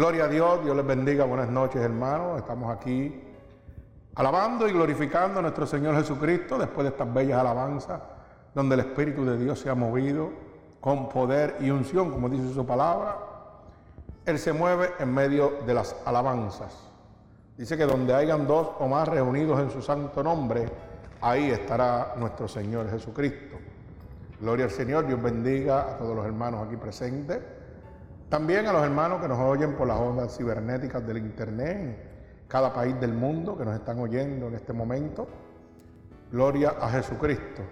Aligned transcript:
Gloria 0.00 0.24
a 0.24 0.28
Dios, 0.28 0.64
Dios 0.64 0.74
les 0.74 0.86
bendiga, 0.86 1.26
buenas 1.26 1.50
noches 1.50 1.82
hermanos, 1.82 2.38
estamos 2.38 2.74
aquí 2.74 3.20
alabando 4.14 4.66
y 4.66 4.72
glorificando 4.72 5.40
a 5.40 5.42
nuestro 5.42 5.66
Señor 5.66 5.94
Jesucristo 5.94 6.56
después 6.56 6.84
de 6.84 6.88
estas 6.92 7.12
bellas 7.12 7.38
alabanzas, 7.38 8.00
donde 8.54 8.76
el 8.76 8.80
Espíritu 8.80 9.26
de 9.26 9.36
Dios 9.36 9.60
se 9.60 9.68
ha 9.68 9.74
movido 9.74 10.30
con 10.80 11.10
poder 11.10 11.58
y 11.60 11.68
unción, 11.68 12.10
como 12.10 12.30
dice 12.30 12.50
su 12.54 12.64
palabra. 12.64 13.18
Él 14.24 14.38
se 14.38 14.54
mueve 14.54 14.88
en 15.00 15.12
medio 15.12 15.58
de 15.66 15.74
las 15.74 15.94
alabanzas. 16.06 16.74
Dice 17.58 17.76
que 17.76 17.84
donde 17.84 18.14
hayan 18.14 18.46
dos 18.46 18.70
o 18.78 18.88
más 18.88 19.06
reunidos 19.06 19.60
en 19.60 19.70
su 19.70 19.82
santo 19.82 20.22
nombre, 20.22 20.64
ahí 21.20 21.50
estará 21.50 22.14
nuestro 22.16 22.48
Señor 22.48 22.90
Jesucristo. 22.90 23.58
Gloria 24.40 24.64
al 24.64 24.70
Señor, 24.70 25.06
Dios 25.06 25.20
bendiga 25.22 25.82
a 25.82 25.98
todos 25.98 26.16
los 26.16 26.24
hermanos 26.24 26.66
aquí 26.66 26.78
presentes. 26.78 27.59
También 28.30 28.64
a 28.68 28.72
los 28.72 28.84
hermanos 28.84 29.20
que 29.20 29.26
nos 29.26 29.40
oyen 29.40 29.74
por 29.74 29.88
las 29.88 29.98
ondas 29.98 30.36
cibernéticas 30.36 31.04
del 31.04 31.16
Internet 31.16 31.76
en 31.76 31.96
cada 32.46 32.72
país 32.72 32.98
del 33.00 33.12
mundo 33.12 33.58
que 33.58 33.64
nos 33.64 33.74
están 33.74 33.98
oyendo 33.98 34.46
en 34.46 34.54
este 34.54 34.72
momento. 34.72 35.26
Gloria 36.30 36.76
a 36.80 36.88
Jesucristo. 36.90 37.62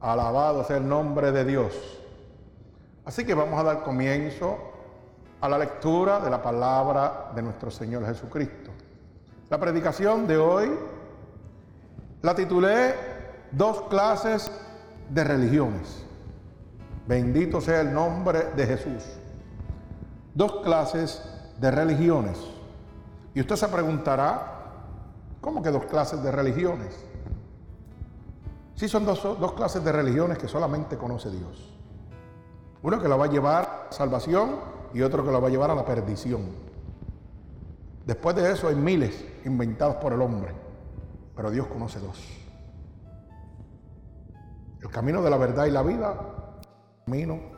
Alabado 0.00 0.64
sea 0.64 0.78
el 0.78 0.88
nombre 0.88 1.30
de 1.30 1.44
Dios. 1.44 2.00
Así 3.04 3.24
que 3.24 3.34
vamos 3.34 3.58
a 3.60 3.62
dar 3.62 3.84
comienzo 3.84 4.58
a 5.40 5.48
la 5.48 5.58
lectura 5.58 6.18
de 6.18 6.28
la 6.28 6.42
palabra 6.42 7.30
de 7.32 7.42
nuestro 7.42 7.70
Señor 7.70 8.04
Jesucristo. 8.04 8.72
La 9.48 9.60
predicación 9.60 10.26
de 10.26 10.38
hoy 10.38 10.72
la 12.20 12.34
titulé 12.34 13.12
Dos 13.52 13.82
clases 13.82 14.50
de 15.08 15.22
religiones. 15.22 16.04
Bendito 17.06 17.60
sea 17.60 17.82
el 17.82 17.92
nombre 17.92 18.46
de 18.56 18.66
Jesús. 18.66 19.21
Dos 20.34 20.60
clases 20.62 21.22
de 21.58 21.70
religiones. 21.70 22.38
Y 23.34 23.40
usted 23.40 23.56
se 23.56 23.68
preguntará, 23.68 24.74
¿cómo 25.40 25.62
que 25.62 25.70
dos 25.70 25.84
clases 25.84 26.22
de 26.22 26.30
religiones? 26.30 26.94
Sí 28.74 28.88
son 28.88 29.04
dos, 29.04 29.22
dos 29.22 29.52
clases 29.52 29.84
de 29.84 29.92
religiones 29.92 30.38
que 30.38 30.48
solamente 30.48 30.96
conoce 30.96 31.30
Dios. 31.30 31.72
Uno 32.82 33.00
que 33.00 33.08
la 33.08 33.16
va 33.16 33.26
a 33.26 33.30
llevar 33.30 33.64
a 33.64 33.84
la 33.86 33.92
salvación 33.92 34.56
y 34.92 35.02
otro 35.02 35.24
que 35.24 35.30
la 35.30 35.38
va 35.38 35.48
a 35.48 35.50
llevar 35.50 35.70
a 35.70 35.74
la 35.74 35.84
perdición. 35.84 36.42
Después 38.06 38.34
de 38.34 38.50
eso 38.50 38.68
hay 38.68 38.74
miles 38.74 39.24
inventados 39.44 39.96
por 39.96 40.12
el 40.12 40.20
hombre, 40.20 40.52
pero 41.36 41.50
Dios 41.50 41.66
conoce 41.68 42.00
dos. 42.00 42.18
El 44.80 44.88
camino 44.88 45.22
de 45.22 45.30
la 45.30 45.36
verdad 45.36 45.66
y 45.66 45.70
la 45.70 45.82
vida, 45.82 46.10
el 46.60 47.04
camino 47.04 47.51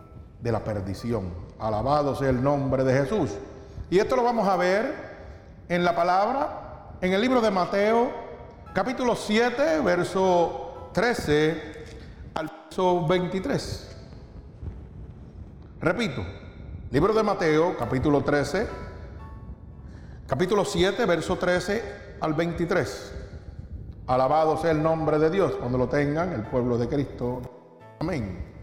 de 0.44 0.52
la 0.52 0.62
perdición. 0.62 1.32
Alabado 1.58 2.14
sea 2.14 2.28
el 2.28 2.42
nombre 2.42 2.84
de 2.84 2.92
Jesús. 2.92 3.30
Y 3.88 3.98
esto 3.98 4.14
lo 4.14 4.22
vamos 4.22 4.46
a 4.46 4.56
ver 4.56 4.94
en 5.70 5.82
la 5.82 5.96
palabra, 5.96 6.96
en 7.00 7.14
el 7.14 7.20
libro 7.22 7.40
de 7.40 7.50
Mateo, 7.50 8.10
capítulo 8.74 9.16
7, 9.16 9.80
verso 9.80 10.90
13 10.92 11.84
al 12.34 12.52
verso 12.64 13.06
23. 13.06 13.96
Repito, 15.80 16.22
libro 16.90 17.14
de 17.14 17.22
Mateo, 17.22 17.74
capítulo 17.78 18.22
13, 18.22 18.68
capítulo 20.26 20.66
7, 20.66 21.06
verso 21.06 21.38
13 21.38 22.16
al 22.20 22.34
23. 22.34 23.12
Alabado 24.08 24.58
sea 24.58 24.72
el 24.72 24.82
nombre 24.82 25.18
de 25.18 25.30
Dios 25.30 25.52
cuando 25.52 25.78
lo 25.78 25.88
tengan 25.88 26.34
el 26.34 26.42
pueblo 26.42 26.76
de 26.76 26.86
Cristo. 26.86 27.40
Amén. 27.98 28.53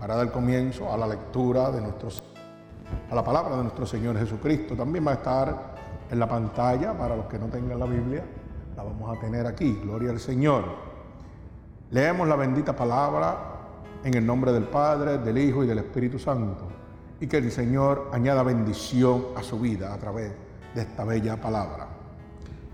Para 0.00 0.16
dar 0.16 0.32
comienzo 0.32 0.90
a 0.90 0.96
la 0.96 1.06
lectura 1.06 1.70
de 1.70 1.82
nuestros 1.82 2.22
a 3.10 3.14
la 3.14 3.22
palabra 3.22 3.56
de 3.56 3.62
nuestro 3.62 3.86
Señor 3.86 4.18
Jesucristo. 4.18 4.74
También 4.74 5.06
va 5.06 5.12
a 5.12 5.14
estar 5.14 5.74
en 6.10 6.18
la 6.18 6.28
pantalla 6.28 6.96
para 6.96 7.16
los 7.16 7.26
que 7.26 7.38
no 7.38 7.46
tengan 7.46 7.78
la 7.78 7.86
Biblia. 7.86 8.24
La 8.76 8.82
vamos 8.82 9.16
a 9.16 9.20
tener 9.20 9.46
aquí. 9.46 9.78
Gloria 9.82 10.10
al 10.10 10.20
Señor. 10.20 10.64
Leemos 11.90 12.26
la 12.26 12.36
bendita 12.36 12.74
palabra 12.74 13.36
en 14.02 14.14
el 14.14 14.24
nombre 14.24 14.52
del 14.52 14.64
Padre, 14.64 15.18
del 15.18 15.36
Hijo 15.36 15.64
y 15.64 15.66
del 15.66 15.78
Espíritu 15.78 16.18
Santo. 16.18 16.68
Y 17.20 17.26
que 17.26 17.36
el 17.36 17.52
Señor 17.52 18.10
añada 18.12 18.42
bendición 18.42 19.26
a 19.36 19.42
su 19.42 19.60
vida 19.60 19.92
a 19.92 19.98
través 19.98 20.32
de 20.74 20.80
esta 20.80 21.04
bella 21.04 21.38
palabra. 21.38 21.88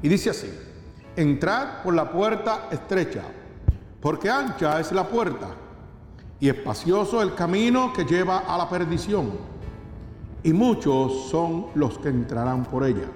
Y 0.01 0.09
dice 0.09 0.31
así. 0.31 0.53
Entrad 1.17 1.83
por 1.83 1.95
la 1.95 2.13
puerta 2.13 2.69
estrecha, 2.71 3.23
porque 4.03 4.29
ancha 4.29 4.79
es 4.79 4.93
la 4.93 5.09
puerta 5.09 5.49
y 6.39 6.49
espacioso 6.49 7.23
el 7.23 7.35
camino 7.35 7.93
que 7.93 8.05
lleva 8.05 8.39
a 8.39 8.59
la 8.59 8.69
perdición, 8.69 9.33
y 10.43 10.53
muchos 10.53 11.29
son 11.31 11.67
los 11.75 11.99
que 11.99 12.09
entrarán 12.09 12.65
por 12.65 12.85
ella. 12.85 13.09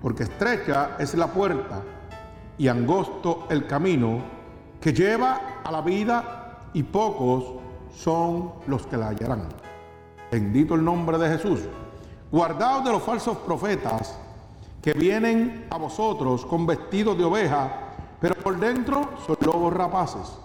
Porque 0.00 0.24
estrecha 0.24 0.96
es 0.98 1.14
la 1.14 1.26
puerta 1.26 1.82
y 2.56 2.68
angosto 2.68 3.46
el 3.50 3.66
camino 3.66 4.20
que 4.80 4.92
lleva 4.92 5.60
a 5.64 5.72
la 5.72 5.80
vida, 5.80 6.60
y 6.74 6.82
pocos 6.82 7.44
son 7.96 8.52
los 8.66 8.86
que 8.86 8.96
la 8.96 9.08
hallarán. 9.08 9.48
Bendito 10.30 10.74
el 10.74 10.84
nombre 10.84 11.18
de 11.18 11.30
Jesús. 11.30 11.60
Guardaos 12.30 12.84
de 12.84 12.92
los 12.92 13.02
falsos 13.02 13.38
profetas 13.38 14.18
que 14.82 14.92
vienen 14.92 15.66
a 15.70 15.78
vosotros 15.78 16.44
con 16.44 16.66
vestidos 16.66 17.16
de 17.16 17.24
oveja, 17.24 17.70
pero 18.20 18.34
por 18.36 18.58
dentro 18.58 19.10
son 19.26 19.36
lobos 19.40 19.72
rapaces. 19.72 20.38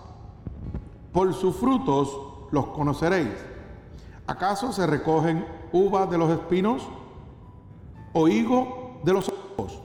Por 1.13 1.33
sus 1.33 1.55
frutos 1.55 2.17
los 2.51 2.67
conoceréis. 2.67 3.33
¿Acaso 4.27 4.73
se 4.73 4.85
recogen 4.87 5.45
uvas 5.71 6.09
de 6.09 6.17
los 6.17 6.29
espinos 6.29 6.87
o 8.11 8.27
higo 8.27 8.99
de 9.03 9.13
los 9.13 9.29
ojos? 9.29 9.79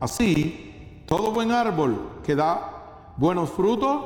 Así, 0.00 1.04
todo 1.06 1.32
buen 1.32 1.52
árbol 1.52 2.20
que 2.24 2.34
da 2.34 3.12
buenos 3.16 3.50
frutos, 3.50 4.00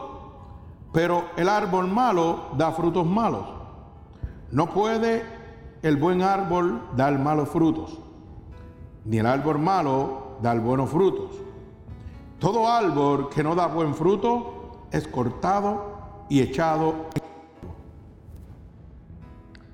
pero 0.93 1.25
el 1.37 1.49
árbol 1.49 1.89
malo 1.89 2.51
da 2.59 2.73
frutos 2.73 3.07
malos. 3.07 3.47
No 4.51 4.69
puede 4.69 5.25
el 5.83 5.97
buen 5.97 6.23
árbol 6.23 6.83
dar 6.97 7.19
malos 7.19 7.49
frutos 7.49 7.99
ni 9.05 9.19
el 9.19 9.27
árbol 9.27 9.59
malo 9.59 10.37
da 10.41 10.55
buenos 10.55 10.91
frutos. 10.91 11.31
Todo 12.39 12.69
árbol 12.69 13.29
que 13.29 13.43
no 13.43 13.55
da 13.55 13.67
buen 13.67 13.95
fruto 13.95 14.62
es 14.93 15.09
cortado 15.09 16.27
y 16.29 16.41
echado. 16.41 17.07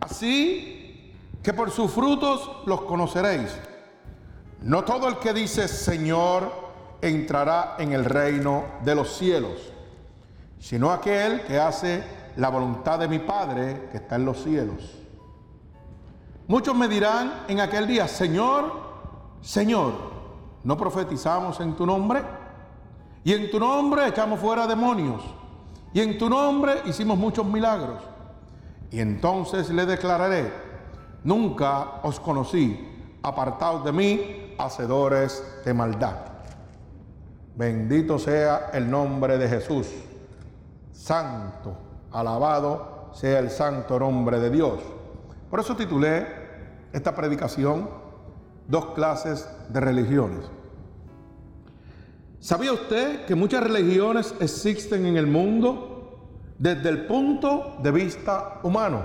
Así 0.01 1.13
que 1.43 1.53
por 1.53 1.71
sus 1.71 1.91
frutos 1.91 2.51
los 2.67 2.83
conoceréis. 2.83 3.59
No 4.63 4.85
todo 4.85 5.09
el 5.09 5.19
que 5.19 5.33
dice 5.33 5.69
Señor 5.69 6.51
entrará 7.03 7.77
en 7.79 7.93
el 7.93 8.05
reino 8.05 8.65
de 8.85 8.95
los 8.95 9.17
cielos, 9.17 9.73
sino 10.59 10.91
aquel 10.91 11.43
que 11.43 11.59
hace 11.59 12.03
la 12.37 12.49
voluntad 12.49 12.99
de 12.99 13.09
mi 13.09 13.19
Padre 13.19 13.89
que 13.91 13.99
está 13.99 14.17
en 14.17 14.25
los 14.25 14.43
cielos. 14.43 14.97
Muchos 16.47 16.75
me 16.75 16.89
dirán 16.89 17.45
en 17.49 17.61
aquel 17.61 17.87
día, 17.87 18.09
Señor, 18.09 18.73
Señor, 19.43 19.93
¿no 20.65 20.77
profetizamos 20.77 21.61
en 21.61 21.77
tu 21.77 21.85
nombre? 21.85 22.23
Y 23.29 23.35
en 23.35 23.51
tu 23.51 23.61
nombre 23.61 24.09
echamos 24.09 24.41
fuera 24.41 24.67
demonios. 24.67 25.23
Y 25.93 26.01
en 26.01 26.17
tu 26.17 26.31
nombre 26.31 26.81
hicimos 26.87 27.19
muchos 27.19 27.45
milagros. 27.45 27.99
Y 28.91 29.01
entonces 29.01 29.69
le 29.69 29.85
declararé, 29.85 30.51
nunca 31.25 32.01
os 32.05 32.19
conocí, 32.19 32.89
apartaos 33.23 33.85
de 33.85 33.93
mí, 33.93 34.55
hacedores 34.57 35.45
de 35.63 35.75
maldad. 35.75 36.17
Bendito 37.55 38.19
sea 38.19 38.71
el 38.73 38.91
nombre 38.91 39.37
de 39.37 39.47
Jesús. 39.47 39.89
Santo, 40.91 41.77
alabado 42.11 43.11
sea 43.13 43.41
el 43.41 43.51
santo 43.51 43.99
nombre 43.99 44.41
de 44.41 44.49
Dios. 44.49 44.81
Por 45.51 45.61
eso 45.61 45.77
titulé 45.77 46.27
esta 46.95 47.15
predicación 47.15 47.91
dos 48.67 48.87
clases 48.95 49.47
de 49.69 49.81
religiones. 49.81 50.58
¿Sabía 52.41 52.73
usted 52.73 53.25
que 53.27 53.35
muchas 53.35 53.65
religiones 53.65 54.33
existen 54.39 55.07
en 55.07 55.17
el 55.17 55.27
mundo 55.27 56.21
desde 56.57 56.89
el 56.89 57.07
punto 57.07 57.79
de 57.83 57.91
vista 57.91 58.61
humano? 58.63 59.03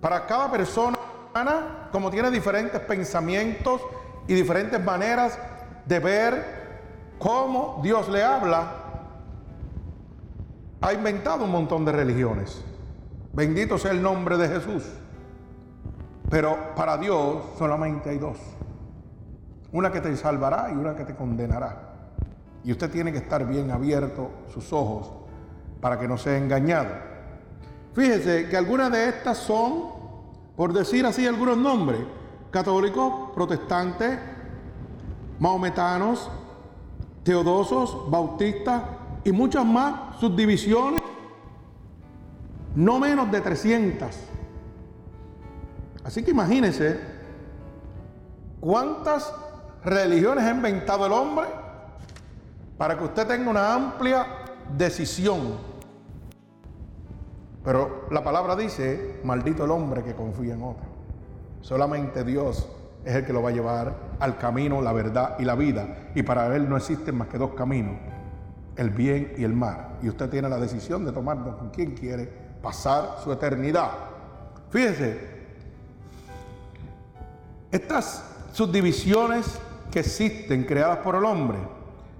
Para 0.00 0.26
cada 0.26 0.50
persona 0.50 0.98
humana, 1.30 1.88
como 1.92 2.10
tiene 2.10 2.30
diferentes 2.30 2.80
pensamientos 2.80 3.82
y 4.26 4.32
diferentes 4.32 4.82
maneras 4.82 5.38
de 5.84 5.98
ver 5.98 6.44
cómo 7.18 7.80
Dios 7.82 8.08
le 8.08 8.24
habla, 8.24 8.72
ha 10.80 10.92
inventado 10.94 11.44
un 11.44 11.50
montón 11.50 11.84
de 11.84 11.92
religiones. 11.92 12.64
Bendito 13.34 13.76
sea 13.76 13.90
el 13.90 14.00
nombre 14.00 14.38
de 14.38 14.48
Jesús. 14.48 14.84
Pero 16.30 16.74
para 16.74 16.96
Dios 16.96 17.44
solamente 17.58 18.08
hay 18.08 18.18
dos. 18.18 18.38
Una 19.70 19.92
que 19.92 20.00
te 20.00 20.16
salvará 20.16 20.70
y 20.72 20.76
una 20.76 20.96
que 20.96 21.04
te 21.04 21.14
condenará. 21.14 21.95
Y 22.66 22.72
usted 22.72 22.90
tiene 22.90 23.12
que 23.12 23.18
estar 23.18 23.46
bien 23.46 23.70
abierto 23.70 24.28
sus 24.52 24.72
ojos 24.72 25.08
para 25.80 26.00
que 26.00 26.08
no 26.08 26.18
sea 26.18 26.36
engañado. 26.36 26.88
Fíjese 27.94 28.48
que 28.48 28.56
algunas 28.56 28.90
de 28.90 29.08
estas 29.08 29.38
son 29.38 29.94
por 30.56 30.72
decir 30.72 31.06
así 31.06 31.28
algunos 31.28 31.56
nombres, 31.56 32.00
católicos, 32.50 33.30
protestantes, 33.36 34.18
maometanos, 35.38 36.28
teodosos, 37.22 38.10
bautistas 38.10 38.82
y 39.22 39.30
muchas 39.30 39.64
más 39.64 40.18
subdivisiones, 40.18 41.00
no 42.74 42.98
menos 42.98 43.30
de 43.30 43.40
300. 43.42 44.10
Así 46.02 46.24
que 46.24 46.32
imagínense 46.32 46.98
cuántas 48.58 49.32
religiones 49.84 50.42
ha 50.42 50.50
inventado 50.50 51.06
el 51.06 51.12
hombre 51.12 51.65
para 52.78 52.96
que 52.98 53.04
usted 53.04 53.26
tenga 53.26 53.50
una 53.50 53.74
amplia 53.74 54.26
decisión. 54.76 55.56
Pero 57.64 58.06
la 58.10 58.22
palabra 58.22 58.54
dice, 58.54 59.20
maldito 59.24 59.64
el 59.64 59.70
hombre 59.70 60.02
que 60.02 60.14
confía 60.14 60.54
en 60.54 60.62
otro. 60.62 60.86
Solamente 61.62 62.22
Dios 62.22 62.68
es 63.04 63.14
el 63.14 63.24
que 63.24 63.32
lo 63.32 63.42
va 63.42 63.50
a 63.50 63.52
llevar 63.52 63.94
al 64.20 64.38
camino, 64.38 64.80
la 64.80 64.92
verdad 64.92 65.36
y 65.38 65.44
la 65.44 65.54
vida. 65.54 66.10
Y 66.14 66.22
para 66.22 66.54
Él 66.54 66.68
no 66.68 66.76
existen 66.76 67.16
más 67.16 67.28
que 67.28 67.38
dos 67.38 67.54
caminos, 67.54 67.96
el 68.76 68.90
bien 68.90 69.32
y 69.36 69.44
el 69.44 69.54
mal. 69.54 69.98
Y 70.02 70.08
usted 70.08 70.28
tiene 70.28 70.48
la 70.48 70.58
decisión 70.58 71.04
de 71.04 71.12
tomar 71.12 71.38
con 71.42 71.70
quien 71.70 71.94
quiere 71.94 72.26
pasar 72.62 73.16
su 73.22 73.32
eternidad. 73.32 73.90
Fíjese, 74.70 75.36
estas 77.70 78.24
subdivisiones 78.52 79.58
que 79.90 80.00
existen 80.00 80.64
creadas 80.64 80.98
por 80.98 81.14
el 81.14 81.24
hombre, 81.24 81.58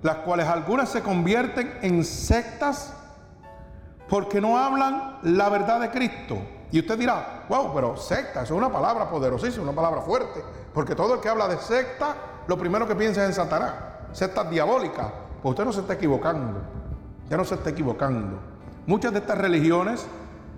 las 0.06 0.18
cuales 0.18 0.46
algunas 0.46 0.88
se 0.88 1.02
convierten 1.02 1.78
en 1.82 2.04
sectas 2.04 2.94
porque 4.08 4.40
no 4.40 4.56
hablan 4.56 5.18
la 5.22 5.48
verdad 5.48 5.80
de 5.80 5.90
Cristo. 5.90 6.38
Y 6.70 6.78
usted 6.78 6.96
dirá, 6.96 7.44
wow, 7.48 7.74
pero 7.74 7.96
secta, 7.96 8.44
es 8.44 8.52
una 8.52 8.70
palabra 8.70 9.10
poderosísima, 9.10 9.64
una 9.64 9.72
palabra 9.72 10.02
fuerte. 10.02 10.44
Porque 10.72 10.94
todo 10.94 11.14
el 11.14 11.20
que 11.20 11.28
habla 11.28 11.48
de 11.48 11.58
secta, 11.58 12.14
lo 12.46 12.56
primero 12.56 12.86
que 12.86 12.94
piensa 12.94 13.22
es 13.22 13.30
en 13.30 13.34
Satanás. 13.34 13.72
Secta 14.12 14.44
diabólica. 14.44 15.12
Pues 15.42 15.50
usted 15.50 15.64
no 15.64 15.72
se 15.72 15.80
está 15.80 15.94
equivocando. 15.94 16.60
Ya 17.28 17.36
no 17.36 17.44
se 17.44 17.56
está 17.56 17.70
equivocando. 17.70 18.38
Muchas 18.86 19.12
de 19.12 19.18
estas 19.18 19.38
religiones 19.38 20.06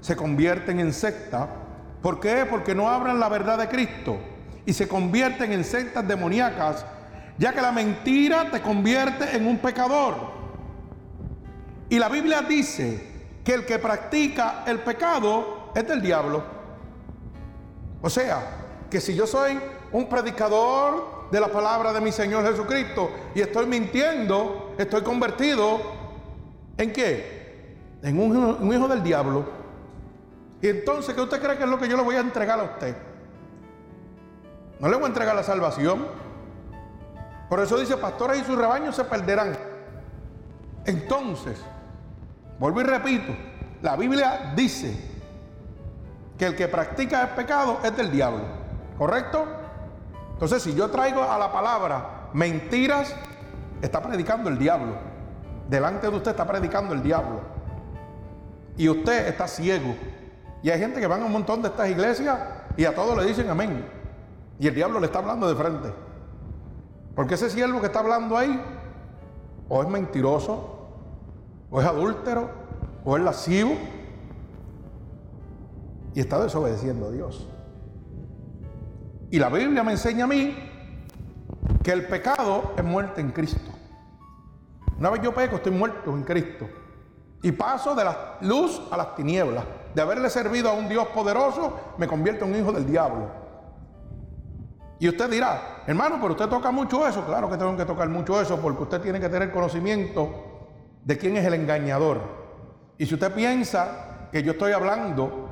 se 0.03 0.15
convierten 0.15 0.79
en 0.79 0.93
secta. 0.93 1.49
¿Por 2.03 2.21
qué? 2.21 2.47
Porque 2.49 2.75
no 2.75 2.91
hablan 2.91 3.19
la 3.19 3.31
verdad 3.31 3.57
de 3.57 3.69
Cristo. 3.69 4.19
Y 4.67 4.75
se 4.75 4.87
convierten 4.87 5.53
en 5.53 5.65
sectas 5.65 6.07
demoníacas, 6.07 6.85
ya 7.39 7.53
que 7.53 7.63
la 7.63 7.73
mentira 7.73 8.51
te 8.51 8.61
convierte 8.61 9.37
en 9.37 9.47
un 9.47 9.59
pecador. 9.59 10.17
Y 11.89 11.99
la 11.99 12.09
Biblia 12.09 12.43
dice 12.43 13.09
que 13.45 13.55
el 13.55 13.65
que 13.65 13.79
practica 13.79 14.65
el 14.67 14.81
pecado 14.81 15.71
es 15.75 15.87
del 15.87 16.03
diablo. 16.03 16.43
O 18.03 18.11
sea, 18.11 18.87
que 18.91 19.01
si 19.01 19.15
yo 19.15 19.27
soy 19.27 19.59
un 19.93 20.09
predicador 20.09 21.29
de 21.31 21.41
la 21.41 21.49
palabra 21.49 21.93
de 21.93 22.01
mi 22.01 22.13
Señor 22.13 22.45
Jesucristo 22.45 23.11
y 23.35 23.41
estoy 23.41 23.67
mintiendo, 23.67 24.75
estoy 24.79 25.03
convertido 25.03 25.81
en 26.77 26.93
qué? 26.93 27.77
En 28.03 28.21
un, 28.21 28.37
un 28.37 28.73
hijo 28.73 28.89
del 28.89 29.03
diablo. 29.03 29.45
Y 30.61 30.69
entonces, 30.69 31.15
¿qué 31.15 31.21
usted 31.21 31.41
cree 31.41 31.57
que 31.57 31.65
es 31.65 31.69
lo 31.69 31.79
que 31.79 31.89
yo 31.89 31.97
le 31.97 32.03
voy 32.03 32.17
a 32.17 32.21
entregar 32.21 32.59
a 32.59 32.65
usted? 32.65 32.97
No 34.81 34.89
le 34.89 34.97
voy 34.97 35.05
a 35.05 35.09
entregar 35.09 35.35
la 35.35 35.43
salvación. 35.43 36.07
Por 37.49 37.61
eso 37.61 37.79
dice, 37.79 37.97
pastores 37.97 38.43
y 38.43 38.45
sus 38.45 38.59
rebaños 38.59 38.95
se 38.95 39.05
perderán. 39.05 39.57
Entonces, 40.85 41.59
vuelvo 42.59 42.81
y 42.81 42.85
repito, 42.85 43.35
la 43.83 43.97
Biblia 43.97 44.53
dice 44.55 44.99
que 46.37 46.47
el 46.47 46.57
que 46.57 46.69
practica 46.69 47.23
el 47.23 47.29
pecado 47.31 47.81
es 47.83 47.97
del 47.97 48.11
diablo. 48.11 48.45
¿Correcto? 48.97 49.47
Entonces, 50.33 50.63
si 50.63 50.75
yo 50.75 50.91
traigo 50.91 51.23
a 51.23 51.39
la 51.39 51.53
palabra 51.53 52.29
mentiras, 52.33 53.15
está 53.83 54.03
predicando 54.03 54.49
el 54.49 54.59
diablo. 54.59 54.97
Delante 55.69 56.09
de 56.11 56.17
usted 56.17 56.31
está 56.33 56.47
predicando 56.47 56.95
el 56.95 57.03
diablo. 57.03 57.41
Y 58.77 58.89
usted 58.89 59.29
está 59.29 59.49
ciego. 59.49 59.95
Y 60.63 60.71
hay 60.71 60.79
gente 60.79 61.01
que 61.01 61.07
van 61.07 61.23
a 61.23 61.27
un 61.27 61.33
montón 61.33 61.63
de 61.63 61.69
estas 61.69 61.89
iglesias 61.89 62.39
y 62.77 62.85
a 62.85 62.95
todos 62.95 63.17
le 63.17 63.25
dicen 63.25 63.49
amén. 63.51 63.85
Y 64.59 64.67
el 64.67 64.75
diablo 64.75 65.01
le 65.01 65.07
está 65.07 65.19
hablando 65.19 65.49
de 65.49 65.55
frente. 65.55 66.08
Porque 67.19 67.35
ese 67.35 67.51
siervo 67.51 67.81
que 67.81 67.87
está 67.87 67.99
hablando 67.99 68.39
ahí, 68.39 68.63
o 69.69 69.83
es 69.83 69.89
mentiroso, 69.89 70.89
o 71.69 71.81
es 71.81 71.85
adúltero, 71.85 72.49
o 73.05 73.17
es 73.17 73.25
lascivo, 73.25 73.73
y 76.15 76.21
está 76.21 76.41
desobedeciendo 76.41 77.09
a 77.09 77.11
Dios. 77.11 77.49
Y 79.33 79.41
la 79.41 79.49
Biblia 79.49 79.83
me 79.83 79.91
enseña 79.91 80.27
a 80.27 80.29
mí 80.29 80.57
que 81.83 81.91
el 81.91 82.07
pecado 82.07 82.75
es 82.77 82.85
muerte 82.85 83.21
en 83.21 83.33
Cristo. 83.33 83.73
Una 84.97 85.11
vez 85.11 85.21
yo 85.21 85.35
peco, 85.35 85.57
estoy 85.57 85.73
muerto 85.73 86.13
en 86.13 86.23
Cristo. 86.23 86.69
Y 87.43 87.51
paso 87.51 87.97
de 87.97 88.05
la 88.05 88.39
luz 88.43 88.81
a 88.93 88.97
las 88.97 89.17
tinieblas. 89.17 89.65
De 89.93 90.03
haberle 90.03 90.31
servido 90.31 90.71
a 90.71 90.75
un 90.75 90.89
Dios 90.89 91.09
poderoso, 91.09 91.81
me 91.99 92.07
convierto 92.07 92.45
en 92.45 92.53
un 92.53 92.61
hijo 92.61 92.71
del 92.71 92.87
diablo. 92.87 93.48
Y 95.01 95.09
usted 95.09 95.31
dirá, 95.31 95.83
hermano, 95.87 96.19
pero 96.21 96.33
usted 96.33 96.49
toca 96.49 96.71
mucho 96.71 97.07
eso. 97.07 97.25
Claro 97.25 97.49
que 97.49 97.57
tengo 97.57 97.77
que 97.77 97.85
tocar 97.85 98.09
mucho 98.09 98.41
eso 98.41 98.59
porque 98.61 98.83
usted 98.83 99.01
tiene 99.01 99.21
que 99.21 99.29
tener 99.29 99.53
conocimiento 99.53 100.31
de 101.05 101.17
quién 101.17 101.37
es 101.37 101.45
el 101.45 101.55
engañador. 101.55 102.21
Y 102.99 103.07
si 103.07 103.15
usted 103.15 103.33
piensa 103.33 104.29
que 104.33 104.43
yo 104.43 104.53
estoy 104.53 104.73
hablando 104.73 105.49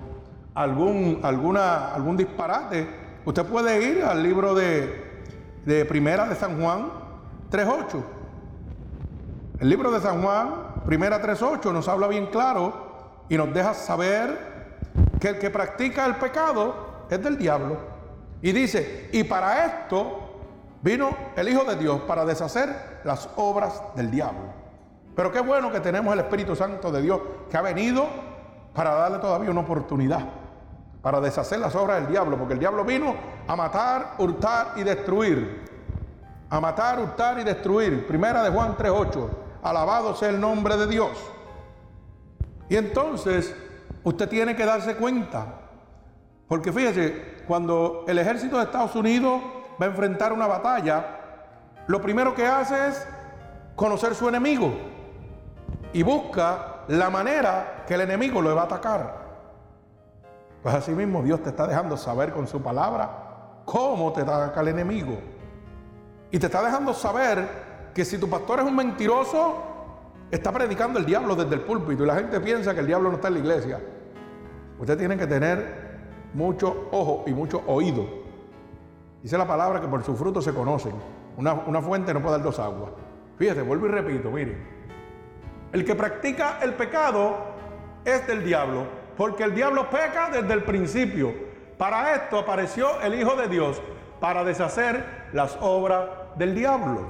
algún, 0.55 1.21
alguna, 1.23 1.95
algún 1.95 2.17
disparate, 2.17 2.89
usted 3.25 3.45
puede 3.47 3.83
ir 3.89 4.03
al 4.03 4.23
libro 4.23 4.55
de, 4.55 5.25
de 5.65 5.85
Primera 5.85 6.27
de 6.27 6.35
San 6.35 6.61
Juan 6.61 6.91
3.8. 7.51 8.03
El 9.61 9.69
libro 9.69 9.91
de 9.93 10.01
San 10.01 10.23
Juan, 10.23 10.83
Primera 10.85 11.23
3.8, 11.23 11.73
nos 11.73 11.89
habla 11.89 12.09
bien 12.09 12.27
claro 12.27 13.25
y 13.29 13.37
nos 13.37 13.55
deja 13.55 13.75
saber 13.75 14.93
que 15.21 15.29
el 15.29 15.39
que 15.39 15.51
practica 15.51 16.05
el 16.05 16.17
pecado 16.17 17.07
es 17.09 17.23
del 17.23 17.39
diablo. 17.39 17.96
Y 18.43 18.53
dice, 18.53 19.09
y 19.13 19.25
para 19.25 19.67
esto 19.67 20.27
vino 20.83 21.17
el 21.37 21.49
Hijo 21.49 21.65
de 21.65 21.77
Dios, 21.77 22.01
para 22.03 22.25
deshacer 22.25 23.01
las 23.05 23.29
obras 23.37 23.83
del 23.95 24.11
diablo. 24.11 24.53
Pero 25.15 25.33
qué 25.33 25.41
bueno 25.41 25.73
que 25.73 25.81
tenemos 25.81 26.13
el 26.13 26.21
Espíritu 26.21 26.55
Santo 26.55 26.93
de 26.93 27.03
Dios 27.03 27.21
que 27.51 27.57
ha 27.57 27.63
venido 27.63 28.07
para 28.75 28.95
darle 28.95 29.19
todavía 29.19 29.51
una 29.51 29.63
oportunidad, 29.63 30.21
para 31.01 31.21
deshacer 31.21 31.59
las 31.59 31.75
obras 31.75 32.03
del 32.03 32.11
diablo, 32.11 32.37
porque 32.37 32.53
el 32.53 32.61
diablo 32.61 32.85
vino 32.85 33.15
a 33.49 33.57
matar, 33.57 34.15
hurtar 34.19 34.73
y 34.77 34.83
destruir. 34.83 35.65
A 36.51 36.61
matar, 36.61 37.01
hurtar 37.01 37.39
y 37.39 37.45
destruir. 37.45 38.07
Primera 38.07 38.43
de 38.43 38.51
Juan 38.51 38.77
3.8. 38.77 39.29
Alabado 39.63 40.15
sea 40.15 40.29
el 40.29 40.39
nombre 40.39 40.77
de 40.77 40.87
Dios. 40.87 41.11
Y 42.69 42.77
entonces 42.77 43.55
usted 44.05 44.29
tiene 44.29 44.55
que 44.55 44.65
darse 44.65 44.97
cuenta, 44.97 45.47
porque 46.49 46.73
fíjese, 46.73 47.36
cuando 47.47 48.05
el 48.09 48.19
ejército 48.19 48.57
de 48.57 48.65
Estados 48.65 48.95
Unidos 48.95 49.41
va 49.81 49.87
a 49.87 49.89
enfrentar 49.89 50.33
una 50.33 50.47
batalla, 50.47 51.05
lo 51.87 52.01
primero 52.01 52.35
que 52.35 52.47
hace 52.47 52.89
es 52.89 53.07
conocer 53.75 54.15
su 54.15 54.29
enemigo 54.29 54.73
y 55.93 56.03
busca 56.03 56.83
la 56.89 57.11
manera 57.11 57.85
que 57.87 57.95
el 57.95 58.03
enemigo 58.03 58.43
lo 58.43 58.55
va 58.55 58.63
a 58.63 58.65
atacar. 58.65 59.27
Pues 60.63 60.75
así 60.75 60.91
mismo 60.91 61.23
Dios 61.23 61.43
te 61.43 61.51
está 61.51 61.67
dejando 61.67 61.97
saber 61.97 62.33
con 62.33 62.47
su 62.47 62.61
palabra 62.61 63.63
cómo 63.65 64.13
te 64.13 64.23
ataca 64.23 64.61
el 64.61 64.69
enemigo. 64.69 65.19
Y 66.31 66.39
te 66.39 66.47
está 66.47 66.63
dejando 66.63 66.93
saber 66.93 67.49
que 67.95 68.05
si 68.05 68.19
tu 68.19 68.29
pastor 68.29 68.61
es 68.61 68.67
un 68.67 68.75
mentiroso, 68.75 69.63
está 70.31 70.51
predicando 70.53 70.99
el 70.99 71.07
diablo 71.07 71.37
desde 71.37 71.55
el 71.55 71.61
púlpito 71.61 72.03
y 72.03 72.07
la 72.07 72.17
gente 72.17 72.41
piensa 72.41 72.75
que 72.75 72.81
el 72.81 72.87
diablo 72.87 73.11
no 73.11 73.17
está 73.17 73.29
en 73.29 73.35
la 73.35 73.41
iglesia. 73.41 73.81
Usted 74.79 74.99
tiene 74.99 75.17
que 75.17 75.27
tener 75.27 75.86
mucho 76.35 76.89
ojo 76.93 77.25
y 77.27 77.33
mucho 77.33 77.63
oído. 77.67 78.05
Dice 79.23 79.37
la 79.39 79.47
palabra 79.47 79.81
que 79.81 79.89
por 79.89 80.05
su 80.05 80.17
fruto 80.17 80.41
se 80.41 80.53
conocen. 80.53 80.93
Una, 81.37 81.55
una 81.55 81.83
fuente 81.83 82.15
no 82.15 82.21
puede 82.21 82.37
dar 82.37 82.45
dos 82.45 82.59
aguas. 82.59 82.91
Fíjate, 83.39 83.63
vuelvo 83.63 83.87
y 83.87 83.91
repito, 83.91 84.31
mire. 84.31 84.57
El 85.73 85.85
que 85.85 85.95
practica 85.95 86.59
el 86.63 86.75
pecado 86.75 87.37
es 88.05 88.27
del 88.27 88.45
diablo, 88.45 88.85
porque 89.17 89.43
el 89.45 89.55
diablo 89.55 89.91
peca 89.91 90.31
desde 90.31 90.53
el 90.55 90.63
principio. 90.63 91.35
Para 91.77 92.15
esto 92.15 92.39
apareció 92.39 93.01
el 93.03 93.15
Hijo 93.21 93.37
de 93.37 93.49
Dios, 93.49 93.83
para 94.21 94.45
deshacer 94.45 95.29
las 95.33 95.59
obras 95.61 96.09
del 96.37 96.55
diablo. 96.55 97.03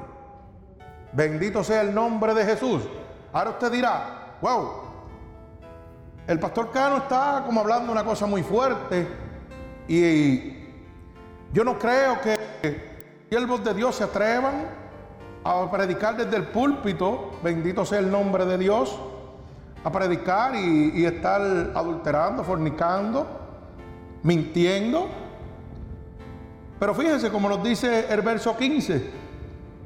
Bendito 1.13 1.63
sea 1.63 1.83
el 1.83 1.95
nombre 1.95 2.35
de 2.35 2.45
Jesús. 2.45 2.83
Ahora 3.33 3.51
usted 3.51 3.71
dirá, 3.71 4.37
wow, 4.41 4.86
el 6.27 6.41
pastor 6.41 6.73
Cano 6.73 6.97
está 6.99 7.43
como 7.47 7.61
hablando 7.61 7.93
una 7.93 8.05
cosa 8.05 8.27
muy 8.27 8.43
fuerte 8.43 9.07
y 9.87 10.57
yo 11.53 11.63
no 11.65 11.79
creo 11.79 12.21
que 12.21 12.37
siervos 13.29 13.63
de 13.63 13.75
Dios 13.75 13.95
se 13.95 14.05
atrevan 14.05 14.67
a 15.45 15.71
predicar 15.71 16.17
desde 16.17 16.37
el 16.37 16.49
púlpito, 16.49 17.39
bendito 17.43 17.85
sea 17.85 18.01
el 18.01 18.11
nombre 18.11 18.45
de 18.45 18.59
Dios, 18.59 18.99
a 19.85 19.93
predicar 19.93 20.57
y, 20.57 21.05
estar 21.05 21.41
adulterando, 21.75 22.43
fornicando. 22.43 23.27
mintiendo. 24.25 25.07
Pero 26.81 26.93
fíjense 26.95 27.31
como 27.31 27.49
nos 27.49 27.63
dice 27.63 28.07
el 28.13 28.21
verso 28.23 28.57
15, 28.57 29.11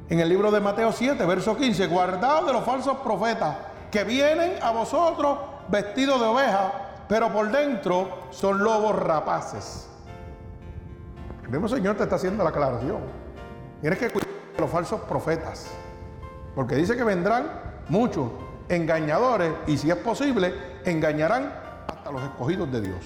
en 0.09 0.19
el 0.19 0.27
libro 0.27 0.49
de 0.49 0.59
Mateo 0.59 0.91
7, 0.91 1.23
verso 1.27 1.55
15, 1.55 1.85
guardaos 1.85 2.47
de 2.47 2.53
los 2.53 2.65
falsos 2.65 2.97
profetas 2.97 3.55
que 3.91 4.03
vienen 4.03 4.53
a 4.63 4.71
vosotros 4.71 5.50
vestidos 5.71 6.19
de 6.19 6.27
oveja, 6.27 6.71
pero 7.07 7.31
por 7.31 7.49
dentro 7.51 8.27
son 8.29 8.63
lobos 8.63 8.95
rapaces. 8.95 9.87
El 11.43 11.49
mismo 11.49 11.67
Señor 11.67 11.95
te 11.95 12.03
está 12.03 12.15
haciendo 12.15 12.43
la 12.43 12.49
aclaración. 12.49 12.99
Tienes 13.81 13.97
que 13.97 14.09
cuidar 14.09 14.29
de 14.53 14.59
los 14.59 14.69
falsos 14.69 15.01
profetas, 15.01 15.67
porque 16.55 16.75
dice 16.75 16.95
que 16.95 17.03
vendrán 17.03 17.49
muchos 17.89 18.29
engañadores 18.69 19.51
y 19.67 19.77
si 19.77 19.89
es 19.89 19.97
posible, 19.97 20.53
engañarán 20.85 21.53
hasta 21.87 22.11
los 22.11 22.21
escogidos 22.23 22.71
de 22.71 22.81
Dios. 22.81 23.05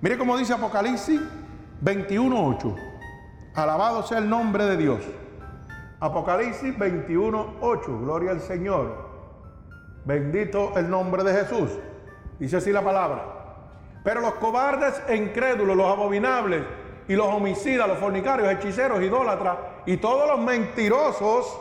Mire 0.00 0.18
cómo 0.18 0.36
dice 0.36 0.54
Apocalipsis 0.54 1.20
21.8. 1.84 2.74
Alabado 3.54 4.02
sea 4.02 4.18
el 4.18 4.28
nombre 4.28 4.64
de 4.64 4.76
Dios. 4.76 5.00
Apocalipsis 6.00 6.76
21.8. 6.76 8.00
Gloria 8.00 8.32
al 8.32 8.40
Señor. 8.40 9.11
Bendito 10.04 10.72
el 10.76 10.90
nombre 10.90 11.22
de 11.22 11.32
Jesús. 11.32 11.70
Dice 12.38 12.56
así 12.56 12.72
la 12.72 12.82
palabra. 12.82 13.42
Pero 14.02 14.20
los 14.20 14.34
cobardes 14.34 15.00
e 15.06 15.16
incrédulos, 15.16 15.76
los 15.76 15.86
abominables 15.86 16.62
y 17.06 17.14
los 17.14 17.28
homicidas, 17.28 17.86
los 17.86 17.98
fornicarios, 17.98 18.50
hechiceros, 18.52 19.00
idólatras 19.00 19.56
y 19.86 19.96
todos 19.98 20.28
los 20.28 20.40
mentirosos, 20.40 21.60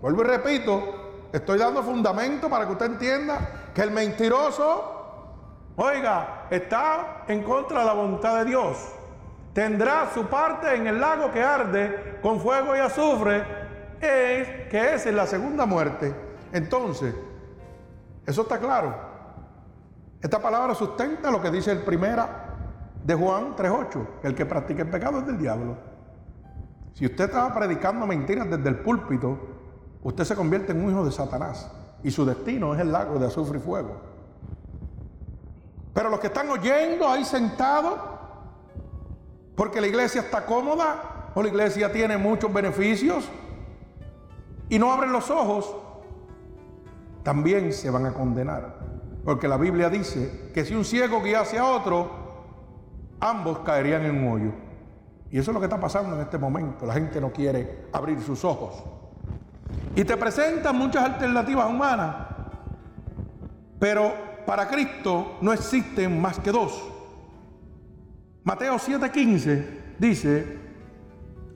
vuelvo 0.00 0.22
y 0.22 0.26
repito, 0.26 1.28
estoy 1.32 1.58
dando 1.58 1.82
fundamento 1.82 2.48
para 2.48 2.66
que 2.66 2.72
usted 2.72 2.86
entienda 2.86 3.70
que 3.74 3.82
el 3.82 3.90
mentiroso, 3.90 5.74
oiga, 5.76 6.46
está 6.50 7.24
en 7.28 7.42
contra 7.42 7.80
de 7.80 7.86
la 7.86 7.92
voluntad 7.92 8.38
de 8.38 8.44
Dios. 8.46 8.78
Tendrá 9.52 10.10
su 10.12 10.26
parte 10.26 10.74
en 10.74 10.86
el 10.86 11.00
lago 11.00 11.30
que 11.30 11.42
arde 11.42 12.18
con 12.22 12.40
fuego 12.40 12.74
y 12.74 12.80
azufre, 12.80 13.44
es, 14.00 14.68
que 14.68 14.94
es 14.94 15.06
en 15.06 15.16
la 15.16 15.26
segunda 15.26 15.66
muerte. 15.66 16.14
Entonces, 16.52 17.14
eso 18.26 18.42
está 18.42 18.58
claro. 18.58 18.94
Esta 20.20 20.40
palabra 20.40 20.74
sustenta 20.74 21.30
lo 21.30 21.42
que 21.42 21.50
dice 21.50 21.70
el 21.70 21.82
primera 21.82 22.44
de 23.04 23.14
Juan 23.14 23.54
3.8, 23.54 24.06
el 24.22 24.34
que 24.34 24.46
practica 24.46 24.82
el 24.82 24.88
pecado 24.88 25.18
es 25.18 25.26
del 25.26 25.38
diablo. 25.38 25.76
Si 26.94 27.04
usted 27.04 27.24
estaba 27.24 27.52
predicando 27.52 28.06
mentiras 28.06 28.48
desde 28.48 28.68
el 28.68 28.78
púlpito, 28.78 29.38
usted 30.02 30.24
se 30.24 30.34
convierte 30.34 30.72
en 30.72 30.82
un 30.82 30.90
hijo 30.90 31.04
de 31.04 31.12
Satanás 31.12 31.70
y 32.02 32.10
su 32.10 32.24
destino 32.24 32.74
es 32.74 32.80
el 32.80 32.92
lago 32.92 33.18
de 33.18 33.26
azufre 33.26 33.58
y 33.58 33.60
fuego. 33.60 33.96
Pero 35.92 36.08
los 36.08 36.20
que 36.20 36.28
están 36.28 36.48
oyendo 36.48 37.08
ahí 37.08 37.24
sentados, 37.24 37.98
porque 39.54 39.80
la 39.80 39.86
iglesia 39.86 40.22
está 40.22 40.46
cómoda 40.46 41.30
o 41.34 41.42
la 41.42 41.48
iglesia 41.48 41.92
tiene 41.92 42.16
muchos 42.16 42.52
beneficios 42.52 43.28
y 44.68 44.78
no 44.78 44.92
abren 44.92 45.12
los 45.12 45.30
ojos, 45.30 45.76
también 47.24 47.72
se 47.72 47.90
van 47.90 48.06
a 48.06 48.12
condenar. 48.12 48.76
Porque 49.24 49.48
la 49.48 49.56
Biblia 49.56 49.88
dice 49.88 50.50
que 50.54 50.64
si 50.64 50.74
un 50.74 50.84
ciego 50.84 51.22
guiase 51.22 51.58
a 51.58 51.64
otro, 51.64 52.10
ambos 53.18 53.60
caerían 53.60 54.04
en 54.04 54.24
un 54.24 54.32
hoyo. 54.32 54.52
Y 55.30 55.38
eso 55.38 55.50
es 55.50 55.54
lo 55.54 55.60
que 55.60 55.66
está 55.66 55.80
pasando 55.80 56.14
en 56.14 56.22
este 56.22 56.38
momento. 56.38 56.86
La 56.86 56.94
gente 56.94 57.20
no 57.20 57.32
quiere 57.32 57.86
abrir 57.92 58.20
sus 58.20 58.44
ojos. 58.44 58.84
Y 59.96 60.04
te 60.04 60.16
presentan 60.16 60.76
muchas 60.76 61.02
alternativas 61.02 61.68
humanas. 61.68 62.14
Pero 63.80 64.12
para 64.46 64.68
Cristo 64.68 65.38
no 65.40 65.52
existen 65.52 66.20
más 66.20 66.38
que 66.38 66.52
dos. 66.52 66.90
Mateo 68.44 68.74
7:15 68.74 69.96
dice, 69.98 70.58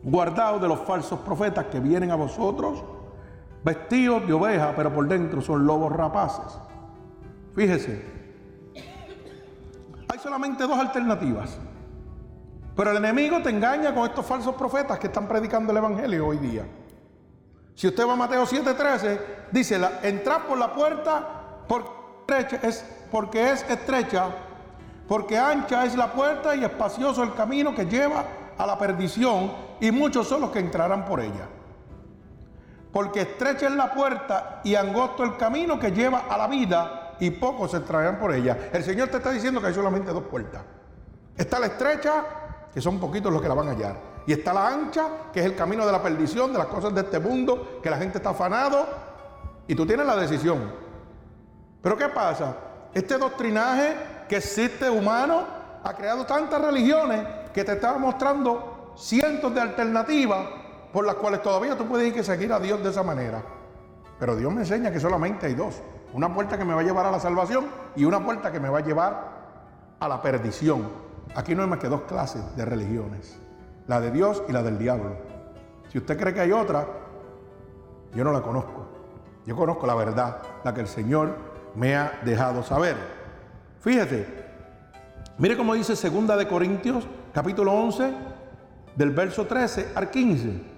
guardaos 0.03 0.61
de 0.61 0.69
los 0.69 0.81
falsos 0.81 1.21
profetas 1.21 1.67
que 1.67 1.81
vienen 1.81 2.11
a 2.11 2.15
vosotros 2.15 2.83
vestidos 3.69 4.27
de 4.27 4.33
oveja, 4.33 4.73
pero 4.75 4.93
por 4.93 5.07
dentro 5.07 5.43
son 5.43 5.67
lobos 5.67 5.93
rapaces. 5.93 6.59
Fíjese, 7.55 8.03
hay 10.09 10.19
solamente 10.19 10.67
dos 10.67 10.79
alternativas. 10.79 11.59
Pero 12.75 12.93
el 12.93 12.97
enemigo 12.97 13.43
te 13.43 13.51
engaña 13.51 13.95
con 13.95 14.09
estos 14.09 14.25
falsos 14.25 14.55
profetas 14.55 14.99
que 14.99 15.09
están 15.09 15.29
predicando 15.29 15.73
el 15.73 15.79
Evangelio 15.79 16.29
hoy 16.29 16.39
día. 16.39 16.65
Si 17.75 17.89
usted 17.89 18.07
va 18.09 18.15
a 18.15 18.17
Mateo 18.17 18.47
7:13, 18.47 19.21
dice, 19.53 19.79
entrad 20.03 20.43
por 20.43 20.57
la 20.57 20.73
puerta 20.73 21.65
porque 21.69 22.59
es, 22.63 22.85
porque 23.11 23.51
es 23.51 23.69
estrecha, 23.69 24.31
porque 25.07 25.37
ancha 25.37 25.85
es 25.85 25.95
la 25.95 26.11
puerta 26.11 26.57
y 26.57 26.65
espacioso 26.65 27.23
el 27.23 27.35
camino 27.35 27.75
que 27.75 27.85
lleva 27.85 28.25
a 28.57 28.67
la 28.67 28.79
perdición, 28.79 29.53
y 29.79 29.91
muchos 29.91 30.27
son 30.27 30.41
los 30.41 30.51
que 30.51 30.59
entrarán 30.59 31.05
por 31.05 31.21
ella 31.21 31.58
porque 32.93 33.23
estrecha 33.23 33.67
es 33.67 33.75
la 33.75 33.93
puerta 33.93 34.61
y 34.65 34.75
angosto 34.75 35.23
el 35.25 35.37
camino 35.37 35.79
que 35.79 35.91
lleva 35.91 36.25
a 36.29 36.39
la 36.39 36.47
vida 36.47 37.17
y 37.21 37.31
pocos 37.31 37.71
se 37.71 37.81
traerán 37.81 38.19
por 38.19 38.35
ella. 38.35 38.71
El 38.73 38.83
Señor 38.83 39.09
te 39.09 39.19
está 39.19 39.31
diciendo 39.31 39.61
que 39.61 39.69
hay 39.69 39.75
solamente 39.75 40.13
dos 40.13 40.25
puertas. 40.25 40.63
Está 41.37 41.59
la 41.59 41.67
estrecha, 41.67 42.25
que 42.73 42.81
son 42.81 42.99
poquitos 42.99 43.33
los 43.33 43.43
que 43.43 43.49
la 43.49 43.55
van 43.55 43.69
a 43.69 43.71
hallar. 43.73 43.97
Y 44.27 44.33
está 44.33 44.53
la 44.53 44.69
ancha, 44.69 45.07
que 45.33 45.41
es 45.41 45.47
el 45.47 45.55
camino 45.55 45.87
de 45.87 45.93
la 45.93 46.03
perdición, 46.03 46.53
de 46.53 46.59
las 46.59 46.67
cosas 46.69 46.95
de 46.95 47.01
este 47.01 47.19
mundo, 47.19 47.81
que 47.83 47.91
la 47.91 47.97
gente 47.97 48.19
está 48.19 48.31
afanado. 48.31 48.87
Y 49.67 49.75
tú 49.75 49.87
tienes 49.87 50.07
la 50.07 50.17
decisión. 50.17 50.73
Pero 51.83 51.97
¿qué 51.97 52.09
pasa? 52.09 52.57
Este 52.93 53.17
doctrinaje 53.17 53.97
que 54.29 54.37
existe 54.37 54.91
humano 54.91 55.45
ha 55.83 55.95
creado 55.95 56.27
tantas 56.27 56.61
religiones 56.61 57.27
que 57.53 57.65
te 57.65 57.73
está 57.73 57.97
mostrando 57.99 58.95
cientos 58.97 59.55
de 59.55 59.61
alternativas 59.61 60.58
por 60.93 61.05
las 61.05 61.17
cuales 61.17 61.43
todavía 61.43 61.77
tú 61.77 61.87
puedes 61.87 62.09
ir 62.09 62.15
que 62.15 62.23
seguir 62.23 62.53
a 62.53 62.61
Dios 62.61 62.83
de 62.83 62.91
esa 62.91 63.03
manera. 63.03 63.43
Pero 64.19 64.37
Dios 64.37 64.53
me 64.53 64.61
enseña 64.61 64.91
que 64.91 65.01
solamente 65.01 65.47
hay 65.47 65.55
dos. 65.55 65.81
Una 66.13 66.33
puerta 66.35 66.59
que 66.59 66.65
me 66.65 66.75
va 66.75 66.81
a 66.81 66.85
llevar 66.85 67.07
a 67.07 67.11
la 67.11 67.21
salvación 67.21 67.67
y 67.95 68.05
una 68.05 68.25
puerta 68.25 68.51
que 68.51 68.59
me 68.59 68.69
va 68.69 68.79
a 68.79 68.83
llevar 68.83 69.39
a 70.01 70.09
la 70.09 70.23
perdición. 70.23 70.89
Aquí 71.35 71.55
no 71.55 71.63
hay 71.63 71.69
más 71.69 71.79
que 71.79 71.89
dos 71.89 72.03
clases 72.03 72.43
de 72.57 72.65
religiones. 72.65 73.39
La 73.87 74.01
de 74.01 74.11
Dios 74.11 74.43
y 74.49 74.53
la 74.53 74.63
del 74.63 74.79
diablo. 74.79 75.17
Si 75.91 75.99
usted 75.99 76.19
cree 76.19 76.35
que 76.35 76.41
hay 76.41 76.53
otra, 76.53 76.87
yo 78.15 78.25
no 78.25 78.33
la 78.33 78.41
conozco. 78.41 78.87
Yo 79.47 79.57
conozco 79.57 79.87
la 79.87 79.95
verdad, 79.95 80.43
la 80.65 80.75
que 80.75 80.81
el 80.81 80.89
Señor 80.89 81.37
me 81.75 81.97
ha 81.97 82.21
dejado 82.25 82.63
saber. 82.63 82.97
Fíjese, 83.81 84.27
mire 85.39 85.57
cómo 85.57 85.75
dice 85.75 85.97
segunda 85.97 86.37
de 86.37 86.49
Corintios, 86.49 87.07
capítulo 87.33 87.73
11, 87.73 88.13
del 88.97 89.11
verso 89.11 89.47
13 89.47 89.93
al 89.95 90.11
15. 90.11 90.78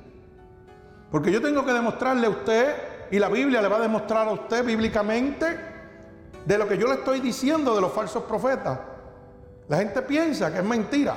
Porque 1.11 1.33
yo 1.33 1.40
tengo 1.43 1.64
que 1.64 1.73
demostrarle 1.73 2.26
a 2.26 2.31
usted, 2.31 2.75
y 3.11 3.19
la 3.19 3.29
Biblia 3.29 3.61
le 3.61 3.69
va 3.69 3.76
a 3.76 3.81
demostrar 3.81 4.29
a 4.29 4.33
usted 4.33 4.64
bíblicamente, 4.64 5.71
de 6.45 6.59
lo 6.59 6.69
que 6.69 6.79
yo 6.79 6.87
le 6.87 6.95
estoy 6.95 7.21
diciendo 7.21 7.75
de 7.75 7.81
los 7.81 7.93
falsos 7.93 8.23
profetas. 8.25 8.79
La 9.69 9.79
gente 9.79 10.02
piensa 10.02 10.52
que 10.52 10.59
es 10.59 10.64
mentira. 10.64 11.14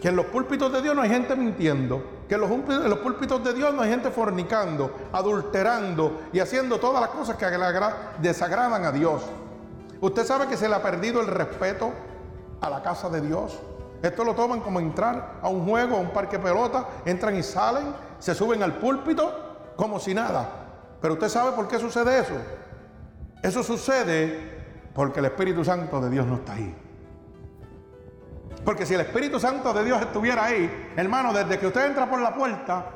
Que 0.00 0.08
en 0.08 0.16
los 0.16 0.26
púlpitos 0.26 0.72
de 0.72 0.82
Dios 0.82 0.94
no 0.94 1.02
hay 1.02 1.10
gente 1.10 1.36
mintiendo. 1.36 2.20
Que 2.28 2.36
en 2.36 2.40
los, 2.42 2.98
púlpitos 2.98 3.42
de 3.44 3.52
Dios 3.52 3.74
no 3.74 3.82
hay 3.82 3.90
gente 3.90 4.10
fornicando, 4.10 4.94
adulterando 5.12 6.22
y 6.32 6.38
haciendo 6.38 6.78
todas 6.78 7.00
las 7.00 7.10
cosas 7.10 7.36
que 7.36 7.46
desagradan 8.20 8.84
a 8.84 8.92
Dios. 8.92 9.22
Usted 10.00 10.24
sabe 10.24 10.46
que 10.46 10.56
se 10.56 10.68
le 10.68 10.74
ha 10.74 10.82
perdido 10.82 11.20
el 11.20 11.26
respeto 11.26 11.92
a 12.60 12.70
la 12.70 12.82
casa 12.82 13.08
de 13.10 13.20
Dios. 13.20 13.58
Esto 14.02 14.24
lo 14.24 14.34
toman 14.34 14.60
como 14.60 14.80
entrar 14.80 15.40
a 15.42 15.48
un 15.48 15.66
juego, 15.66 15.96
a 15.96 16.00
un 16.00 16.10
parque 16.10 16.38
pelota, 16.38 16.86
entran 17.04 17.36
y 17.36 17.42
salen, 17.42 17.94
se 18.18 18.34
suben 18.34 18.62
al 18.62 18.76
púlpito 18.78 19.72
como 19.76 19.98
si 19.98 20.14
nada. 20.14 20.48
Pero 21.00 21.14
usted 21.14 21.28
sabe 21.28 21.52
por 21.52 21.68
qué 21.68 21.78
sucede 21.78 22.18
eso. 22.18 22.34
Eso 23.42 23.62
sucede 23.62 24.60
porque 24.94 25.20
el 25.20 25.26
Espíritu 25.26 25.64
Santo 25.64 26.00
de 26.00 26.10
Dios 26.10 26.26
no 26.26 26.36
está 26.36 26.54
ahí. 26.54 26.74
Porque 28.64 28.84
si 28.84 28.94
el 28.94 29.00
Espíritu 29.00 29.40
Santo 29.40 29.72
de 29.72 29.84
Dios 29.84 30.00
estuviera 30.00 30.44
ahí, 30.44 30.92
hermano, 30.96 31.32
desde 31.32 31.58
que 31.58 31.66
usted 31.66 31.86
entra 31.86 32.08
por 32.08 32.20
la 32.20 32.34
puerta, 32.34 32.86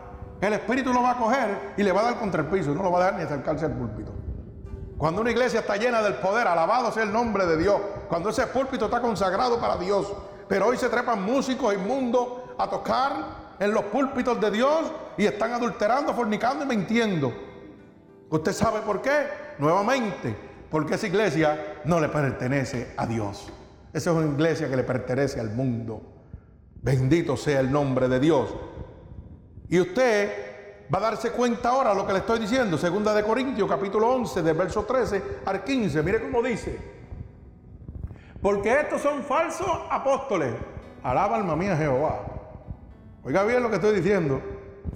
el 0.40 0.52
Espíritu 0.52 0.92
lo 0.92 1.02
va 1.02 1.12
a 1.12 1.16
coger 1.16 1.75
y 1.76 1.82
le 1.82 1.92
va 1.92 2.00
a 2.00 2.04
dar 2.04 2.18
contra 2.18 2.42
el 2.42 2.49
piso, 2.49 2.75
no 2.75 2.82
lo 2.82 2.92
va 2.92 2.99
a 2.99 3.04
dejar 3.04 3.18
ni 3.18 3.25
acercarse 3.25 3.64
al 3.64 3.73
púlpito. 3.73 4.12
Cuando 4.99 5.23
una 5.23 5.30
iglesia 5.30 5.61
está 5.61 5.76
llena 5.76 6.02
del 6.02 6.14
poder, 6.14 6.46
alabado 6.46 6.92
sea 6.92 7.02
el 7.02 7.12
nombre 7.12 7.46
de 7.46 7.56
Dios, 7.56 7.80
cuando 8.08 8.30
ese 8.30 8.46
púlpito 8.46 8.87
está 8.87 9.00
consagrado 9.00 9.58
para 9.58 9.76
Dios, 9.76 10.12
pero 10.48 10.66
hoy 10.66 10.76
se 10.76 10.88
trepan 10.88 11.22
músicos 11.22 11.74
inmundos 11.74 12.28
a 12.58 12.68
tocar 12.68 13.44
en 13.58 13.72
los 13.72 13.84
púlpitos 13.84 14.40
de 14.40 14.50
Dios 14.50 14.92
y 15.16 15.26
están 15.26 15.52
adulterando, 15.52 16.12
fornicando 16.14 16.64
y 16.64 16.68
mintiendo. 16.68 17.32
¿Usted 18.30 18.52
sabe 18.52 18.80
por 18.80 19.00
qué? 19.00 19.26
Nuevamente, 19.58 20.36
porque 20.70 20.94
esa 20.94 21.06
iglesia 21.06 21.80
no 21.84 22.00
le 22.00 22.08
pertenece 22.08 22.94
a 22.96 23.06
Dios. 23.06 23.52
Esa 23.92 24.10
es 24.10 24.16
una 24.16 24.32
iglesia 24.32 24.68
que 24.68 24.76
le 24.76 24.82
pertenece 24.82 25.38
al 25.38 25.50
mundo. 25.50 26.02
Bendito 26.82 27.36
sea 27.36 27.60
el 27.60 27.70
nombre 27.70 28.08
de 28.08 28.20
Dios. 28.20 28.52
Y 29.68 29.80
usted 29.80 30.88
va 30.92 30.98
a 30.98 31.02
darse 31.02 31.30
cuenta 31.30 31.70
ahora 31.70 31.90
de 31.90 31.96
lo 31.96 32.06
que 32.06 32.12
le 32.12 32.18
estoy 32.18 32.40
diciendo. 32.40 32.76
Segunda 32.76 33.14
de 33.14 33.22
Corintios, 33.22 33.68
capítulo 33.68 34.08
11, 34.08 34.42
del 34.42 34.56
verso 34.56 34.84
13 34.84 35.22
al 35.46 35.64
15. 35.64 36.02
Mire 36.02 36.20
cómo 36.20 36.42
dice. 36.42 37.03
Porque 38.44 38.78
estos 38.78 39.00
son 39.00 39.22
falsos 39.22 39.66
apóstoles. 39.88 40.54
Alaba 41.02 41.36
alma 41.36 41.56
mía 41.56 41.78
Jehová. 41.78 42.20
Oiga 43.22 43.42
bien 43.44 43.62
lo 43.62 43.70
que 43.70 43.76
estoy 43.76 43.94
diciendo. 43.94 44.38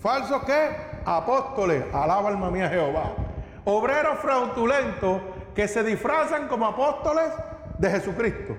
¿Falsos 0.03 0.45
qué? 0.45 0.77
Apóstoles. 1.07 1.83
Alaba 1.95 2.29
alma 2.29 2.51
mía 2.51 2.69
Jehová. 2.69 3.15
Obreros 3.65 4.19
fraudulentos 4.19 5.23
que 5.55 5.67
se 5.67 5.83
disfrazan 5.83 6.47
como 6.47 6.67
apóstoles 6.67 7.33
de 7.79 7.91
Jesucristo. 7.91 8.55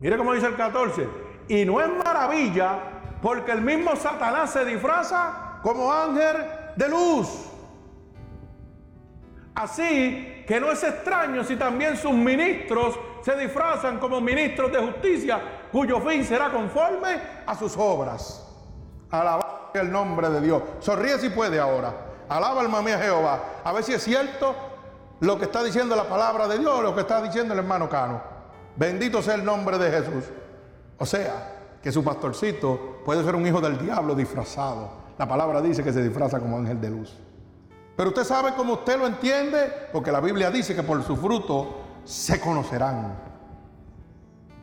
Mire 0.00 0.16
cómo 0.16 0.32
dice 0.32 0.46
el 0.46 0.56
14. 0.56 1.06
Y 1.48 1.66
no 1.66 1.78
es 1.82 1.90
maravilla 1.90 2.78
porque 3.20 3.52
el 3.52 3.60
mismo 3.60 3.96
Satanás 3.96 4.50
se 4.50 4.64
disfraza 4.64 5.58
como 5.62 5.92
ángel 5.92 6.36
de 6.74 6.88
luz. 6.88 7.50
Así 9.54 10.44
que 10.46 10.58
no 10.58 10.70
es 10.70 10.82
extraño 10.82 11.44
si 11.44 11.56
también 11.56 11.98
sus 11.98 12.12
ministros 12.12 12.98
se 13.26 13.34
disfrazan 13.34 13.98
como 13.98 14.20
ministros 14.20 14.70
de 14.70 14.78
justicia, 14.78 15.40
cuyo 15.72 16.00
fin 16.00 16.24
será 16.24 16.48
conforme 16.52 17.20
a 17.44 17.56
sus 17.56 17.76
obras. 17.76 18.46
Alaba 19.10 19.72
el 19.74 19.90
nombre 19.90 20.30
de 20.30 20.40
Dios. 20.40 20.62
Sonríe 20.78 21.18
si 21.18 21.30
puede 21.30 21.58
ahora. 21.58 21.92
Alaba 22.28 22.60
alma 22.60 22.82
mía 22.82 23.00
Jehová. 23.00 23.40
A 23.64 23.72
ver 23.72 23.82
si 23.82 23.94
es 23.94 24.04
cierto 24.04 24.54
lo 25.18 25.36
que 25.38 25.46
está 25.46 25.64
diciendo 25.64 25.96
la 25.96 26.08
palabra 26.08 26.46
de 26.46 26.60
Dios, 26.60 26.80
lo 26.80 26.94
que 26.94 27.00
está 27.00 27.20
diciendo 27.20 27.52
el 27.52 27.58
hermano 27.58 27.88
Cano. 27.88 28.22
Bendito 28.76 29.20
sea 29.20 29.34
el 29.34 29.44
nombre 29.44 29.76
de 29.76 29.90
Jesús. 29.90 30.26
O 30.96 31.04
sea, 31.04 31.78
que 31.82 31.90
su 31.90 32.04
pastorcito 32.04 33.00
puede 33.04 33.24
ser 33.24 33.34
un 33.34 33.44
hijo 33.44 33.60
del 33.60 33.76
diablo 33.76 34.14
disfrazado. 34.14 34.88
La 35.18 35.26
palabra 35.26 35.60
dice 35.60 35.82
que 35.82 35.92
se 35.92 36.00
disfraza 36.00 36.38
como 36.38 36.58
ángel 36.58 36.80
de 36.80 36.90
luz. 36.90 37.12
Pero 37.96 38.10
usted 38.10 38.22
sabe 38.22 38.52
cómo 38.54 38.74
usted 38.74 38.96
lo 38.96 39.08
entiende, 39.08 39.88
porque 39.92 40.12
la 40.12 40.20
Biblia 40.20 40.48
dice 40.48 40.76
que 40.76 40.84
por 40.84 41.02
su 41.02 41.16
fruto 41.16 41.85
se 42.06 42.40
conocerán. 42.40 43.14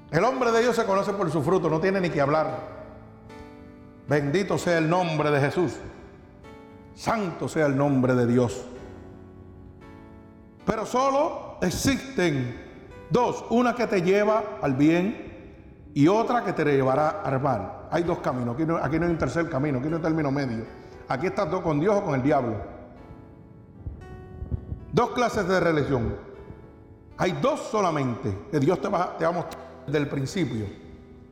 El 0.09 0.23
hombre 0.23 0.51
de 0.51 0.61
Dios 0.61 0.75
se 0.75 0.85
conoce 0.85 1.11
por 1.13 1.29
su 1.29 1.43
fruto, 1.43 1.69
no 1.69 1.79
tiene 1.79 1.99
ni 1.99 2.09
que 2.09 2.21
hablar. 2.21 2.73
Bendito 4.07 4.57
sea 4.57 4.77
el 4.77 4.89
nombre 4.89 5.29
de 5.29 5.41
Jesús. 5.41 5.73
Santo 6.95 7.47
sea 7.47 7.65
el 7.65 7.75
nombre 7.75 8.15
de 8.15 8.25
Dios. 8.25 8.65
Pero 10.65 10.85
solo 10.85 11.57
existen 11.61 12.61
dos, 13.09 13.45
una 13.49 13.75
que 13.75 13.87
te 13.87 14.01
lleva 14.01 14.59
al 14.61 14.75
bien 14.75 15.91
y 15.93 16.07
otra 16.07 16.43
que 16.43 16.53
te 16.53 16.63
llevará 16.63 17.21
al 17.21 17.41
mal. 17.41 17.87
Hay 17.91 18.03
dos 18.03 18.19
caminos, 18.19 18.55
aquí 18.55 18.65
no, 18.65 18.77
hay 18.77 18.95
un 18.95 19.17
tercer 19.17 19.49
camino, 19.49 19.79
aquí 19.79 19.87
no 19.87 19.95
hay 19.95 19.97
un 19.97 20.01
término 20.01 20.31
medio. 20.31 20.63
Aquí 21.09 21.27
estás 21.27 21.47
con 21.47 21.79
Dios 21.79 21.95
o 21.95 22.03
con 22.03 22.15
el 22.15 22.23
diablo. 22.23 22.55
Dos 24.93 25.09
clases 25.09 25.45
de 25.47 25.59
religión. 25.59 26.32
Hay 27.17 27.33
dos 27.33 27.59
solamente 27.71 28.47
que 28.51 28.59
Dios 28.59 28.81
te 28.81 28.87
va, 28.87 29.17
a 29.19 29.31
mostrar 29.31 29.63
desde 29.85 29.99
el 29.99 30.09
principio. 30.09 30.65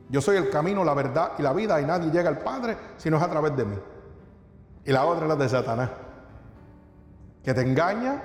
Yo 0.08 0.20
soy 0.20 0.36
el 0.36 0.50
camino, 0.50 0.84
la 0.84 0.94
verdad 0.94 1.32
y 1.38 1.42
la 1.42 1.52
vida 1.52 1.80
y 1.80 1.84
nadie 1.84 2.10
llega 2.10 2.28
al 2.28 2.38
Padre 2.38 2.76
si 2.96 3.10
no 3.10 3.16
es 3.16 3.22
a 3.22 3.30
través 3.30 3.56
de 3.56 3.64
mí. 3.64 3.76
Y 4.84 4.92
la 4.92 5.04
otra 5.04 5.24
es 5.24 5.28
la 5.28 5.36
de 5.36 5.48
Satanás, 5.48 5.90
que 7.42 7.54
te 7.54 7.62
engaña 7.62 8.22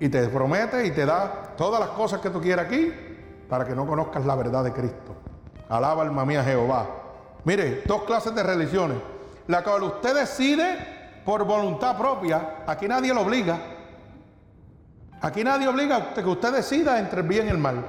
y 0.00 0.08
te 0.08 0.26
promete 0.28 0.86
y 0.86 0.90
te 0.90 1.06
da 1.06 1.54
todas 1.56 1.80
las 1.80 1.90
cosas 1.90 2.20
que 2.20 2.30
tú 2.30 2.40
quieras 2.40 2.66
aquí 2.66 2.92
para 3.48 3.64
que 3.64 3.74
no 3.74 3.86
conozcas 3.86 4.24
la 4.24 4.34
verdad 4.34 4.64
de 4.64 4.72
Cristo. 4.72 5.14
Alaba 5.68 6.02
alma 6.02 6.24
mía 6.24 6.42
Jehová. 6.42 6.86
Mire, 7.44 7.82
dos 7.86 8.02
clases 8.02 8.34
de 8.34 8.42
religiones. 8.42 8.98
La 9.46 9.62
cual 9.62 9.82
usted 9.84 10.14
decide 10.14 11.22
por 11.24 11.44
voluntad 11.44 11.96
propia. 11.96 12.64
Aquí 12.66 12.86
nadie 12.88 13.12
lo 13.12 13.22
obliga. 13.22 13.58
Aquí 15.22 15.42
nadie 15.44 15.68
obliga 15.68 15.96
a 15.96 16.14
que 16.14 16.24
usted 16.24 16.52
decida 16.52 16.98
entre 16.98 17.20
el 17.20 17.28
bien 17.28 17.46
y 17.46 17.50
el 17.50 17.58
mal. 17.58 17.84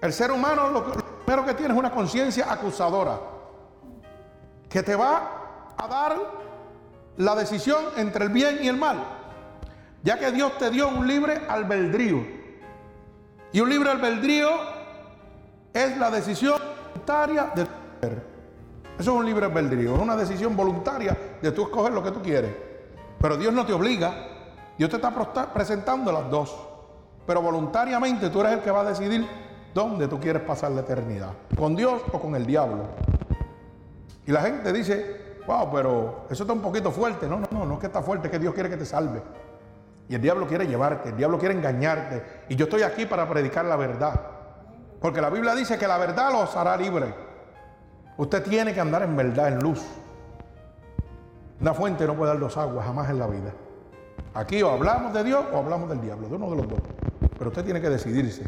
El 0.00 0.12
ser 0.12 0.30
humano 0.30 0.70
lo, 0.70 0.84
primero 1.24 1.44
que 1.44 1.54
tiene 1.54 1.72
es 1.72 1.78
una 1.78 1.90
conciencia 1.90 2.52
acusadora. 2.52 3.18
Que 4.68 4.82
te 4.82 4.94
va 4.94 5.74
a 5.76 5.88
dar 5.88 6.16
la 7.16 7.34
decisión 7.34 7.82
entre 7.96 8.26
el 8.26 8.30
bien 8.30 8.58
y 8.62 8.68
el 8.68 8.76
mal 8.76 9.16
ya 10.06 10.16
que 10.20 10.30
Dios 10.30 10.56
te 10.56 10.70
dio 10.70 10.88
un 10.88 11.04
libre 11.04 11.42
albedrío. 11.48 12.24
Y 13.52 13.58
un 13.58 13.68
libre 13.68 13.90
albedrío 13.90 14.50
es 15.74 15.96
la 15.98 16.12
decisión 16.12 16.60
voluntaria 16.92 17.50
de 17.56 17.62
Eso 17.62 17.68
es 18.98 19.08
un 19.08 19.26
libre 19.26 19.46
albedrío, 19.46 19.96
es 19.96 20.00
una 20.00 20.16
decisión 20.16 20.54
voluntaria 20.56 21.18
de 21.42 21.50
tú 21.50 21.62
escoger 21.62 21.92
lo 21.92 22.04
que 22.04 22.12
tú 22.12 22.22
quieres. 22.22 22.54
Pero 23.20 23.36
Dios 23.36 23.52
no 23.52 23.66
te 23.66 23.72
obliga, 23.72 24.35
Dios 24.78 24.90
te 24.90 24.96
está 24.96 25.52
presentando 25.52 26.12
las 26.12 26.30
dos. 26.30 26.56
Pero 27.26 27.42
voluntariamente 27.42 28.30
tú 28.30 28.40
eres 28.40 28.52
el 28.52 28.60
que 28.60 28.70
va 28.70 28.82
a 28.82 28.84
decidir 28.84 29.26
dónde 29.74 30.06
tú 30.08 30.20
quieres 30.20 30.42
pasar 30.42 30.70
la 30.70 30.82
eternidad, 30.82 31.32
con 31.58 31.74
Dios 31.74 32.00
o 32.12 32.20
con 32.20 32.34
el 32.36 32.46
diablo. 32.46 32.84
Y 34.26 34.32
la 34.32 34.42
gente 34.42 34.72
dice, 34.72 35.36
wow, 35.46 35.70
pero 35.72 36.26
eso 36.30 36.44
está 36.44 36.52
un 36.52 36.60
poquito 36.60 36.90
fuerte. 36.90 37.28
No, 37.28 37.40
no, 37.40 37.46
no, 37.50 37.66
no 37.66 37.74
es 37.74 37.80
que 37.80 37.86
está 37.86 38.02
fuerte, 38.02 38.28
es 38.28 38.32
que 38.32 38.38
Dios 38.38 38.54
quiere 38.54 38.70
que 38.70 38.76
te 38.76 38.84
salve. 38.84 39.22
Y 40.08 40.14
el 40.14 40.22
diablo 40.22 40.46
quiere 40.46 40.66
llevarte, 40.66 41.08
el 41.08 41.16
diablo 41.16 41.38
quiere 41.38 41.54
engañarte. 41.54 42.44
Y 42.48 42.56
yo 42.56 42.64
estoy 42.64 42.82
aquí 42.82 43.06
para 43.06 43.28
predicar 43.28 43.64
la 43.64 43.76
verdad. 43.76 44.20
Porque 45.00 45.20
la 45.20 45.30
Biblia 45.30 45.54
dice 45.54 45.78
que 45.78 45.86
la 45.86 45.98
verdad 45.98 46.32
los 46.32 46.56
hará 46.56 46.76
libre. 46.76 47.12
Usted 48.16 48.42
tiene 48.44 48.72
que 48.72 48.80
andar 48.80 49.02
en 49.02 49.16
verdad, 49.16 49.48
en 49.48 49.58
luz. 49.58 49.84
Una 51.60 51.74
fuente 51.74 52.06
no 52.06 52.14
puede 52.14 52.32
dar 52.32 52.40
dos 52.40 52.56
aguas 52.56 52.86
jamás 52.86 53.10
en 53.10 53.18
la 53.18 53.26
vida. 53.26 53.52
Aquí 54.36 54.62
o 54.62 54.70
hablamos 54.70 55.14
de 55.14 55.24
Dios 55.24 55.46
o 55.50 55.56
hablamos 55.56 55.88
del 55.88 56.02
diablo, 56.02 56.28
de 56.28 56.34
uno 56.34 56.50
de 56.50 56.56
los 56.56 56.68
dos. 56.68 56.80
Pero 57.38 57.48
usted 57.48 57.64
tiene 57.64 57.80
que 57.80 57.88
decidirse. 57.88 58.42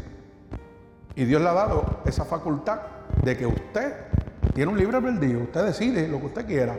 Y 1.15 1.25
Dios 1.25 1.41
le 1.41 1.49
ha 1.49 1.53
dado 1.53 1.83
esa 2.05 2.25
facultad 2.25 2.79
de 3.23 3.35
que 3.35 3.47
usted 3.47 3.95
tiene 4.53 4.71
un 4.71 4.77
libre 4.77 4.97
albedrío. 4.97 5.39
Usted 5.39 5.65
decide 5.65 6.07
lo 6.07 6.19
que 6.19 6.27
usted 6.27 6.45
quiera. 6.45 6.77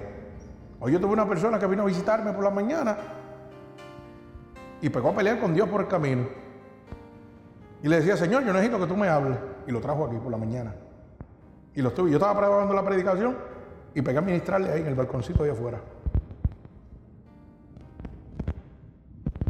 Hoy 0.78 0.92
yo 0.92 1.00
tuve 1.00 1.12
una 1.12 1.28
persona 1.28 1.58
que 1.58 1.66
vino 1.66 1.82
a 1.82 1.86
visitarme 1.86 2.32
por 2.32 2.44
la 2.44 2.50
mañana 2.50 2.96
y 4.80 4.88
pegó 4.88 5.08
a 5.08 5.16
pelear 5.16 5.40
con 5.40 5.54
Dios 5.54 5.68
por 5.68 5.80
el 5.80 5.88
camino. 5.88 6.28
Y 7.82 7.88
le 7.88 7.96
decía, 7.96 8.16
Señor, 8.16 8.44
yo 8.44 8.52
necesito 8.52 8.78
que 8.78 8.86
tú 8.86 8.96
me 8.96 9.08
hables. 9.08 9.38
Y 9.66 9.72
lo 9.72 9.80
trajo 9.80 10.06
aquí 10.06 10.18
por 10.18 10.30
la 10.30 10.38
mañana. 10.38 10.72
Y 11.74 11.82
lo 11.82 11.88
estuve. 11.88 12.10
Yo 12.10 12.18
estaba 12.18 12.38
preparando 12.38 12.72
la 12.74 12.84
predicación 12.84 13.36
y 13.92 14.02
pegué 14.02 14.18
a 14.18 14.22
ministrarle 14.22 14.70
ahí 14.70 14.82
en 14.82 14.86
el 14.86 14.94
balconcito 14.94 15.42
de 15.42 15.50
afuera. 15.50 15.80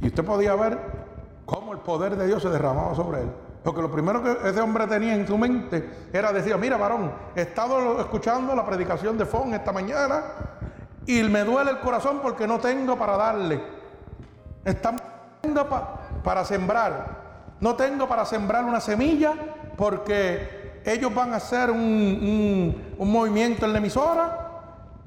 Y 0.01 0.07
usted 0.09 0.25
podía 0.25 0.55
ver 0.55 0.79
cómo 1.45 1.73
el 1.73 1.79
poder 1.79 2.17
de 2.17 2.27
Dios 2.27 2.43
se 2.43 2.49
derramaba 2.49 2.95
sobre 2.95 3.23
él. 3.23 3.31
Porque 3.63 3.83
lo 3.83 3.91
primero 3.91 4.23
que 4.23 4.49
ese 4.49 4.61
hombre 4.61 4.87
tenía 4.87 5.15
en 5.15 5.27
su 5.27 5.37
mente 5.37 6.09
era 6.13 6.33
decir, 6.33 6.57
mira 6.57 6.77
varón, 6.77 7.13
he 7.37 7.43
estado 7.43 8.01
escuchando 8.01 8.55
la 8.55 8.65
predicación 8.65 9.19
de 9.19 9.27
Fon 9.27 9.53
esta 9.53 9.73
mañana 9.73 10.23
y 11.07 11.23
me 11.25 11.45
duele 11.45 11.73
el 11.73 11.81
corazón 11.81 12.21
porque 12.23 12.47
no 12.47 12.59
tengo 12.59 12.97
para 12.97 13.17
darle. 13.17 13.61
Estamos 14.65 15.03
para 16.23 16.45
sembrar. 16.45 17.21
No 17.61 17.75
tengo 17.75 18.09
para 18.09 18.25
sembrar 18.25 18.65
una 18.65 18.81
semilla 18.81 19.35
porque 19.77 20.81
ellos 20.85 21.15
van 21.15 21.33
a 21.33 21.37
hacer 21.37 21.71
un, 21.71 22.95
movimiento 22.99 23.67
en 23.67 23.73
la 23.73 23.79
emisora 23.79 24.47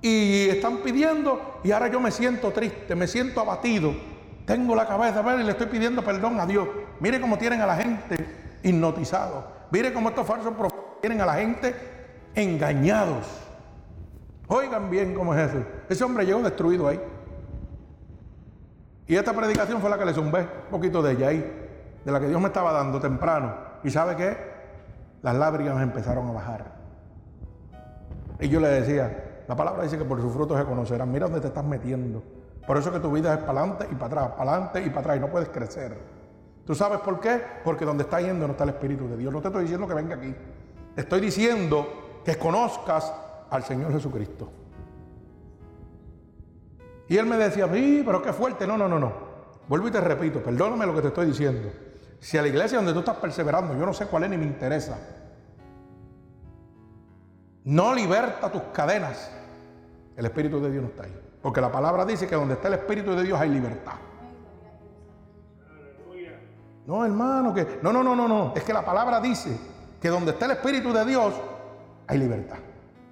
y 0.01 0.49
están 0.49 0.77
pidiendo 0.77 1.60
y 1.63 1.71
ahora 1.71 1.88
yo 1.88 1.99
me 1.99 2.12
siento 2.12 2.51
triste, 2.51 2.95
me 2.95 3.08
siento 3.08 3.39
abatido. 3.39 3.93
Tengo 4.45 4.75
la 4.75 4.88
cabeza, 4.88 5.21
ver, 5.21 5.39
y 5.39 5.43
le 5.43 5.51
estoy 5.51 5.67
pidiendo 5.67 6.03
perdón 6.03 6.39
a 6.39 6.45
Dios. 6.45 6.67
Mire 6.99 7.21
cómo 7.21 7.38
tienen 7.38 7.62
a 7.62 7.65
la 7.65 7.75
gente 7.75 8.15
hipnotizado. 8.63 9.45
Mire 9.71 9.93
cómo 9.93 10.10
estos 10.10 10.27
falsos 10.27 10.53
profetas 10.53 10.84
tienen 11.01 11.21
a 11.21 11.25
la 11.25 11.36
gente 11.36 11.73
engañados. 12.36 13.25
Oigan 14.47 14.89
bien 14.89 15.13
cómo 15.13 15.34
es 15.34 15.49
eso. 15.49 15.63
Ese 15.89 16.03
hombre 16.03 16.25
llegó 16.25 16.41
destruido 16.41 16.88
ahí. 16.88 16.99
Y 19.08 19.15
esta 19.15 19.34
predicación 19.34 19.82
fue 19.82 19.89
la 19.89 19.97
que 19.97 20.06
le 20.06 20.13
zumbé 20.13 20.41
un 20.41 20.71
poquito 20.71 21.01
de 21.01 21.13
ella 21.13 21.27
ahí, 21.29 21.39
de 22.06 22.12
la 22.12 22.19
que 22.19 22.27
Dios 22.27 22.39
me 22.39 22.47
estaba 22.47 22.71
dando 22.71 22.99
temprano. 22.99 23.53
¿Y 23.84 23.89
sabe 23.89 24.15
qué? 24.15 24.38
Las 25.21 25.36
lágrimas 25.36 25.82
empezaron 25.82 26.27
a 26.27 26.32
bajar. 26.32 26.73
Y 28.39 28.49
yo 28.49 28.60
le 28.60 28.67
decía, 28.67 29.43
la 29.47 29.56
palabra 29.56 29.84
dice 29.84 29.97
que 29.97 30.06
por 30.06 30.21
sus 30.21 30.34
frutos 30.34 30.58
se 30.58 30.65
conocerán. 30.65 31.12
Mira 31.12 31.25
dónde 31.25 31.41
te 31.41 31.47
estás 31.47 31.63
metiendo. 31.63 32.23
Por 32.65 32.78
eso 32.78 32.91
que 32.91 32.99
tu 32.99 33.12
vida 33.12 33.34
es 33.34 33.39
para 33.39 33.60
adelante 33.60 33.88
y 33.91 33.95
para 33.95 34.06
atrás, 34.06 34.38
para 34.38 34.52
adelante 34.52 34.84
y 34.84 34.89
para 34.89 34.99
atrás, 35.02 35.17
y 35.17 35.19
no 35.19 35.28
puedes 35.28 35.49
crecer. 35.49 35.97
¿Tú 36.65 36.73
sabes 36.73 36.99
por 36.99 37.19
qué? 37.19 37.41
Porque 37.63 37.84
donde 37.84 38.04
está 38.04 38.21
yendo 38.21 38.47
no 38.47 38.54
está 38.54 38.63
el 38.63 38.69
Espíritu 38.69 39.08
de 39.10 39.17
Dios. 39.17 39.34
No 39.34 39.41
te 39.41 39.47
estoy 39.49 39.63
diciendo 39.63 39.88
que 39.88 39.93
venga 39.93 40.15
aquí. 40.15 40.34
Te 40.95 41.02
estoy 41.02 41.19
diciendo 41.19 42.21
que 42.23 42.38
conozcas 42.38 43.13
al 43.49 43.63
Señor 43.63 43.91
Jesucristo. 43.91 44.49
Y 47.10 47.17
él 47.17 47.26
me 47.26 47.38
decía, 47.38 47.69
sí, 47.73 48.02
pero 48.06 48.21
qué 48.21 48.32
fuerte. 48.32 48.65
No, 48.65 48.78
no, 48.78 48.88
no, 48.88 48.97
no. 48.97 49.12
Vuelvo 49.67 49.89
y 49.89 49.91
te 49.91 49.99
repito, 49.99 50.41
perdóname 50.41 50.86
lo 50.86 50.95
que 50.95 51.02
te 51.02 51.08
estoy 51.10 51.28
diciendo. 51.28 51.69
Si 52.19 52.38
a 52.38 52.41
la 52.41 52.47
iglesia 52.47 52.78
donde 52.78 52.93
tú 52.93 52.99
estás 52.99 53.17
perseverando, 53.17 53.78
yo 53.78 53.86
no 53.86 53.93
sé 53.93 54.06
cuál 54.06 54.23
es 54.23 54.30
ni 54.30 54.38
me 54.38 54.45
interesa, 54.45 54.97
no 57.65 57.93
liberta 57.93 58.49
tus 58.49 58.62
cadenas, 58.73 59.30
el 60.15 60.26
Espíritu 60.26 60.62
de 60.62 60.71
Dios 60.71 60.84
no 60.84 60.89
está 60.89 61.04
ahí. 61.04 61.22
Porque 61.43 61.60
la 61.60 61.69
palabra 61.69 62.06
dice 62.06 62.25
que 62.25 62.36
donde 62.36 62.53
está 62.53 62.69
el 62.69 62.75
Espíritu 62.75 63.13
de 63.13 63.23
Dios 63.23 63.39
hay 63.39 63.49
libertad. 63.49 63.95
No, 66.88 67.06
hermano, 67.06 67.53
que 67.53 67.79
no, 67.82 67.91
no, 67.91 68.01
no, 68.01 68.15
no, 68.15 68.27
no. 68.29 68.53
Es 68.56 68.63
que 68.63 68.71
la 68.71 68.84
palabra 68.84 69.19
dice 69.19 69.58
que 70.01 70.08
donde 70.08 70.32
está 70.32 70.45
el 70.45 70.51
Espíritu 70.51 70.93
de 70.93 71.03
Dios 71.03 71.34
hay 72.08 72.17
libertad. 72.17 72.58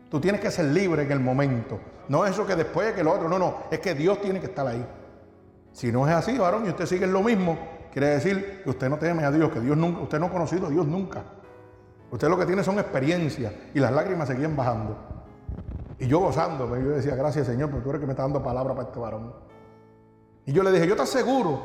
Tú 0.10 0.22
tienes 0.22 0.40
que 0.40 0.50
ser 0.50 0.66
libre 0.66 1.04
en 1.04 1.12
el 1.12 1.20
momento. 1.20 1.78
No 2.08 2.26
es 2.26 2.32
eso 2.32 2.48
que 2.48 2.56
después 2.56 2.94
que 2.94 3.04
lo 3.04 3.14
otro. 3.14 3.28
No, 3.28 3.38
no. 3.38 3.64
Es 3.70 3.80
que 3.80 3.94
Dios 3.94 4.22
tiene 4.22 4.40
que 4.40 4.46
estar 4.46 4.66
ahí. 4.66 4.86
Si 5.74 5.92
no 5.92 6.08
es 6.08 6.16
así, 6.16 6.38
varón, 6.38 6.66
y 6.66 6.70
usted 6.70 6.86
sigue 6.86 7.08
lo 7.08 7.22
mismo, 7.22 7.58
quiere 7.92 8.08
decir 8.08 8.62
que 8.64 8.70
usted 8.70 8.90
no 8.90 8.98
teme 8.98 9.26
a 9.26 9.32
Dios, 9.32 9.52
que 9.52 9.60
Dios 9.60 9.78
nunca, 9.78 10.02
usted 10.02 10.20
no 10.20 10.28
ha 10.28 10.30
conocido 10.30 10.68
a 10.68 10.70
Dios 10.70 10.88
nunca. 10.88 11.24
Usted 12.12 12.30
lo 12.30 12.38
que 12.38 12.46
tiene 12.46 12.64
son 12.64 12.80
experiencias 12.80 13.54
y 13.74 13.80
las 13.80 13.92
lágrimas 13.92 14.28
seguían 14.28 14.56
bajando. 14.56 14.98
Y 16.02 16.08
yo 16.08 16.18
gozándome, 16.18 16.84
yo 16.84 16.90
decía, 16.90 17.16
gracias 17.16 17.46
Señor, 17.46 17.70
porque 17.70 17.84
tú 17.84 17.90
eres 17.92 18.00
que 18.00 18.08
me 18.08 18.14
está 18.14 18.24
dando 18.24 18.42
palabra 18.42 18.74
para 18.74 18.88
este 18.88 19.00
varón. 19.00 19.36
Y 20.48 20.52
yo 20.52 20.64
le 20.64 20.72
dije, 20.72 20.88
yo 20.88 20.96
te 20.96 21.04
aseguro, 21.04 21.62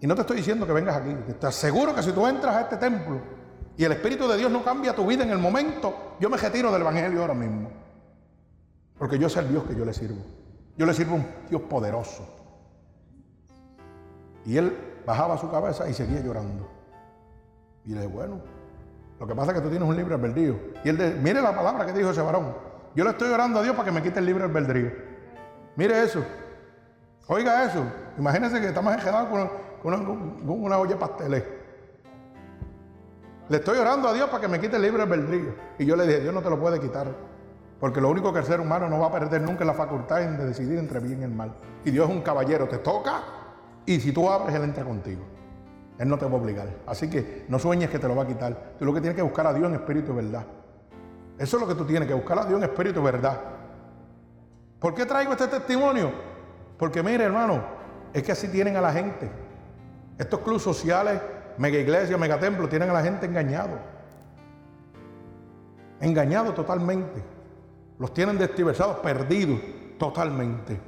y 0.00 0.06
no 0.06 0.14
te 0.14 0.22
estoy 0.22 0.38
diciendo 0.38 0.66
que 0.66 0.72
vengas 0.72 0.96
aquí, 0.96 1.14
te 1.38 1.46
aseguro 1.46 1.94
que 1.94 2.02
si 2.02 2.10
tú 2.10 2.26
entras 2.26 2.56
a 2.56 2.60
este 2.62 2.78
templo 2.78 3.20
y 3.76 3.84
el 3.84 3.92
Espíritu 3.92 4.26
de 4.26 4.38
Dios 4.38 4.50
no 4.50 4.64
cambia 4.64 4.96
tu 4.96 5.06
vida 5.06 5.24
en 5.24 5.30
el 5.30 5.36
momento, 5.36 6.16
yo 6.18 6.30
me 6.30 6.38
retiro 6.38 6.72
del 6.72 6.80
Evangelio 6.80 7.20
ahora 7.20 7.34
mismo. 7.34 7.68
Porque 8.98 9.18
yo 9.18 9.28
sé 9.28 9.40
el 9.40 9.50
Dios 9.50 9.64
que 9.64 9.76
yo 9.76 9.84
le 9.84 9.92
sirvo. 9.92 10.22
Yo 10.78 10.86
le 10.86 10.94
sirvo 10.94 11.16
a 11.16 11.16
un 11.16 11.26
Dios 11.50 11.60
poderoso. 11.60 12.26
Y 14.46 14.56
él 14.56 15.02
bajaba 15.04 15.36
su 15.36 15.50
cabeza 15.50 15.86
y 15.86 15.92
seguía 15.92 16.20
llorando. 16.20 16.66
Y 17.84 17.90
le 17.90 18.00
dije, 18.00 18.06
bueno, 18.06 18.40
lo 19.18 19.26
que 19.26 19.34
pasa 19.34 19.50
es 19.50 19.58
que 19.58 19.62
tú 19.62 19.70
tienes 19.70 19.88
un 19.88 19.96
libre 19.96 20.14
albedrío. 20.14 20.56
Y 20.84 20.88
él, 20.88 20.96
dice, 20.96 21.16
mire 21.20 21.42
la 21.42 21.54
palabra 21.54 21.86
que 21.86 21.92
dijo 21.92 22.10
ese 22.10 22.22
varón. 22.22 22.54
Yo 22.94 23.04
le 23.04 23.10
estoy 23.10 23.30
orando 23.30 23.60
a 23.60 23.62
Dios 23.62 23.74
para 23.74 23.86
que 23.86 23.92
me 23.92 24.02
quite 24.02 24.20
el 24.20 24.26
libre 24.26 24.44
albedrío. 24.44 24.92
Mire 25.76 26.02
eso. 26.02 26.24
Oiga 27.26 27.64
eso. 27.64 27.84
Imagínense 28.16 28.60
que 28.60 28.68
estamos 28.68 28.94
enredados 28.94 29.28
con, 29.82 29.94
una 30.48 30.78
olla 30.78 30.96
de. 31.28 31.58
Le 33.48 33.56
estoy 33.56 33.78
orando 33.78 34.08
a 34.08 34.12
Dios 34.12 34.28
para 34.28 34.40
que 34.40 34.48
me 34.48 34.60
quite 34.60 34.76
el 34.76 34.82
libre 34.82 35.02
albedrío. 35.02 35.54
Y 35.78 35.84
yo 35.84 35.96
le 35.96 36.06
dije, 36.06 36.20
Dios 36.20 36.34
no 36.34 36.42
te 36.42 36.50
lo 36.50 36.58
puede 36.58 36.80
quitar. 36.80 37.08
Porque 37.80 38.00
lo 38.00 38.10
único 38.10 38.32
que 38.32 38.40
el 38.40 38.44
ser 38.44 38.60
humano 38.60 38.88
no 38.88 38.98
va 38.98 39.06
a 39.06 39.12
perder 39.12 39.42
nunca 39.42 39.60
es 39.60 39.66
la 39.66 39.74
facultad 39.74 40.20
de 40.20 40.46
decidir 40.46 40.78
entre 40.78 41.00
bien 41.00 41.20
y 41.20 41.24
el 41.24 41.30
mal. 41.30 41.54
Y 41.84 41.90
Dios 41.90 42.08
es 42.08 42.14
un 42.14 42.22
caballero, 42.22 42.66
te 42.68 42.78
toca 42.78 43.22
y 43.88 44.00
si 44.00 44.12
tú 44.12 44.28
abres, 44.28 44.54
Él 44.54 44.64
entra 44.64 44.84
contigo. 44.84 45.22
Él 45.98 46.08
no 46.08 46.16
te 46.16 46.24
va 46.24 46.32
a 46.32 46.34
obligar. 46.34 46.68
Así 46.86 47.10
que 47.10 47.44
no 47.48 47.58
sueñes 47.58 47.90
que 47.90 47.98
te 47.98 48.06
lo 48.06 48.14
va 48.14 48.22
a 48.22 48.26
quitar. 48.26 48.74
Tú 48.78 48.84
lo 48.84 48.94
que 48.94 49.00
tienes 49.00 49.16
que 49.16 49.22
buscar 49.22 49.46
a 49.46 49.52
Dios 49.52 49.68
en 49.68 49.74
espíritu 49.74 50.12
y 50.12 50.16
verdad. 50.16 50.44
Eso 51.38 51.56
es 51.56 51.60
lo 51.60 51.68
que 51.68 51.74
tú 51.74 51.84
tienes 51.84 52.08
que 52.08 52.14
buscar 52.14 52.38
a 52.38 52.44
Dios 52.44 52.58
en 52.58 52.64
espíritu 52.64 53.00
y 53.00 53.02
verdad. 53.02 53.40
¿Por 54.78 54.94
qué 54.94 55.04
traigo 55.06 55.32
este 55.32 55.48
testimonio? 55.48 56.12
Porque 56.78 57.02
mire, 57.02 57.24
hermano, 57.24 57.62
es 58.12 58.22
que 58.22 58.30
así 58.30 58.46
tienen 58.48 58.76
a 58.76 58.80
la 58.80 58.92
gente. 58.92 59.28
Estos 60.16 60.40
clubes 60.40 60.62
sociales, 60.62 61.20
mega 61.58 61.78
iglesias, 61.78 62.18
mega 62.18 62.38
templos, 62.38 62.70
tienen 62.70 62.90
a 62.90 62.92
la 62.92 63.02
gente 63.02 63.26
engañado. 63.26 63.78
Engañado 66.00 66.54
totalmente. 66.54 67.24
Los 67.98 68.14
tienen 68.14 68.38
destiversados, 68.38 68.98
perdidos 68.98 69.58
totalmente. 69.98 70.80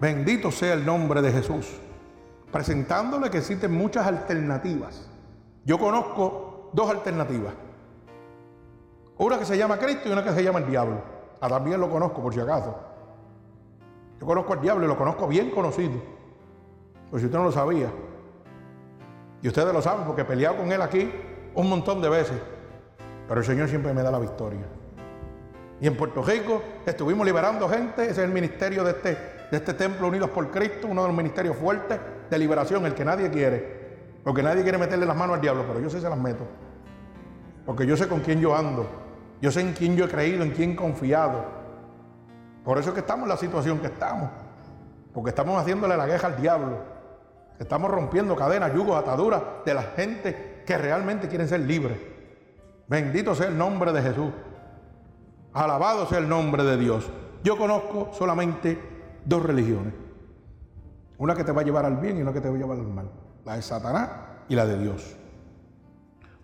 Bendito 0.00 0.52
sea 0.52 0.74
el 0.74 0.86
nombre 0.86 1.20
de 1.20 1.32
Jesús 1.32 1.80
presentándole 2.54 3.30
que 3.30 3.38
existen 3.38 3.76
muchas 3.76 4.06
alternativas. 4.06 5.10
Yo 5.64 5.76
conozco 5.76 6.70
dos 6.72 6.88
alternativas. 6.88 7.52
Una 9.18 9.40
que 9.40 9.44
se 9.44 9.58
llama 9.58 9.76
Cristo 9.76 10.08
y 10.08 10.12
una 10.12 10.22
que 10.22 10.30
se 10.30 10.44
llama 10.44 10.60
el 10.60 10.70
diablo. 10.70 11.02
Ah, 11.40 11.48
también 11.48 11.80
lo 11.80 11.90
conozco 11.90 12.22
por 12.22 12.32
si 12.32 12.38
acaso. 12.38 12.78
Yo 14.20 14.26
conozco 14.26 14.52
al 14.52 14.60
diablo 14.60 14.84
y 14.84 14.88
lo 14.88 14.96
conozco 14.96 15.26
bien 15.26 15.50
conocido. 15.50 15.94
Por 17.10 17.18
si 17.18 17.26
usted 17.26 17.36
no 17.36 17.42
lo 17.42 17.50
sabía. 17.50 17.88
Y 19.42 19.48
ustedes 19.48 19.74
lo 19.74 19.82
saben 19.82 20.06
porque 20.06 20.22
he 20.22 20.24
peleado 20.24 20.58
con 20.58 20.70
él 20.70 20.80
aquí 20.80 21.10
un 21.56 21.68
montón 21.68 22.00
de 22.00 22.08
veces. 22.08 22.40
Pero 23.26 23.40
el 23.40 23.44
Señor 23.44 23.68
siempre 23.68 23.92
me 23.92 24.04
da 24.04 24.12
la 24.12 24.20
victoria. 24.20 24.64
Y 25.80 25.88
en 25.88 25.96
Puerto 25.96 26.22
Rico 26.22 26.62
estuvimos 26.86 27.26
liberando 27.26 27.68
gente. 27.68 28.02
Ese 28.02 28.12
es 28.12 28.18
el 28.18 28.30
ministerio 28.30 28.84
de 28.84 28.92
este, 28.92 29.18
de 29.50 29.56
este 29.56 29.74
templo 29.74 30.06
Unidos 30.06 30.30
por 30.30 30.52
Cristo, 30.52 30.86
uno 30.86 31.02
de 31.02 31.08
los 31.08 31.16
ministerios 31.16 31.56
fuertes 31.56 31.98
de 32.30 32.38
liberación, 32.38 32.86
el 32.86 32.94
que 32.94 33.04
nadie 33.04 33.30
quiere. 33.30 33.84
Porque 34.24 34.42
nadie 34.42 34.62
quiere 34.62 34.78
meterle 34.78 35.06
las 35.06 35.16
manos 35.16 35.36
al 35.36 35.40
diablo, 35.40 35.64
pero 35.66 35.80
yo 35.80 35.90
sí 35.90 36.00
se 36.00 36.08
las 36.08 36.18
meto. 36.18 36.44
Porque 37.66 37.86
yo 37.86 37.96
sé 37.96 38.08
con 38.08 38.20
quién 38.20 38.40
yo 38.40 38.56
ando. 38.56 38.88
Yo 39.40 39.50
sé 39.50 39.60
en 39.60 39.72
quién 39.72 39.96
yo 39.96 40.06
he 40.06 40.08
creído, 40.08 40.42
en 40.42 40.52
quién 40.52 40.72
he 40.72 40.76
confiado. 40.76 41.44
Por 42.64 42.78
eso 42.78 42.88
es 42.88 42.94
que 42.94 43.00
estamos 43.00 43.24
en 43.24 43.28
la 43.28 43.36
situación 43.36 43.78
que 43.80 43.88
estamos. 43.88 44.30
Porque 45.12 45.30
estamos 45.30 45.60
haciéndole 45.60 45.96
la 45.96 46.06
queja 46.06 46.28
al 46.28 46.40
diablo. 46.40 46.78
Estamos 47.58 47.90
rompiendo 47.90 48.34
cadenas, 48.34 48.72
yugos, 48.74 48.96
ataduras 48.96 49.42
de 49.64 49.74
la 49.74 49.82
gente 49.82 50.62
que 50.66 50.78
realmente 50.78 51.28
quieren 51.28 51.46
ser 51.46 51.60
libres. 51.60 51.98
Bendito 52.88 53.34
sea 53.34 53.48
el 53.48 53.56
nombre 53.56 53.92
de 53.92 54.02
Jesús. 54.02 54.32
Alabado 55.52 56.06
sea 56.06 56.18
el 56.18 56.28
nombre 56.28 56.64
de 56.64 56.76
Dios. 56.76 57.10
Yo 57.42 57.56
conozco 57.56 58.10
solamente 58.12 58.80
dos 59.24 59.42
religiones. 59.42 59.92
Una 61.18 61.34
que 61.34 61.44
te 61.44 61.52
va 61.52 61.60
a 61.60 61.64
llevar 61.64 61.84
al 61.84 61.96
bien 61.96 62.18
y 62.18 62.22
una 62.22 62.32
que 62.32 62.40
te 62.40 62.48
va 62.48 62.54
a 62.54 62.58
llevar 62.58 62.78
al 62.78 62.86
mal. 62.86 63.10
La 63.44 63.56
de 63.56 63.62
Satanás 63.62 64.10
y 64.48 64.54
la 64.54 64.66
de 64.66 64.78
Dios. 64.78 65.16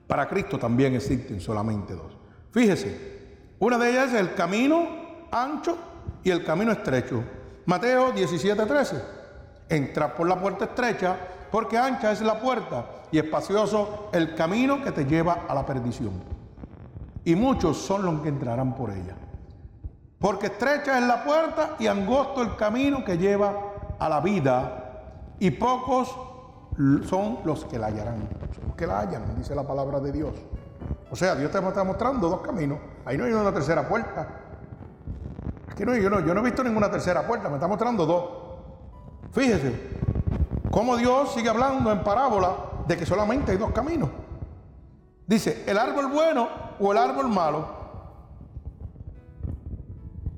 Para 0.07 0.29
Cristo 0.29 0.59
también 0.59 0.95
existen 0.95 1.41
solamente 1.41 1.95
dos. 1.95 2.17
Fíjese, 2.51 3.21
una 3.59 3.79
de 3.79 3.91
ellas 3.91 4.13
es 4.13 4.21
el 4.21 4.35
camino 4.35 4.89
ancho 5.31 5.77
y 6.23 6.31
el 6.31 6.45
camino 6.45 6.73
estrecho. 6.73 7.23
Mateo 7.67 8.13
17:13. 8.13 9.03
Entra 9.69 10.15
por 10.15 10.29
la 10.29 10.41
puerta 10.41 10.65
estrecha 10.65 11.17
porque 11.51 11.79
ancha 11.79 12.13
es 12.13 12.21
la 12.23 12.41
puerta 12.41 12.87
y 13.13 13.19
espacioso 13.19 14.09
el 14.13 14.35
camino 14.35 14.83
que 14.83 14.93
te 14.93 15.05
lleva 15.05 15.45
a 15.49 15.55
la 15.55 15.65
perdición. 15.67 16.13
Y 17.25 17.35
muchos 17.35 17.77
son 17.77 18.05
los 18.05 18.21
que 18.23 18.29
entrarán 18.29 18.75
por 18.75 18.91
ella. 18.91 19.17
Porque 20.19 20.47
estrecha 20.47 20.99
es 20.99 21.05
la 21.05 21.25
puerta 21.25 21.77
y 21.79 21.87
angosto 21.87 22.43
el 22.43 22.57
camino 22.57 23.05
que 23.05 23.17
lleva 23.17 23.70
a 24.01 24.09
la 24.09 24.21
vida 24.21 25.37
y 25.39 25.53
pocos 25.53 26.17
son 27.07 27.39
los 27.45 27.65
que 27.67 27.79
la 27.79 27.89
hallarán. 27.89 28.29
Son 28.55 28.67
los 28.67 28.77
que 28.77 28.87
la 28.87 29.01
hallan, 29.01 29.37
dice 29.37 29.55
la 29.55 29.63
palabra 29.63 30.01
de 30.01 30.11
Dios. 30.11 30.35
O 31.11 31.17
sea, 31.17 31.35
Dios 31.35 31.51
te 31.51 31.59
está 31.59 31.85
mostrando 31.85 32.29
dos 32.29 32.41
caminos. 32.41 32.79
Ahí 33.05 33.17
no 33.19 33.25
hay 33.25 33.33
una 33.33 33.53
tercera 33.53 33.87
puerta. 33.89 34.27
Aquí 35.71 35.85
no, 35.85 35.95
yo, 35.95 36.09
no, 36.11 36.21
yo 36.21 36.35
no 36.35 36.41
he 36.41 36.45
visto 36.45 36.65
ninguna 36.65 36.91
tercera 36.91 37.27
puerta, 37.27 37.49
me 37.49 37.57
está 37.57 37.69
mostrando 37.69 38.07
dos. 38.07 38.25
Fíjese 39.33 39.91
cómo 40.71 40.97
Dios 40.97 41.33
sigue 41.35 41.49
hablando 41.49 41.93
en 41.93 42.03
parábola 42.03 42.57
de 42.87 42.97
que 42.97 43.07
solamente 43.07 43.53
hay 43.53 43.59
dos 43.59 43.73
caminos. 43.73 44.09
Dice, 45.27 45.65
el 45.67 45.79
árbol 45.79 46.09
bueno 46.09 46.49
o 46.81 46.93
el 46.93 46.99
árbol 46.99 47.29
malo. 47.29 47.81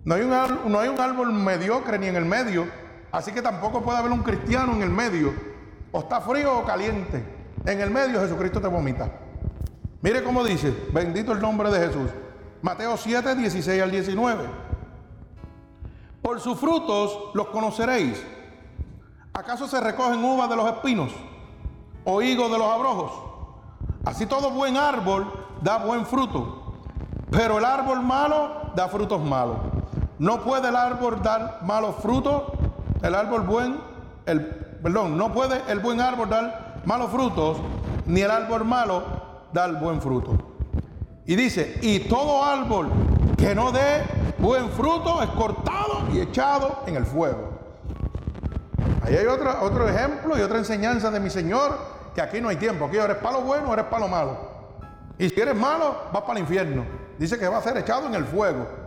No 0.05 0.17
hay, 0.17 0.23
un, 0.23 0.73
no 0.73 0.81
hay 0.81 0.89
un 0.89 1.01
árbol 1.01 1.33
mediocre 1.33 1.99
ni 1.99 2.09
en 2.09 2.17
el 2.17 2.25
medio, 2.25 2.67
Así 3.13 3.31
que 3.31 3.43
tampoco 3.43 3.83
puede 3.83 3.99
haber 3.99 4.11
un 4.11 4.23
cristiano 4.23 4.73
en 4.73 4.83
el 4.83 4.91
medio. 4.91 5.35
O 5.93 6.01
está 6.01 6.21
frío 6.23 6.59
o 6.59 6.65
caliente. 6.65 7.23
En 7.67 7.81
el 7.81 7.91
medio 7.91 8.21
Jesucristo 8.21 8.61
te 8.61 8.69
vomita. 8.69 9.11
Mire 10.01 10.25
cómo 10.25 10.43
dice, 10.43 10.75
bendito 10.93 11.33
el 11.33 11.41
nombre 11.41 11.71
de 11.71 11.87
Jesús. 11.87 12.11
Mateo 12.63 12.97
7, 12.97 13.35
16 13.37 13.83
al 13.83 13.91
19. 13.91 14.45
Por 16.23 16.41
sus 16.41 16.59
frutos 16.59 17.31
los 17.35 17.49
conoceréis. 17.49 18.25
¿Acaso 19.35 19.69
se 19.69 19.81
recogen 19.81 20.25
uvas 20.25 20.49
de 20.49 20.57
los 20.57 20.67
espinos 20.67 21.13
o 22.05 22.23
higos 22.23 22.51
de 22.51 22.59
los 22.59 22.69
abrojos? 22.69 23.13
Así 24.05 24.27
todo 24.27 24.51
buen 24.51 24.77
árbol 24.77 25.31
da 25.61 25.79
buen 25.79 26.07
fruto, 26.07 26.75
pero 27.31 27.59
el 27.59 27.65
árbol 27.65 28.03
malo 28.03 28.73
da 28.75 28.89
frutos 28.89 29.23
malos. 29.23 29.59
No 30.19 30.41
puede 30.41 30.69
el 30.69 30.77
árbol 30.77 31.23
dar 31.23 31.61
malos 31.63 31.97
frutos 31.97 32.43
el 33.03 33.15
árbol 33.15 33.43
buen, 33.43 33.81
el, 34.27 34.41
perdón, 34.83 35.17
no 35.17 35.33
puede 35.33 35.61
el 35.69 35.81
buen 35.81 36.01
árbol 36.01 36.29
dar 36.29 36.83
malos 36.85 37.11
frutos, 37.11 37.59
ni 38.07 38.21
el 38.21 38.31
árbol 38.31 38.65
malo 38.65 39.03
dar 39.53 39.79
buen 39.81 40.01
fruto. 40.01 40.39
Y 41.27 41.37
dice, 41.37 41.79
y 41.83 42.01
todo 42.01 42.45
árbol 42.45 42.89
que 43.37 43.55
no 43.55 43.71
dé 43.73 44.03
buen 44.39 44.71
fruto 44.71 45.23
es 45.23 45.29
cortado 45.31 46.05
y 46.13 46.21
echado 46.21 46.83
en 46.87 46.97
el 46.97 47.07
fuego. 47.07 47.51
Ahí 49.03 49.17
hay 49.17 49.27
otro, 49.27 49.53
otro 49.63 49.89
ejemplo 49.89 50.39
y 50.39 50.43
otra 50.43 50.59
enseñanza 50.59 51.11
de 51.11 51.21
mi 51.21 51.31
Señor, 51.31 51.77
que 52.15 52.21
aquí 52.21 52.41
no 52.41 52.49
hay 52.49 52.57
tiempo, 52.57 52.87
aquí 52.87 52.97
eres 52.97 53.17
palo 53.17 53.41
bueno 53.43 53.71
o 53.71 53.73
eres 53.73 53.87
palo 53.87 54.09
malo. 54.09 54.53
Y 55.19 55.29
si 55.29 55.41
eres 55.41 55.55
malo, 55.55 55.97
vas 56.13 56.23
para 56.23 56.35
el 56.35 56.39
infierno. 56.41 56.85
Dice 57.19 57.39
que 57.39 57.47
va 57.47 57.59
a 57.59 57.63
ser 57.63 57.77
echado 57.77 58.07
en 58.07 58.15
el 58.15 58.25
fuego. 58.25 58.82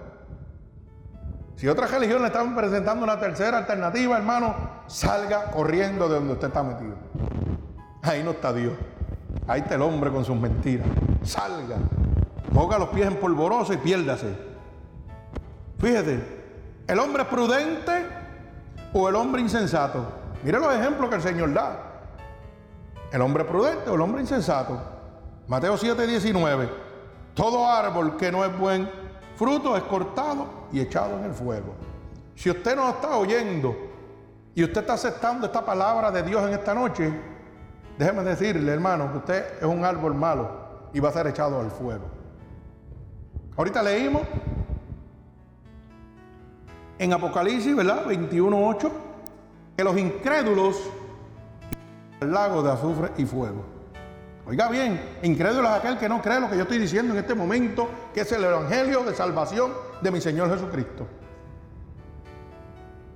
Si 1.56 1.68
otras 1.70 1.90
religiones 1.90 2.28
están 2.28 2.54
presentando 2.54 3.04
una 3.04 3.20
tercera 3.20 3.60
alternativa, 3.60 4.18
hermano, 4.18 4.56
salga 4.88 5.52
corriendo 5.52 6.10
de 6.10 6.16
donde 6.16 6.34
usted 6.34 6.48
está 6.48 6.64
metido. 6.64 6.96
Ahí 8.02 8.24
no 8.24 8.32
está 8.32 8.52
Dios. 8.52 8.74
Ahí 9.48 9.62
está 9.62 9.76
el 9.76 9.82
hombre 9.82 10.12
con 10.12 10.26
sus 10.26 10.36
mentiras. 10.36 10.88
Salga. 11.24 11.78
Ponga 12.54 12.78
los 12.78 12.90
pies 12.90 13.08
en 13.08 13.16
polvoroso 13.18 13.74
y 13.74 13.78
piérdase. 13.78 14.36
Fíjate, 15.80 16.20
el 16.88 17.00
hombre 17.00 17.24
prudente 17.26 18.06
o 18.94 19.08
el 19.08 19.16
hombre 19.16 19.42
insensato. 19.42 20.06
Mire 20.44 20.60
los 20.60 20.74
ejemplos 20.76 21.10
que 21.10 21.16
el 21.16 21.22
Señor 21.22 21.54
da. 21.54 21.78
¿El 23.12 23.22
hombre 23.22 23.46
prudente 23.46 23.90
o 23.90 23.96
el 23.96 24.02
hombre 24.02 24.22
insensato? 24.22 24.78
Mateo 25.48 25.78
7, 25.78 26.06
19. 26.06 26.70
Todo 27.34 27.70
árbol 27.70 28.18
que 28.18 28.32
no 28.32 28.44
es 28.44 28.58
buen 28.58 28.90
fruto 29.36 29.76
es 29.76 29.84
cortado 29.84 30.48
y 30.72 30.80
echado 30.80 31.18
en 31.18 31.26
el 31.26 31.34
fuego. 31.34 31.74
Si 32.36 32.50
usted 32.50 32.76
no 32.76 32.90
está 32.90 33.18
oyendo 33.18 33.76
y 34.54 34.64
usted 34.64 34.82
está 34.82 34.94
aceptando 34.94 35.46
esta 35.46 35.66
palabra 35.66 36.12
de 36.12 36.24
Dios 36.24 36.44
en 36.48 36.54
esta 36.54 36.74
noche, 36.74 37.14
déjeme 37.98 38.24
decirle, 38.24 38.72
hermano, 38.72 39.12
que 39.12 39.18
usted 39.18 39.58
es 39.60 39.66
un 39.66 39.84
árbol 39.84 40.14
malo 40.14 40.90
y 40.94 41.00
va 41.00 41.10
a 41.10 41.14
ser 41.14 41.28
echado 41.28 41.60
al 41.60 41.72
fuego. 41.72 42.06
Ahorita 43.58 43.82
leímos 43.82 44.24
en 46.98 47.14
Apocalipsis, 47.14 47.76
¿verdad? 47.76 48.06
21.8, 48.06 48.92
que 49.78 49.84
los 49.84 49.98
incrédulos 49.98 50.90
el 52.22 52.32
lago 52.32 52.64
de 52.64 52.72
azufre 52.72 53.12
y 53.18 53.26
fuego. 53.26 53.75
Oiga 54.48 54.70
bien, 54.70 55.18
incrédulo 55.24 55.68
es 55.70 55.74
aquel 55.74 55.98
que 55.98 56.08
no 56.08 56.22
cree 56.22 56.40
lo 56.40 56.48
que 56.48 56.56
yo 56.56 56.64
estoy 56.64 56.78
diciendo 56.78 57.14
en 57.14 57.20
este 57.20 57.34
momento, 57.34 57.90
que 58.14 58.22
es 58.22 58.32
el 58.32 58.44
Evangelio 58.44 59.04
de 59.04 59.16
salvación 59.16 59.74
de 60.02 60.12
mi 60.12 60.22
Señor 60.22 60.52
Jesucristo. 60.52 61.08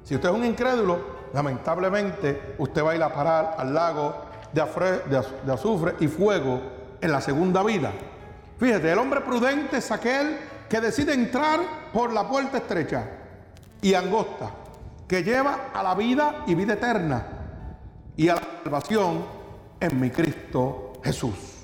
Si 0.03 0.15
usted 0.15 0.29
es 0.29 0.35
un 0.35 0.43
incrédulo, 0.43 1.19
lamentablemente 1.33 2.55
usted 2.57 2.83
va 2.83 2.91
a 2.91 2.95
ir 2.95 3.03
a 3.03 3.13
parar 3.13 3.55
al 3.59 3.71
lago 3.71 4.15
de 4.51 5.51
azufre 5.51 5.95
y 5.99 6.07
fuego 6.07 6.61
en 6.99 7.11
la 7.11 7.21
segunda 7.21 7.61
vida. 7.61 7.91
Fíjate, 8.57 8.91
el 8.91 8.97
hombre 8.97 9.21
prudente 9.21 9.77
es 9.77 9.91
aquel 9.91 10.35
que 10.67 10.81
decide 10.81 11.13
entrar 11.13 11.59
por 11.93 12.11
la 12.11 12.27
puerta 12.27 12.57
estrecha 12.57 13.07
y 13.83 13.93
angosta, 13.93 14.49
que 15.07 15.23
lleva 15.23 15.69
a 15.75 15.83
la 15.83 15.93
vida 15.93 16.43
y 16.47 16.55
vida 16.55 16.73
eterna 16.73 17.23
y 18.17 18.29
a 18.29 18.35
la 18.35 18.41
salvación 18.63 19.23
en 19.79 20.01
mi 20.01 20.09
Cristo 20.09 20.88
Jesús. 21.03 21.59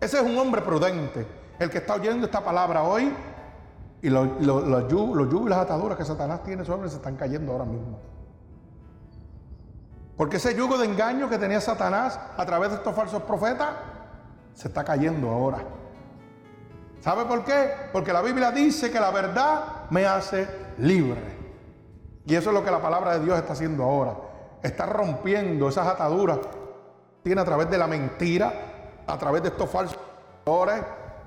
Ese 0.00 0.18
es 0.18 0.22
un 0.22 0.36
hombre 0.38 0.62
prudente, 0.62 1.26
el 1.58 1.70
que 1.70 1.78
está 1.78 1.94
oyendo 1.94 2.26
esta 2.26 2.44
palabra 2.44 2.82
hoy 2.82 3.12
y 4.02 4.10
los, 4.10 4.28
yugos 4.88 5.46
y 5.46 5.48
las 5.48 5.58
ataduras 5.58 5.96
que 5.96 6.04
Satanás 6.04 6.42
tiene 6.42 6.64
sobre 6.64 6.84
él 6.84 6.90
se 6.90 6.96
están 6.96 7.16
cayendo 7.16 7.52
ahora 7.52 7.64
mismo. 7.64 7.98
Porque 10.16 10.36
ese 10.36 10.54
yugo 10.54 10.78
de 10.78 10.86
engaño 10.86 11.28
que 11.28 11.38
tenía 11.38 11.60
Satanás 11.60 12.18
a 12.36 12.46
través 12.46 12.70
de 12.70 12.76
estos 12.76 12.94
falsos 12.94 13.22
profetas 13.22 13.70
se 14.54 14.68
está 14.68 14.84
cayendo 14.84 15.30
ahora. 15.30 15.58
¿Sabe 17.00 17.24
por 17.24 17.44
qué? 17.44 17.70
Porque 17.92 18.12
la 18.12 18.22
Biblia 18.22 18.50
dice 18.50 18.90
que 18.90 18.98
la 18.98 19.10
verdad 19.10 19.88
me 19.90 20.06
hace 20.06 20.48
libre. 20.78 21.36
Y 22.24 22.34
eso 22.34 22.50
es 22.50 22.54
lo 22.54 22.64
que 22.64 22.70
la 22.70 22.80
palabra 22.80 23.18
de 23.18 23.24
Dios 23.24 23.38
está 23.38 23.52
haciendo 23.52 23.84
ahora. 23.84 24.16
Está 24.62 24.86
rompiendo 24.86 25.68
esas 25.68 25.86
ataduras 25.86 26.38
tiene 27.26 27.40
a 27.40 27.44
través 27.44 27.68
de 27.68 27.76
la 27.76 27.88
mentira, 27.88 28.52
a 29.04 29.18
través 29.18 29.42
de 29.42 29.48
estos 29.48 29.68
falsos 29.68 29.98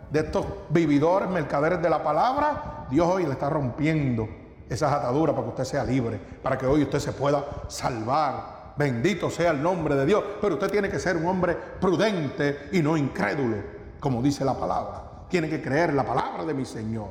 de 0.10 0.20
estos 0.22 0.46
vividores, 0.70 1.30
mercaderes 1.30 1.82
de 1.82 1.90
la 1.90 2.02
palabra, 2.02 2.88
Dios 2.90 3.06
hoy 3.06 3.26
le 3.26 3.34
está 3.34 3.50
rompiendo 3.50 4.30
esas 4.70 4.94
ataduras 4.94 5.36
para 5.36 5.44
que 5.44 5.50
usted 5.50 5.64
sea 5.66 5.84
libre, 5.84 6.18
para 6.42 6.58
que 6.58 6.66
hoy 6.66 6.84
usted 6.84 7.00
se 7.00 7.12
pueda 7.12 7.44
salvar. 7.68 8.76
Bendito 8.78 9.30
sea 9.30 9.52
el 9.52 9.62
nombre 9.62 9.94
de 9.96 10.06
Dios. 10.06 10.24
Pero 10.40 10.54
usted 10.54 10.72
tiene 10.72 10.88
que 10.88 11.00
ser 11.00 11.18
un 11.18 11.26
hombre 11.26 11.58
prudente 11.82 12.70
y 12.72 12.82
no 12.82 12.96
incrédulo, 12.96 13.58
como 14.00 14.22
dice 14.22 14.46
la 14.46 14.58
palabra. 14.58 15.04
Tiene 15.28 15.50
que 15.50 15.62
creer 15.62 15.94
la 15.94 16.06
palabra 16.06 16.46
de 16.46 16.54
mi 16.54 16.64
Señor. 16.64 17.10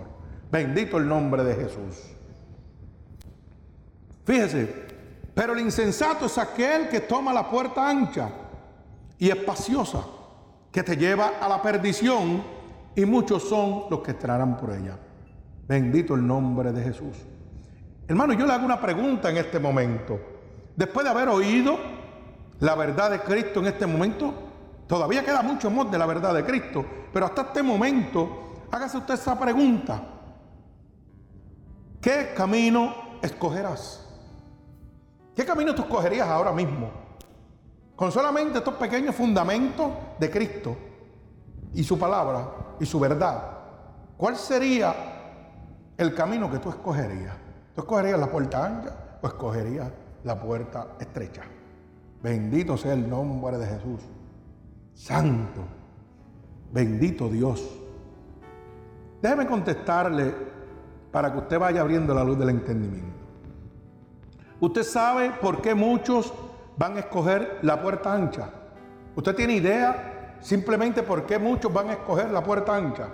Bendito 0.50 0.96
el 0.96 1.06
nombre 1.06 1.44
de 1.44 1.54
Jesús. 1.56 2.04
Fíjese, 4.24 4.86
pero 5.34 5.52
el 5.52 5.60
insensato 5.60 6.24
es 6.24 6.38
aquel 6.38 6.88
que 6.88 7.00
toma 7.00 7.34
la 7.34 7.50
puerta 7.50 7.86
ancha 7.86 8.30
y 9.18 9.30
espaciosa 9.30 10.04
que 10.70 10.82
te 10.82 10.96
lleva 10.96 11.32
a 11.40 11.48
la 11.48 11.60
perdición 11.60 12.42
y 12.94 13.04
muchos 13.04 13.48
son 13.48 13.84
los 13.90 14.00
que 14.00 14.12
entrarán 14.12 14.56
por 14.56 14.70
ella. 14.70 14.98
Bendito 15.66 16.14
el 16.14 16.26
nombre 16.26 16.72
de 16.72 16.82
Jesús. 16.82 17.16
Hermano, 18.06 18.32
yo 18.32 18.46
le 18.46 18.52
hago 18.52 18.64
una 18.64 18.80
pregunta 18.80 19.30
en 19.30 19.36
este 19.36 19.58
momento. 19.58 20.18
Después 20.76 21.04
de 21.04 21.10
haber 21.10 21.28
oído 21.28 21.76
la 22.60 22.74
verdad 22.74 23.10
de 23.10 23.20
Cristo 23.20 23.60
en 23.60 23.66
este 23.66 23.86
momento, 23.86 24.34
todavía 24.86 25.24
queda 25.24 25.42
mucho 25.42 25.70
más 25.70 25.90
de 25.90 25.98
la 25.98 26.06
verdad 26.06 26.34
de 26.34 26.44
Cristo, 26.44 26.84
pero 27.12 27.26
hasta 27.26 27.42
este 27.42 27.62
momento, 27.62 28.66
hágase 28.70 28.98
usted 28.98 29.14
esa 29.14 29.38
pregunta. 29.38 30.02
¿Qué 32.00 32.32
camino 32.36 32.94
escogerás? 33.22 34.04
¿Qué 35.36 35.44
camino 35.44 35.74
tú 35.74 35.82
escogerías 35.82 36.28
ahora 36.28 36.52
mismo? 36.52 37.07
Con 37.98 38.12
solamente 38.12 38.58
estos 38.58 38.74
pequeños 38.74 39.12
fundamentos 39.12 39.90
de 40.20 40.30
Cristo 40.30 40.76
y 41.74 41.82
su 41.82 41.98
palabra 41.98 42.76
y 42.78 42.86
su 42.86 43.00
verdad, 43.00 43.42
¿cuál 44.16 44.36
sería 44.36 44.94
el 45.96 46.14
camino 46.14 46.48
que 46.48 46.58
tú 46.58 46.68
escogerías? 46.68 47.34
¿Tú 47.74 47.80
escogerías 47.80 48.20
la 48.20 48.30
puerta 48.30 48.64
ancha 48.64 49.18
o 49.20 49.26
escogerías 49.26 49.90
la 50.22 50.40
puerta 50.40 50.90
estrecha? 51.00 51.42
Bendito 52.22 52.76
sea 52.76 52.92
el 52.92 53.10
nombre 53.10 53.58
de 53.58 53.66
Jesús. 53.66 54.00
Santo. 54.94 55.64
Bendito 56.70 57.28
Dios. 57.28 57.68
Déjeme 59.20 59.44
contestarle 59.44 60.36
para 61.10 61.32
que 61.32 61.38
usted 61.38 61.58
vaya 61.58 61.80
abriendo 61.80 62.14
la 62.14 62.22
luz 62.22 62.38
del 62.38 62.50
entendimiento. 62.50 63.18
Usted 64.60 64.84
sabe 64.84 65.32
por 65.40 65.60
qué 65.60 65.74
muchos 65.74 66.32
van 66.78 66.96
a 66.96 67.00
escoger 67.00 67.58
la 67.62 67.82
puerta 67.82 68.14
ancha. 68.14 68.48
¿Usted 69.16 69.34
tiene 69.34 69.54
idea 69.54 70.36
simplemente 70.40 71.02
por 71.02 71.26
qué 71.26 71.38
muchos 71.38 71.72
van 71.72 71.90
a 71.90 71.92
escoger 71.94 72.30
la 72.30 72.42
puerta 72.42 72.76
ancha? 72.76 73.08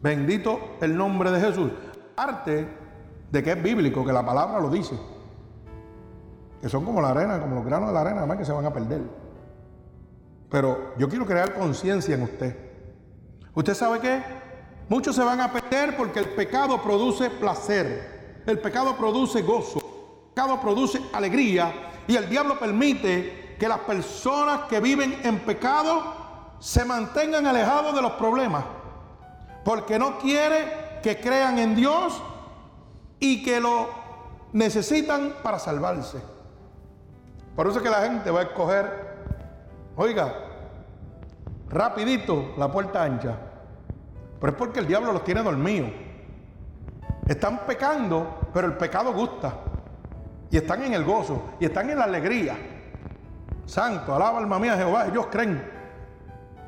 Bendito 0.00 0.76
el 0.80 0.96
nombre 0.96 1.32
de 1.32 1.40
Jesús. 1.40 1.72
Parte 2.14 2.68
de 3.30 3.42
que 3.42 3.52
es 3.52 3.62
bíblico, 3.62 4.04
que 4.04 4.12
la 4.12 4.24
palabra 4.24 4.60
lo 4.60 4.70
dice. 4.70 4.96
Que 6.60 6.68
son 6.68 6.84
como 6.84 7.00
la 7.02 7.10
arena, 7.10 7.40
como 7.40 7.56
los 7.56 7.64
granos 7.64 7.88
de 7.88 7.94
la 7.94 8.00
arena, 8.00 8.18
además 8.18 8.38
que 8.38 8.44
se 8.44 8.52
van 8.52 8.64
a 8.64 8.72
perder. 8.72 9.02
Pero 10.48 10.94
yo 10.96 11.08
quiero 11.08 11.26
crear 11.26 11.54
conciencia 11.54 12.14
en 12.14 12.22
usted. 12.22 12.56
¿Usted 13.54 13.74
sabe 13.74 13.98
qué? 13.98 14.22
Muchos 14.88 15.16
se 15.16 15.22
van 15.22 15.40
a 15.40 15.52
perder 15.52 15.96
porque 15.96 16.20
el 16.20 16.30
pecado 16.30 16.80
produce 16.80 17.28
placer. 17.28 18.42
El 18.46 18.60
pecado 18.60 18.96
produce 18.96 19.42
gozo. 19.42 19.80
El 19.80 20.28
pecado 20.30 20.60
produce 20.60 21.00
alegría 21.12 21.72
y 22.08 22.16
el 22.16 22.28
diablo 22.28 22.58
permite 22.58 23.56
que 23.60 23.68
las 23.68 23.80
personas 23.80 24.62
que 24.62 24.80
viven 24.80 25.20
en 25.24 25.40
pecado 25.40 26.02
se 26.58 26.84
mantengan 26.84 27.46
alejados 27.46 27.94
de 27.94 28.00
los 28.00 28.12
problemas. 28.12 28.64
Porque 29.62 29.98
no 29.98 30.18
quiere 30.18 31.00
que 31.02 31.20
crean 31.20 31.58
en 31.58 31.76
Dios 31.76 32.20
y 33.20 33.42
que 33.42 33.60
lo 33.60 33.90
necesitan 34.54 35.34
para 35.42 35.58
salvarse. 35.58 36.18
Por 37.54 37.66
eso 37.66 37.76
es 37.76 37.82
que 37.82 37.90
la 37.90 38.00
gente 38.00 38.30
va 38.30 38.40
a 38.40 38.44
escoger, 38.44 39.16
oiga, 39.94 40.32
rapidito 41.68 42.54
la 42.56 42.72
puerta 42.72 43.02
ancha. 43.02 43.36
Pero 44.40 44.52
es 44.52 44.58
porque 44.58 44.80
el 44.80 44.86
diablo 44.86 45.12
los 45.12 45.24
tiene 45.24 45.42
dormidos. 45.42 45.90
Están 47.26 47.66
pecando, 47.66 48.48
pero 48.54 48.66
el 48.66 48.78
pecado 48.78 49.12
gusta. 49.12 49.67
Y 50.50 50.56
están 50.56 50.82
en 50.82 50.94
el 50.94 51.04
gozo. 51.04 51.42
Y 51.60 51.66
están 51.66 51.90
en 51.90 51.98
la 51.98 52.04
alegría. 52.04 52.56
Santo, 53.66 54.14
alaba 54.14 54.38
alma 54.38 54.58
mía 54.58 54.76
Jehová. 54.76 55.06
Ellos 55.06 55.26
creen. 55.30 55.62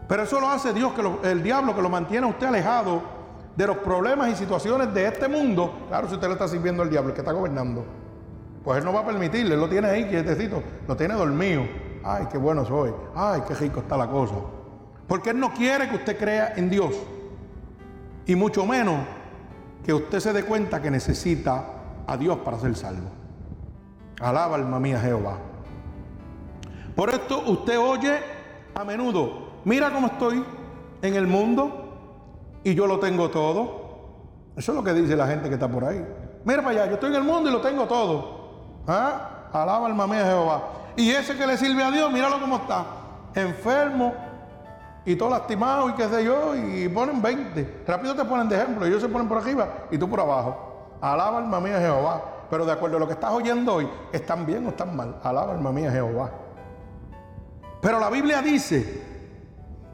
Pero 0.07 0.25
eso 0.25 0.41
lo 0.41 0.49
hace 0.49 0.73
Dios, 0.73 0.93
que 0.93 1.31
el 1.31 1.43
diablo 1.43 1.75
que 1.75 1.83
lo 1.83 1.89
mantiene 1.89 2.27
a 2.27 2.31
usted 2.31 2.49
alejado 2.49 3.01
de 3.57 3.67
los 3.67 3.79
problemas 3.79 4.29
y 4.29 4.35
situaciones 4.35 4.93
de 4.93 5.07
este 5.07 5.29
mundo. 5.29 5.87
Claro, 5.89 6.09
si 6.09 6.15
usted 6.15 6.27
le 6.27 6.33
está 6.33 6.49
sirviendo 6.49 6.83
al 6.83 6.91
diablo, 6.91 7.11
el 7.11 7.15
que 7.15 7.21
está 7.21 7.33
gobernando. 7.33 7.85
Pues 8.65 8.79
él 8.79 8.85
no 8.85 8.93
va 8.93 9.01
a 9.01 9.07
permitirle, 9.07 9.55
él 9.55 9.61
lo 9.61 9.69
tiene 9.69 9.89
ahí 9.89 10.09
quietecito, 10.09 10.63
lo 10.87 10.97
tiene 10.97 11.15
dormido. 11.15 11.63
Ay, 12.03 12.27
qué 12.31 12.39
bueno 12.39 12.65
soy. 12.65 12.93
Ay, 13.15 13.43
qué 13.47 13.55
rico 13.55 13.81
está 13.81 13.97
la 13.97 14.09
cosa. 14.09 14.35
Porque 15.07 15.31
él 15.31 15.39
no 15.39 15.53
quiere 15.55 15.89
que 15.89 15.97
usted 15.97 16.19
crea 16.19 16.55
en 16.57 16.71
Dios. 16.71 16.95
Y 18.27 18.35
mucho 18.35 18.67
menos 18.67 19.01
que 19.85 19.95
usted 19.95 20.21
se 20.21 20.33
dé 20.33 20.45
cuenta 20.45 20.83
que 20.83 20.91
necesita 20.91 21.65
a 22.07 22.17
Dios 22.17 22.39
para 22.39 22.59
ser 22.59 22.77
salvo. 22.77 23.20
Alaba 24.21 24.57
alma 24.57 24.79
mía 24.79 25.01
Jehová. 25.01 25.39
Por 26.95 27.11
esto 27.11 27.43
usted 27.47 27.79
oye 27.79 28.19
a 28.75 28.85
menudo, 28.85 29.49
mira 29.65 29.91
cómo 29.91 30.09
estoy 30.09 30.45
en 31.03 31.15
el 31.15 31.27
mundo 31.27 32.61
y 32.63 32.75
yo 32.75 32.87
lo 32.87 32.99
tengo 32.99 33.31
todo. 33.31 33.81
Eso 34.57 34.73
es 34.73 34.77
lo 34.77 34.85
que 34.85 34.93
dice 34.93 35.17
la 35.17 35.27
gente 35.27 35.49
que 35.49 35.55
está 35.55 35.69
por 35.69 35.85
ahí. 35.85 36.05
Mira 36.45 36.63
para 36.63 36.71
allá, 36.83 36.87
yo 36.87 36.95
estoy 36.95 37.11
en 37.11 37.17
el 37.17 37.25
mundo 37.25 37.49
y 37.49 37.53
lo 37.53 37.61
tengo 37.61 37.87
todo. 37.87 38.83
¿Ah? 38.87 39.49
Alaba 39.53 39.87
alma 39.87 40.07
mía 40.07 40.25
Jehová. 40.25 40.63
Y 40.97 41.11
ese 41.11 41.37
que 41.37 41.47
le 41.47 41.57
sirve 41.57 41.83
a 41.83 41.91
Dios, 41.91 42.13
míralo 42.13 42.39
cómo 42.41 42.57
está. 42.57 42.85
Enfermo 43.35 44.13
y 45.05 45.17
todo 45.17 45.31
lastimado 45.31 45.89
y 45.89 45.93
qué 45.95 46.09
sé 46.09 46.25
yo, 46.25 46.55
y 46.55 46.89
ponen 46.89 47.23
20. 47.23 47.85
Rápido 47.87 48.15
te 48.15 48.25
ponen 48.25 48.49
de 48.49 48.57
ejemplo, 48.57 48.85
ellos 48.85 49.01
se 49.01 49.09
ponen 49.09 49.29
por 49.29 49.39
arriba 49.39 49.87
y 49.91 49.97
tú 49.97 50.09
por 50.09 50.21
abajo. 50.21 50.97
Alaba 51.01 51.39
alma 51.39 51.61
mía 51.61 51.79
Jehová. 51.79 52.23
Pero 52.51 52.67
de 52.67 52.73
acuerdo 52.73 52.97
a 52.97 53.01
lo 53.01 53.07
que 53.07 53.13
estás 53.13 53.31
oyendo 53.31 53.75
hoy, 53.75 53.89
¿están 54.13 54.45
bien 54.45 54.67
o 54.67 54.71
están 54.71 54.97
mal? 54.97 55.21
Alaba 55.23 55.53
alma 55.53 55.71
mía 55.71 55.91
Jehová. 55.93 56.33
Pero 57.81 58.01
la 58.01 58.11
Biblia 58.11 58.43
dice 58.43 59.03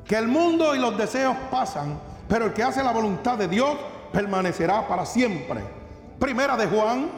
que 0.05 0.17
el 0.17 0.27
mundo 0.27 0.75
y 0.75 0.79
los 0.79 0.97
deseos 0.97 1.37
pasan, 1.51 2.01
pero 2.29 2.47
el 2.47 2.53
que 2.55 2.63
hace 2.63 2.83
la 2.83 2.93
voluntad 2.93 3.37
de 3.37 3.47
Dios 3.47 3.77
permanecerá 4.11 4.89
para 4.89 5.05
siempre. 5.05 5.61
Primera 6.19 6.57
de 6.57 6.67
Juan, 6.67 7.11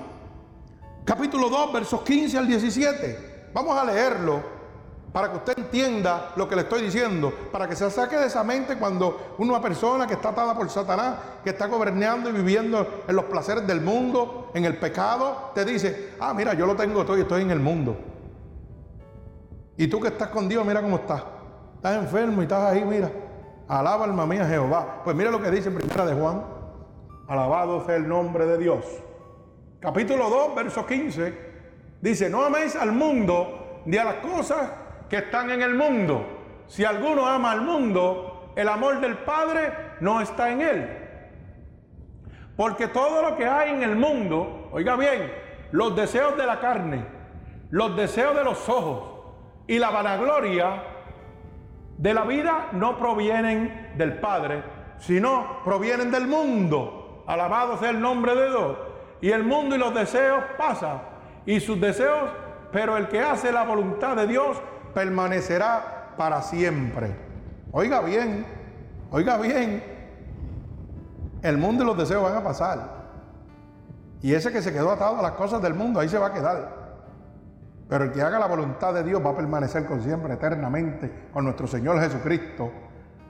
capítulo 1.05 1.49
2, 1.49 1.73
versos 1.73 2.03
15 2.03 2.37
al 2.37 2.49
17. 2.49 3.51
Vamos 3.55 3.79
a 3.79 3.85
leerlo 3.85 4.58
para 5.13 5.31
que 5.31 5.37
usted 5.39 5.59
entienda 5.59 6.33
lo 6.37 6.49
que 6.49 6.55
le 6.55 6.63
estoy 6.63 6.83
diciendo, 6.83 7.33
para 7.51 7.67
que 7.67 7.75
se 7.75 7.91
saque 7.91 8.17
de 8.17 8.27
esa 8.27 8.45
mente 8.45 8.77
cuando 8.77 9.35
una 9.39 9.61
persona 9.61 10.07
que 10.07 10.15
está 10.15 10.31
atada 10.31 10.55
por 10.55 10.69
Satanás, 10.69 11.17
que 11.43 11.51
está 11.51 11.67
gobernando 11.67 12.29
y 12.29 12.33
viviendo 12.33 13.05
en 13.09 13.17
los 13.17 13.25
placeres 13.25 13.67
del 13.67 13.81
mundo, 13.81 14.51
en 14.55 14.65
el 14.65 14.77
pecado, 14.77 15.51
te 15.55 15.65
dice, 15.65 16.15
ah, 16.21 16.35
mira, 16.35 16.55
yo 16.55 16.67
lo 16.67 16.77
tengo 16.77 17.05
todo 17.05 17.17
y 17.17 17.23
estoy 17.23 17.43
en 17.43 17.51
el 17.51 17.61
mundo. 17.61 17.97
Y 19.77 19.87
tú 19.87 20.01
que 20.01 20.09
estás 20.09 20.29
con 20.29 20.49
Dios, 20.49 20.65
mira 20.67 20.83
cómo 20.83 20.97
estás. 20.97 21.23
Estás 21.77 21.97
enfermo 21.97 22.43
y 22.43 22.45
estás 22.45 22.73
ahí, 22.73 22.85
mira. 22.85 23.11
Alaba 23.69 24.05
alma 24.05 24.27
mía 24.27 24.45
Jehová. 24.47 25.03
Pues 25.05 25.15
mira 25.15 25.31
lo 25.31 25.41
que 25.41 25.51
dice 25.51 25.69
en 25.69 25.77
primera 25.77 26.05
de 26.05 26.15
Juan. 26.15 26.43
Alabado 27.29 27.87
sea 27.87 27.97
el 27.97 28.09
nombre 28.09 28.45
de 28.47 28.59
Dios. 28.59 28.85
Capítulo 29.79 30.29
2, 30.29 30.55
verso 30.57 30.85
15. 30.85 31.49
Dice, 32.01 32.29
no 32.29 32.45
améis 32.45 32.75
al 32.75 32.93
mundo 32.93 33.83
ni 33.87 33.97
a 33.97 34.05
las 34.05 34.15
cosas 34.17 34.69
que 35.09 35.17
están 35.17 35.51
en 35.51 35.63
el 35.63 35.75
mundo. 35.75 36.27
Si 36.67 36.85
alguno 36.85 37.27
ama 37.27 37.53
al 37.53 37.63
mundo, 37.63 38.53
el 38.57 38.69
amor 38.69 39.01
del 39.01 39.17
Padre 39.19 39.73
no 40.01 40.21
está 40.21 40.51
en 40.51 40.61
él. 40.61 40.99
Porque 42.57 42.89
todo 42.89 43.23
lo 43.23 43.37
que 43.37 43.47
hay 43.47 43.71
en 43.71 43.83
el 43.83 43.97
mundo, 43.97 44.69
oiga 44.73 44.97
bien, 44.97 45.33
los 45.71 45.95
deseos 45.95 46.37
de 46.37 46.45
la 46.45 46.61
carne, 46.61 47.05
los 47.71 47.97
deseos 47.97 48.35
de 48.35 48.45
los 48.45 48.69
ojos 48.69 49.19
y 49.67 49.79
la 49.79 49.91
vanagloria 49.91 50.83
de 51.99 52.15
la 52.15 52.23
vida 52.23 52.69
no 52.73 52.99
provienen 52.99 53.93
del 53.97 54.19
Padre, 54.19 54.63
sino 54.99 55.61
provienen 55.65 56.11
del 56.11 56.27
mundo. 56.27 57.25
Alabado 57.27 57.77
sea 57.77 57.91
el 57.91 58.01
nombre 58.01 58.35
de 58.35 58.49
Dios. 58.49 58.77
Y 59.21 59.31
el 59.31 59.45
mundo 59.45 59.75
y 59.75 59.79
los 59.79 59.95
deseos 59.95 60.43
pasan, 60.57 61.01
y 61.45 61.61
sus 61.61 61.81
deseos, 61.81 62.31
pero 62.73 62.97
el 62.97 63.09
que 63.09 63.21
hace 63.21 63.51
la 63.53 63.65
voluntad 63.65 64.17
de 64.17 64.27
Dios 64.27 64.61
permanecerá 64.99 66.15
para 66.17 66.43
siempre. 66.43 67.15
Oiga 67.71 68.01
bien, 68.01 68.45
oiga 69.13 69.39
bien, 69.39 69.81
el 71.41 71.57
mundo 71.57 71.85
y 71.85 71.87
los 71.87 71.97
deseos 71.97 72.25
van 72.25 72.35
a 72.35 72.43
pasar. 72.43 72.99
Y 74.21 74.35
ese 74.35 74.51
que 74.51 74.61
se 74.61 74.73
quedó 74.73 74.91
atado 74.91 75.21
a 75.21 75.23
las 75.23 75.33
cosas 75.33 75.63
del 75.63 75.75
mundo, 75.75 76.01
ahí 76.01 76.09
se 76.09 76.19
va 76.19 76.27
a 76.27 76.33
quedar. 76.33 76.79
Pero 77.89 78.07
el 78.07 78.13
que 78.13 78.21
haga 78.21 78.41
la 78.41 78.49
voluntad 78.49 78.93
de 78.93 79.05
Dios 79.05 79.25
va 79.25 79.31
a 79.31 79.37
permanecer 79.37 79.87
con 79.87 80.03
siempre, 80.03 80.35
eternamente, 80.35 81.29
con 81.33 81.45
nuestro 81.45 81.69
Señor 81.69 82.01
Jesucristo, 82.01 82.73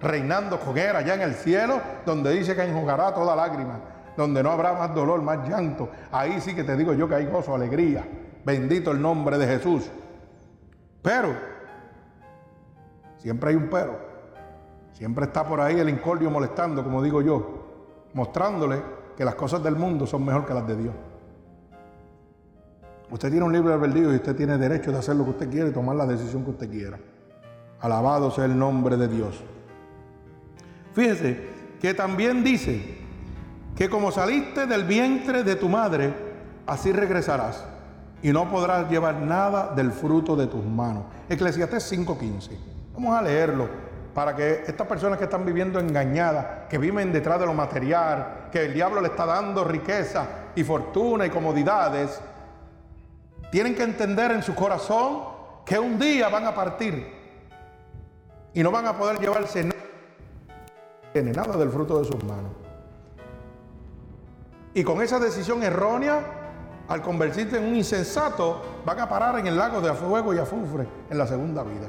reinando 0.01 0.59
con 0.59 0.79
Él 0.79 0.97
allá 0.97 1.17
en 1.17 1.21
el 1.21 1.35
cielo, 1.35 1.83
donde 2.07 2.33
dice 2.33 2.57
que 2.57 2.63
enjugará 2.63 3.13
toda 3.13 3.37
lágrima, 3.37 3.79
donde 4.17 4.43
no 4.43 4.53
habrá 4.53 4.73
más 4.73 4.95
dolor, 4.95 5.21
más 5.21 5.47
llanto. 5.47 5.91
Ahí 6.11 6.41
sí 6.41 6.55
que 6.55 6.65
te 6.65 6.75
digo 6.79 6.95
yo 6.95 7.07
que 7.07 7.17
hay 7.17 7.27
gozo, 7.27 7.55
alegría. 7.55 8.09
Bendito 8.43 8.93
el 8.93 9.03
nombre 9.03 9.37
de 9.37 9.47
Jesús. 9.47 9.91
Pero 11.03 11.58
Siempre 13.19 13.51
hay 13.51 13.57
un 13.57 13.69
pero. 13.69 13.99
Siempre 14.93 15.27
está 15.27 15.47
por 15.47 15.61
ahí 15.61 15.79
el 15.79 15.89
incordio 15.89 16.31
molestando, 16.31 16.83
como 16.83 17.03
digo 17.03 17.23
yo, 17.23 17.67
mostrándole 18.15 18.83
que 19.17 19.25
las 19.25 19.35
cosas 19.35 19.63
del 19.63 19.77
mundo 19.77 20.07
son 20.07 20.25
mejor 20.25 20.47
que 20.47 20.55
las 20.55 20.67
de 20.67 20.77
Dios. 20.77 20.95
Usted 23.11 23.31
tiene 23.31 23.45
un 23.45 23.53
libre 23.53 23.73
albedrío 23.73 24.13
y 24.13 24.17
usted 24.17 24.37
tiene 24.37 24.59
derecho 24.59 24.93
de 24.93 24.99
hacer 24.99 25.17
lo 25.17 25.25
que 25.25 25.31
usted 25.31 25.51
quiere 25.51 25.71
y 25.71 25.73
tomar 25.73 25.97
la 25.97 26.07
decisión 26.07 26.45
que 26.45 26.51
usted 26.51 26.71
quiera. 26.71 26.99
Alabado 27.81 28.31
sea 28.31 28.45
el 28.45 28.59
nombre 28.59 28.97
de 28.97 29.09
Dios. 29.09 29.43
Fíjese 30.93 31.49
que 31.81 31.95
también 31.95 32.43
dice 32.43 32.99
que 33.77 33.89
como 33.89 34.11
saliste 34.11 34.67
del 34.67 34.85
vientre 34.85 35.45
de 35.45 35.57
tu 35.57 35.69
madre, 35.69 36.13
así 36.67 36.93
regresarás 36.93 37.65
y 38.23 38.33
no 38.33 38.51
podrás 38.51 38.91
llevar 38.91 39.23
nada 39.23 39.73
del 39.75 39.93
fruto 39.93 40.35
de 40.35 40.49
tus 40.49 40.65
manos. 40.65 41.05
Eclesiastés 41.29 41.85
5:15. 41.93 42.78
Vamos 42.99 43.17
a 43.17 43.23
leerlo 43.23 43.69
para 44.13 44.35
que 44.35 44.65
estas 44.67 44.85
personas 44.89 45.19
que 45.19 45.25
están 45.27 45.47
viviendo 45.47 45.79
engañadas, 45.79 46.67
que 46.69 46.79
viven 46.79 47.13
detrás 47.13 47.39
de 47.39 47.47
lo 47.47 47.55
material, 47.55 48.49
que 48.51 48.65
el 48.65 48.75
diablo 48.75 49.01
le 49.01 49.07
está 49.07 49.25
dando 49.25 49.63
riqueza 49.63 50.27
y 50.57 50.65
fortuna 50.65 51.25
y 51.25 51.31
comodidades, 51.31 52.21
tienen 53.53 53.77
que 53.77 53.85
entender 53.85 54.33
en 54.33 54.43
su 54.43 54.53
corazón 54.53 55.21
que 55.65 55.79
un 55.79 55.97
día 55.97 56.29
van 56.29 56.47
a 56.47 56.53
partir 56.53 57.07
y 58.53 58.65
no 58.65 58.73
van 58.73 58.87
a 58.89 58.99
poder 58.99 59.21
llevarse 59.21 59.63
nada, 59.63 61.33
nada 61.33 61.57
del 61.57 61.71
fruto 61.71 62.01
de 62.01 62.05
sus 62.05 62.25
manos. 62.25 62.51
Y 64.75 64.83
con 64.83 65.01
esa 65.03 65.21
decisión 65.21 65.63
errónea, 65.63 66.19
al 66.89 67.01
convertirse 67.01 67.59
en 67.59 67.65
un 67.65 67.77
insensato, 67.77 68.61
van 68.85 68.99
a 68.99 69.09
parar 69.09 69.39
en 69.39 69.47
el 69.47 69.57
lago 69.57 69.81
de 69.81 69.95
fuego 69.95 70.35
y 70.35 70.39
azufre 70.39 70.89
en 71.09 71.17
la 71.17 71.29
segunda 71.29 71.63
vida. 71.63 71.89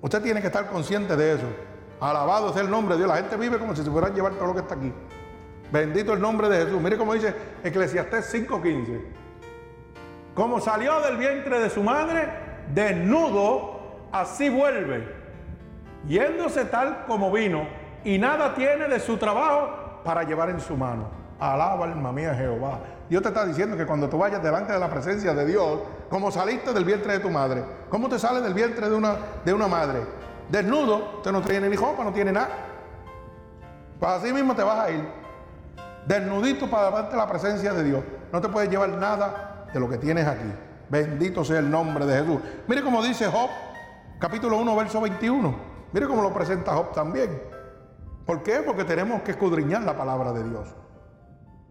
Usted 0.00 0.22
tiene 0.22 0.40
que 0.40 0.46
estar 0.46 0.68
consciente 0.68 1.16
de 1.16 1.34
eso. 1.34 1.46
Alabado 2.00 2.52
sea 2.52 2.62
el 2.62 2.70
nombre 2.70 2.94
de 2.94 3.00
Dios. 3.00 3.08
La 3.08 3.16
gente 3.16 3.36
vive 3.36 3.58
como 3.58 3.74
si 3.74 3.82
se 3.82 3.90
fuera 3.90 4.08
a 4.08 4.10
llevar 4.10 4.34
todo 4.34 4.46
lo 4.48 4.54
que 4.54 4.60
está 4.60 4.74
aquí. 4.74 4.92
Bendito 5.72 6.12
el 6.12 6.20
nombre 6.20 6.48
de 6.48 6.64
Jesús. 6.64 6.80
Mire 6.80 6.96
cómo 6.96 7.14
dice 7.14 7.34
Eclesiastés 7.64 8.32
5:15. 8.32 9.00
Como 10.34 10.60
salió 10.60 11.00
del 11.00 11.16
vientre 11.16 11.58
de 11.58 11.68
su 11.68 11.82
madre, 11.82 12.28
desnudo, 12.72 13.80
así 14.12 14.48
vuelve, 14.48 15.12
yéndose 16.06 16.64
tal 16.66 17.04
como 17.06 17.32
vino, 17.32 17.66
y 18.04 18.18
nada 18.18 18.54
tiene 18.54 18.86
de 18.86 19.00
su 19.00 19.16
trabajo 19.16 20.00
para 20.04 20.22
llevar 20.22 20.50
en 20.50 20.60
su 20.60 20.76
mano. 20.76 21.08
Alaba 21.40 21.86
alma 21.86 22.12
mía 22.12 22.34
Jehová. 22.34 22.78
Dios 23.08 23.22
te 23.22 23.28
está 23.28 23.46
diciendo 23.46 23.76
que 23.76 23.86
cuando 23.86 24.08
tú 24.08 24.18
vayas 24.18 24.42
delante 24.42 24.72
de 24.72 24.78
la 24.78 24.90
presencia 24.90 25.32
de 25.32 25.46
Dios, 25.46 25.80
como 26.10 26.30
saliste 26.30 26.72
del 26.72 26.84
vientre 26.84 27.14
de 27.14 27.18
tu 27.20 27.30
madre, 27.30 27.64
¿cómo 27.88 28.08
te 28.08 28.18
sale 28.18 28.40
del 28.40 28.52
vientre 28.52 28.88
de 28.88 28.94
una, 28.94 29.16
de 29.44 29.52
una 29.52 29.66
madre? 29.66 30.00
Desnudo, 30.50 31.16
usted 31.16 31.32
no 31.32 31.40
tiene 31.40 31.68
ni 31.68 31.76
ropa, 31.76 32.04
no 32.04 32.12
tiene 32.12 32.32
nada. 32.32 32.48
Pues 33.98 34.12
así 34.12 34.32
mismo 34.32 34.54
te 34.54 34.62
vas 34.62 34.78
a 34.78 34.90
ir. 34.90 35.04
Desnudito 36.06 36.70
para 36.70 36.86
delante 36.86 37.12
de 37.12 37.16
la 37.16 37.28
presencia 37.28 37.72
de 37.72 37.84
Dios. 37.84 38.04
No 38.32 38.40
te 38.40 38.48
puedes 38.48 38.70
llevar 38.70 38.90
nada 38.90 39.66
de 39.72 39.80
lo 39.80 39.88
que 39.88 39.98
tienes 39.98 40.26
aquí. 40.26 40.50
Bendito 40.88 41.44
sea 41.44 41.58
el 41.58 41.70
nombre 41.70 42.06
de 42.06 42.20
Jesús. 42.20 42.40
Mire 42.66 42.82
cómo 42.82 43.02
dice 43.02 43.26
Job, 43.26 43.50
capítulo 44.18 44.56
1, 44.58 44.76
verso 44.76 45.00
21. 45.00 45.54
Mire 45.92 46.06
cómo 46.06 46.22
lo 46.22 46.32
presenta 46.32 46.74
Job 46.74 46.92
también. 46.92 47.42
¿Por 48.24 48.42
qué? 48.42 48.62
Porque 48.64 48.84
tenemos 48.84 49.22
que 49.22 49.32
escudriñar 49.32 49.82
la 49.82 49.96
palabra 49.96 50.32
de 50.32 50.44
Dios. 50.44 50.68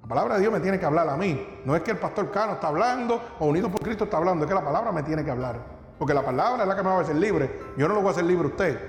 La 0.08 0.15
palabra 0.15 0.36
de 0.36 0.39
Dios 0.39 0.54
me 0.54 0.62
tiene 0.62 0.80
que 0.80 0.86
hablar 0.86 1.10
a 1.10 1.17
mí. 1.17 1.60
No 1.65 1.76
es 1.76 1.82
que 1.82 1.91
el 1.91 1.98
pastor 1.98 2.32
Cano 2.32 2.54
está 2.54 2.70
hablando 2.70 3.22
o 3.39 3.46
unido 3.46 3.70
por 3.70 3.82
Cristo 3.82 4.06
está 4.06 4.15
hablando, 4.15 4.46
es 4.46 4.50
que 4.50 4.56
la 4.56 4.63
palabra 4.63 4.93
me 4.93 5.04
tiene 5.04 5.26
que 5.26 5.32
hablar. 5.32 5.60
Porque 6.00 6.13
la 6.13 6.24
palabra 6.24 6.63
es 6.63 6.67
la 6.70 6.78
que 6.78 6.82
me 6.82 6.88
va 6.88 7.00
a 7.00 7.02
hacer 7.02 7.17
libre. 7.17 7.52
Yo 7.76 7.89
no 7.89 7.93
lo 7.93 8.00
voy 8.00 8.08
a 8.08 8.12
hacer 8.12 8.24
libre 8.24 8.46
a 8.46 8.52
usted. 8.52 8.80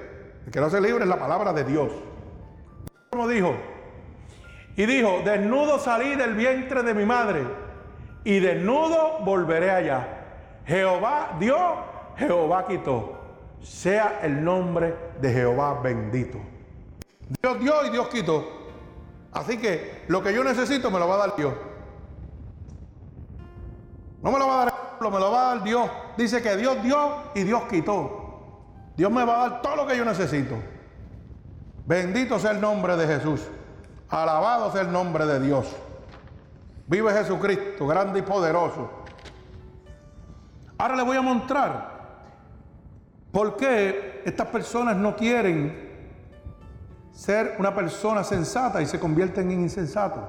El 0.46 0.52
que 0.52 0.60
lo 0.60 0.66
hace 0.66 0.80
libre 0.80 1.02
es 1.02 1.08
la 1.08 1.18
palabra 1.18 1.52
de 1.52 1.64
Dios. 1.64 1.90
Como 3.10 3.26
dijo, 3.26 3.52
y 4.76 4.86
dijo, 4.86 5.22
desnudo 5.24 5.80
salí 5.80 6.14
del 6.14 6.34
vientre 6.34 6.84
de 6.84 6.94
mi 6.94 7.04
madre 7.04 7.42
y 8.22 8.38
desnudo 8.38 9.18
volveré 9.24 9.72
allá. 9.72 10.06
Jehová 10.66 11.36
dio, 11.40 11.56
Jehová 12.16 12.64
quitó. 12.68 13.18
Sea 13.60 14.20
el 14.22 14.44
nombre 14.44 14.94
de 15.20 15.32
Jehová 15.32 15.80
bendito. 15.82 16.38
Dios 17.42 17.58
dio 17.58 17.86
y 17.86 17.90
Dios 17.90 18.08
quitó. 18.08 18.57
Así 19.38 19.56
que 19.56 20.02
lo 20.08 20.20
que 20.20 20.34
yo 20.34 20.42
necesito 20.42 20.90
me 20.90 20.98
lo 20.98 21.06
va 21.06 21.14
a 21.14 21.18
dar 21.18 21.36
Dios. 21.36 21.54
No 24.20 24.32
me 24.32 24.38
lo 24.40 24.48
va 24.48 24.54
a 24.54 24.64
dar 24.64 24.74
el 25.00 25.12
me 25.12 25.20
lo 25.20 25.30
va 25.30 25.52
a 25.52 25.54
dar 25.54 25.62
Dios. 25.62 25.88
Dice 26.16 26.42
que 26.42 26.56
Dios 26.56 26.82
dio 26.82 27.12
y 27.36 27.44
Dios 27.44 27.62
quitó. 27.70 28.40
Dios 28.96 29.12
me 29.12 29.24
va 29.24 29.36
a 29.36 29.48
dar 29.48 29.62
todo 29.62 29.76
lo 29.76 29.86
que 29.86 29.96
yo 29.96 30.04
necesito. 30.04 30.56
Bendito 31.86 32.40
sea 32.40 32.50
el 32.50 32.60
nombre 32.60 32.96
de 32.96 33.06
Jesús. 33.06 33.42
Alabado 34.08 34.72
sea 34.72 34.80
el 34.80 34.90
nombre 34.90 35.24
de 35.24 35.38
Dios. 35.38 35.72
Vive 36.88 37.12
Jesucristo, 37.12 37.86
grande 37.86 38.18
y 38.18 38.22
poderoso. 38.22 38.90
Ahora 40.78 40.96
le 40.96 41.04
voy 41.04 41.16
a 41.16 41.22
mostrar 41.22 41.98
por 43.30 43.56
qué 43.56 44.20
estas 44.24 44.48
personas 44.48 44.96
no 44.96 45.14
quieren 45.14 45.87
ser 47.18 47.56
una 47.58 47.74
persona 47.74 48.22
sensata 48.22 48.80
y 48.80 48.86
se 48.86 49.00
convierten 49.00 49.50
en 49.50 49.62
insensatos. 49.62 50.22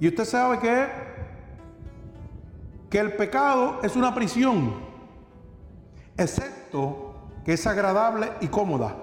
Y 0.00 0.08
usted 0.08 0.24
sabe 0.24 0.58
que, 0.58 0.88
que 2.90 2.98
el 2.98 3.12
pecado 3.12 3.78
es 3.84 3.94
una 3.94 4.12
prisión, 4.12 4.74
excepto 6.16 7.14
que 7.44 7.52
es 7.52 7.64
agradable 7.64 8.32
y 8.40 8.48
cómoda 8.48 8.96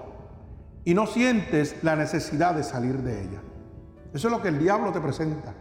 y 0.84 0.92
no 0.92 1.06
sientes 1.06 1.82
la 1.82 1.96
necesidad 1.96 2.54
de 2.54 2.62
salir 2.62 2.98
de 2.98 3.22
ella. 3.22 3.40
Eso 4.12 4.28
es 4.28 4.32
lo 4.32 4.42
que 4.42 4.48
el 4.48 4.58
diablo 4.58 4.92
te 4.92 5.00
presenta. 5.00 5.54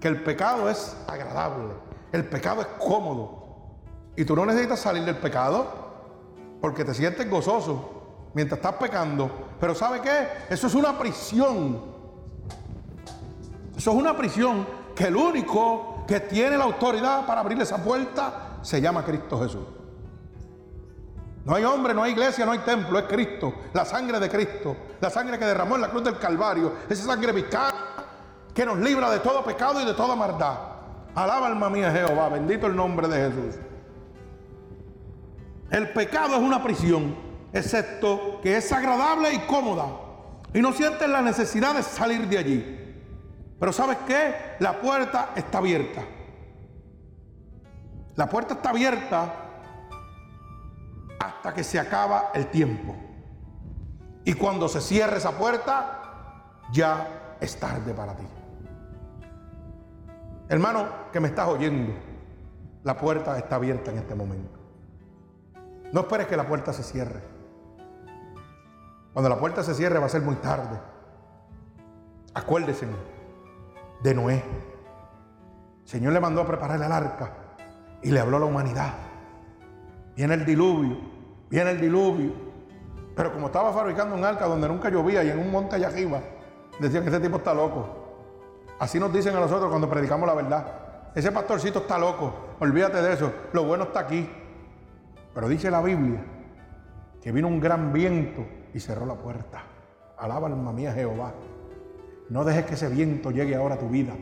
Que 0.00 0.08
el 0.08 0.22
pecado 0.22 0.70
es 0.70 0.96
agradable, 1.06 1.74
el 2.12 2.24
pecado 2.24 2.62
es 2.62 2.66
cómodo 2.78 3.76
y 4.16 4.24
tú 4.24 4.34
no 4.34 4.46
necesitas 4.46 4.80
salir 4.80 5.04
del 5.04 5.18
pecado. 5.18 5.88
porque 6.62 6.82
te 6.84 6.94
sientes 6.94 7.28
gozoso 7.28 8.30
mientras 8.32 8.58
estás 8.58 8.76
pecando. 8.76 9.49
Pero 9.60 9.74
¿sabe 9.74 10.00
qué? 10.00 10.28
Eso 10.48 10.66
es 10.66 10.74
una 10.74 10.98
prisión. 10.98 11.82
Eso 13.76 13.90
es 13.90 13.96
una 13.96 14.16
prisión 14.16 14.66
que 14.94 15.04
el 15.04 15.16
único 15.16 16.04
que 16.06 16.20
tiene 16.20 16.56
la 16.56 16.64
autoridad 16.64 17.26
para 17.26 17.40
abrir 17.40 17.60
esa 17.60 17.78
puerta 17.78 18.58
se 18.62 18.80
llama 18.80 19.04
Cristo 19.04 19.40
Jesús. 19.40 19.66
No 21.44 21.54
hay 21.54 21.64
hombre, 21.64 21.94
no 21.94 22.02
hay 22.02 22.12
iglesia, 22.12 22.44
no 22.44 22.52
hay 22.52 22.58
templo, 22.58 22.98
es 22.98 23.06
Cristo, 23.06 23.54
la 23.72 23.84
sangre 23.84 24.20
de 24.20 24.28
Cristo, 24.28 24.76
la 25.00 25.08
sangre 25.08 25.38
que 25.38 25.46
derramó 25.46 25.76
en 25.76 25.82
la 25.82 25.88
cruz 25.88 26.04
del 26.04 26.18
Calvario, 26.18 26.72
esa 26.88 27.04
sangre 27.04 27.32
vicana 27.32 27.72
que 28.54 28.66
nos 28.66 28.78
libra 28.78 29.10
de 29.10 29.20
todo 29.20 29.42
pecado 29.42 29.80
y 29.80 29.86
de 29.86 29.94
toda 29.94 30.14
maldad. 30.14 30.58
Alaba 31.14 31.46
alma 31.46 31.70
mía 31.70 31.90
Jehová, 31.90 32.28
bendito 32.28 32.66
el 32.66 32.76
nombre 32.76 33.08
de 33.08 33.30
Jesús. 33.30 33.60
El 35.70 35.90
pecado 35.92 36.34
es 36.34 36.40
una 36.40 36.62
prisión, 36.62 37.14
excepto 37.52 38.40
que 38.42 38.56
es 38.56 38.72
agradable 38.72 39.32
y 39.32 39.38
cómoda. 39.40 39.86
Y 40.52 40.60
no 40.60 40.72
sientes 40.72 41.08
la 41.08 41.22
necesidad 41.22 41.74
de 41.74 41.82
salir 41.82 42.28
de 42.28 42.38
allí. 42.38 42.76
Pero 43.58 43.72
¿sabes 43.72 43.98
qué? 44.06 44.56
La 44.58 44.80
puerta 44.80 45.30
está 45.36 45.58
abierta. 45.58 46.02
La 48.16 48.28
puerta 48.28 48.54
está 48.54 48.70
abierta 48.70 49.34
hasta 51.20 51.54
que 51.54 51.62
se 51.62 51.78
acaba 51.78 52.30
el 52.34 52.46
tiempo. 52.46 52.96
Y 54.24 54.34
cuando 54.34 54.68
se 54.68 54.80
cierre 54.80 55.18
esa 55.18 55.32
puerta, 55.32 56.62
ya 56.72 57.36
es 57.40 57.58
tarde 57.58 57.94
para 57.94 58.16
ti. 58.16 58.24
Hermano, 60.48 60.88
que 61.12 61.20
me 61.20 61.28
estás 61.28 61.48
oyendo, 61.48 61.92
la 62.82 62.96
puerta 62.96 63.38
está 63.38 63.56
abierta 63.56 63.90
en 63.92 63.98
este 63.98 64.14
momento. 64.14 64.58
No 65.92 66.00
esperes 66.00 66.26
que 66.26 66.36
la 66.36 66.46
puerta 66.46 66.72
se 66.72 66.82
cierre. 66.82 67.39
Cuando 69.12 69.28
la 69.28 69.38
puerta 69.38 69.62
se 69.62 69.74
cierre 69.74 69.98
va 69.98 70.06
a 70.06 70.10
ser 70.10 70.22
muy 70.22 70.36
tarde. 70.36 70.78
Acuérdese 72.34 72.86
de 74.02 74.14
Noé. 74.14 74.44
El 75.82 75.88
Señor 75.88 76.12
le 76.12 76.20
mandó 76.20 76.42
a 76.42 76.46
preparar 76.46 76.80
el 76.80 76.92
arca 76.92 77.32
y 78.02 78.10
le 78.10 78.20
habló 78.20 78.36
a 78.36 78.40
la 78.40 78.46
humanidad. 78.46 78.94
Viene 80.14 80.34
el 80.34 80.44
diluvio, 80.44 80.98
viene 81.48 81.70
el 81.70 81.80
diluvio. 81.80 82.32
Pero 83.16 83.32
como 83.32 83.46
estaba 83.46 83.72
fabricando 83.72 84.14
un 84.14 84.24
arca 84.24 84.46
donde 84.46 84.68
nunca 84.68 84.88
llovía 84.88 85.24
y 85.24 85.30
en 85.30 85.38
un 85.38 85.50
monte 85.50 85.76
allá 85.76 85.88
arriba, 85.88 86.20
decían 86.78 87.02
que 87.02 87.10
ese 87.10 87.20
tipo 87.20 87.38
está 87.38 87.52
loco. 87.52 87.96
Así 88.78 89.00
nos 89.00 89.12
dicen 89.12 89.34
a 89.34 89.40
nosotros 89.40 89.68
cuando 89.68 89.90
predicamos 89.90 90.26
la 90.26 90.34
verdad. 90.34 90.66
Ese 91.14 91.32
pastorcito 91.32 91.80
está 91.80 91.98
loco, 91.98 92.32
olvídate 92.60 93.02
de 93.02 93.12
eso, 93.12 93.32
lo 93.52 93.64
bueno 93.64 93.84
está 93.84 94.00
aquí. 94.00 94.30
Pero 95.34 95.48
dice 95.48 95.70
la 95.70 95.82
Biblia 95.82 96.24
que 97.20 97.32
vino 97.32 97.48
un 97.48 97.60
gran 97.60 97.92
viento 97.92 98.46
y 98.74 98.80
cerró 98.80 99.06
la 99.06 99.14
puerta. 99.14 99.62
Alaba 100.18 100.48
alma 100.48 100.72
mía 100.72 100.92
Jehová. 100.92 101.32
No 102.28 102.44
dejes 102.44 102.66
que 102.66 102.74
ese 102.74 102.88
viento 102.88 103.30
llegue 103.30 103.56
ahora 103.56 103.74
a 103.74 103.78
tu 103.78 103.88
vida 103.88 104.14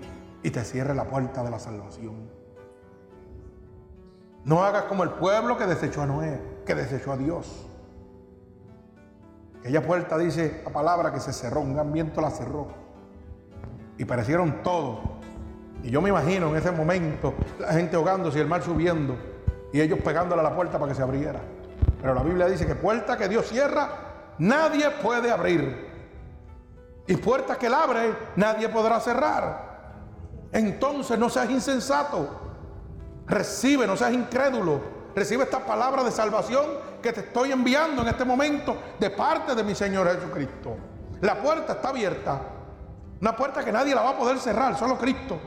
y 0.43 0.51
te 0.51 0.65
cierre 0.65 0.95
la 0.95 1.05
puerta 1.05 1.43
de 1.43 1.51
la 1.51 1.59
salvación. 1.59 2.31
No 4.45 4.65
hagas 4.65 4.85
como 4.85 5.03
el 5.03 5.11
pueblo 5.11 5.59
que 5.59 5.67
desechó 5.67 6.03
a 6.03 6.07
Noé, 6.07 6.41
que 6.65 6.75
desechó 6.75 7.13
a 7.13 7.17
Dios. 7.17 7.67
Aquella 9.61 9.83
puerta 9.83 10.17
dice 10.17 10.63
la 10.65 10.71
palabra 10.71 11.13
que 11.13 11.21
se 11.21 11.33
cerró, 11.33 11.61
un 11.61 11.75
gran 11.75 11.93
viento 11.93 12.21
la 12.21 12.31
cerró. 12.31 12.69
Y 13.99 14.05
parecieron 14.05 14.63
todos. 14.63 15.01
Y 15.83 15.91
yo 15.91 16.01
me 16.01 16.09
imagino 16.09 16.49
en 16.49 16.57
ese 16.57 16.71
momento 16.71 17.35
la 17.59 17.73
gente 17.73 17.97
ahogándose 17.97 18.39
y 18.39 18.41
el 18.41 18.49
mar 18.49 18.63
subiendo 18.63 19.17
y 19.73 19.81
ellos 19.81 19.99
pegándole 20.01 20.41
a 20.41 20.45
la 20.45 20.55
puerta 20.55 20.79
para 20.79 20.91
que 20.91 20.97
se 20.97 21.03
abriera. 21.03 21.41
Pero 22.01 22.15
la 22.15 22.23
Biblia 22.23 22.47
dice 22.47 22.67
que 22.67 22.75
puerta 22.75 23.17
que 23.17 23.29
Dios 23.29 23.47
cierra, 23.47 24.08
nadie 24.39 24.91
puede 24.91 25.31
abrir. 25.31 25.89
Y 27.07 27.17
puerta 27.17 27.57
que 27.57 27.67
él 27.67 27.75
abre, 27.75 28.15
nadie 28.37 28.69
podrá 28.69 29.01
cerrar. 29.01 29.69
Entonces 30.53 31.19
no 31.19 31.29
seas 31.29 31.51
insensato. 31.51 32.29
Recibe, 33.27 33.87
no 33.87 33.97
seas 33.97 34.13
incrédulo. 34.13 34.81
Recibe 35.15 35.45
esta 35.45 35.65
palabra 35.65 36.03
de 36.05 36.11
salvación 36.11 36.67
que 37.03 37.13
te 37.13 37.21
estoy 37.21 37.53
enviando 37.53 38.03
en 38.03 38.09
este 38.09 38.25
momento 38.25 38.77
de 38.99 39.11
parte 39.11 39.55
de 39.55 39.65
mi 39.65 39.75
Señor 39.75 40.09
Jesucristo. 40.15 40.77
La 41.21 41.41
puerta 41.41 41.75
está 41.75 41.89
abierta. 41.89 42.41
Una 43.21 43.35
puerta 43.35 43.65
que 43.65 43.73
nadie 43.73 43.95
la 43.95 44.03
va 44.03 44.11
a 44.11 44.19
poder 44.19 44.39
cerrar, 44.39 44.79
solo 44.79 44.97
Cristo. 44.97 45.41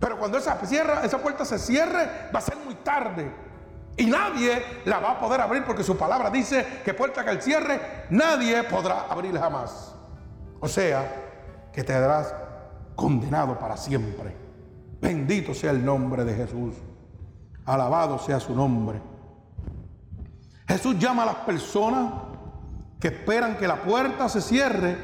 Pero 0.00 0.18
cuando 0.18 0.38
esa, 0.38 0.58
cierra, 0.66 1.02
esa 1.04 1.18
puerta 1.18 1.44
se 1.44 1.58
cierre, 1.58 2.30
va 2.34 2.38
a 2.38 2.42
ser 2.42 2.56
muy 2.64 2.74
tarde. 2.76 3.30
Y 3.96 4.06
nadie 4.06 4.62
la 4.84 4.98
va 4.98 5.12
a 5.12 5.20
poder 5.20 5.40
abrir 5.40 5.64
porque 5.64 5.84
su 5.84 5.96
palabra 5.96 6.30
dice 6.30 6.82
que 6.84 6.94
puerta 6.94 7.24
que 7.24 7.30
el 7.30 7.42
cierre, 7.42 8.06
nadie 8.10 8.64
podrá 8.64 9.02
abrir 9.02 9.38
jamás. 9.38 9.94
O 10.60 10.68
sea, 10.68 11.70
que 11.72 11.84
te 11.84 11.92
darás 11.92 12.34
condenado 12.96 13.58
para 13.58 13.76
siempre. 13.76 14.34
Bendito 15.00 15.54
sea 15.54 15.70
el 15.70 15.84
nombre 15.84 16.24
de 16.24 16.34
Jesús. 16.34 16.74
Alabado 17.64 18.18
sea 18.18 18.40
su 18.40 18.54
nombre. 18.54 19.00
Jesús 20.66 20.98
llama 20.98 21.22
a 21.22 21.26
las 21.26 21.36
personas 21.36 22.12
que 22.98 23.08
esperan 23.08 23.56
que 23.56 23.68
la 23.68 23.82
puerta 23.82 24.28
se 24.28 24.40
cierre, 24.40 24.96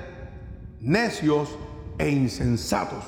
necios 0.81 1.57
e 1.99 2.09
insensatos. 2.09 3.05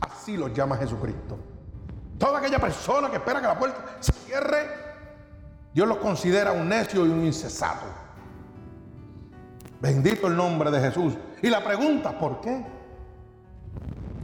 Así 0.00 0.36
los 0.36 0.54
llama 0.54 0.76
Jesucristo. 0.76 1.51
Toda 2.22 2.38
aquella 2.38 2.60
persona 2.60 3.10
que 3.10 3.16
espera 3.16 3.40
que 3.40 3.48
la 3.48 3.58
puerta 3.58 3.96
se 3.98 4.12
cierre, 4.12 4.68
Dios 5.74 5.88
los 5.88 5.98
considera 5.98 6.52
un 6.52 6.68
necio 6.68 7.04
y 7.04 7.08
un 7.08 7.26
incesato. 7.26 7.84
Bendito 9.80 10.28
el 10.28 10.36
nombre 10.36 10.70
de 10.70 10.80
Jesús. 10.80 11.14
Y 11.42 11.50
la 11.50 11.64
pregunta, 11.64 12.16
¿por 12.16 12.40
qué? 12.40 12.64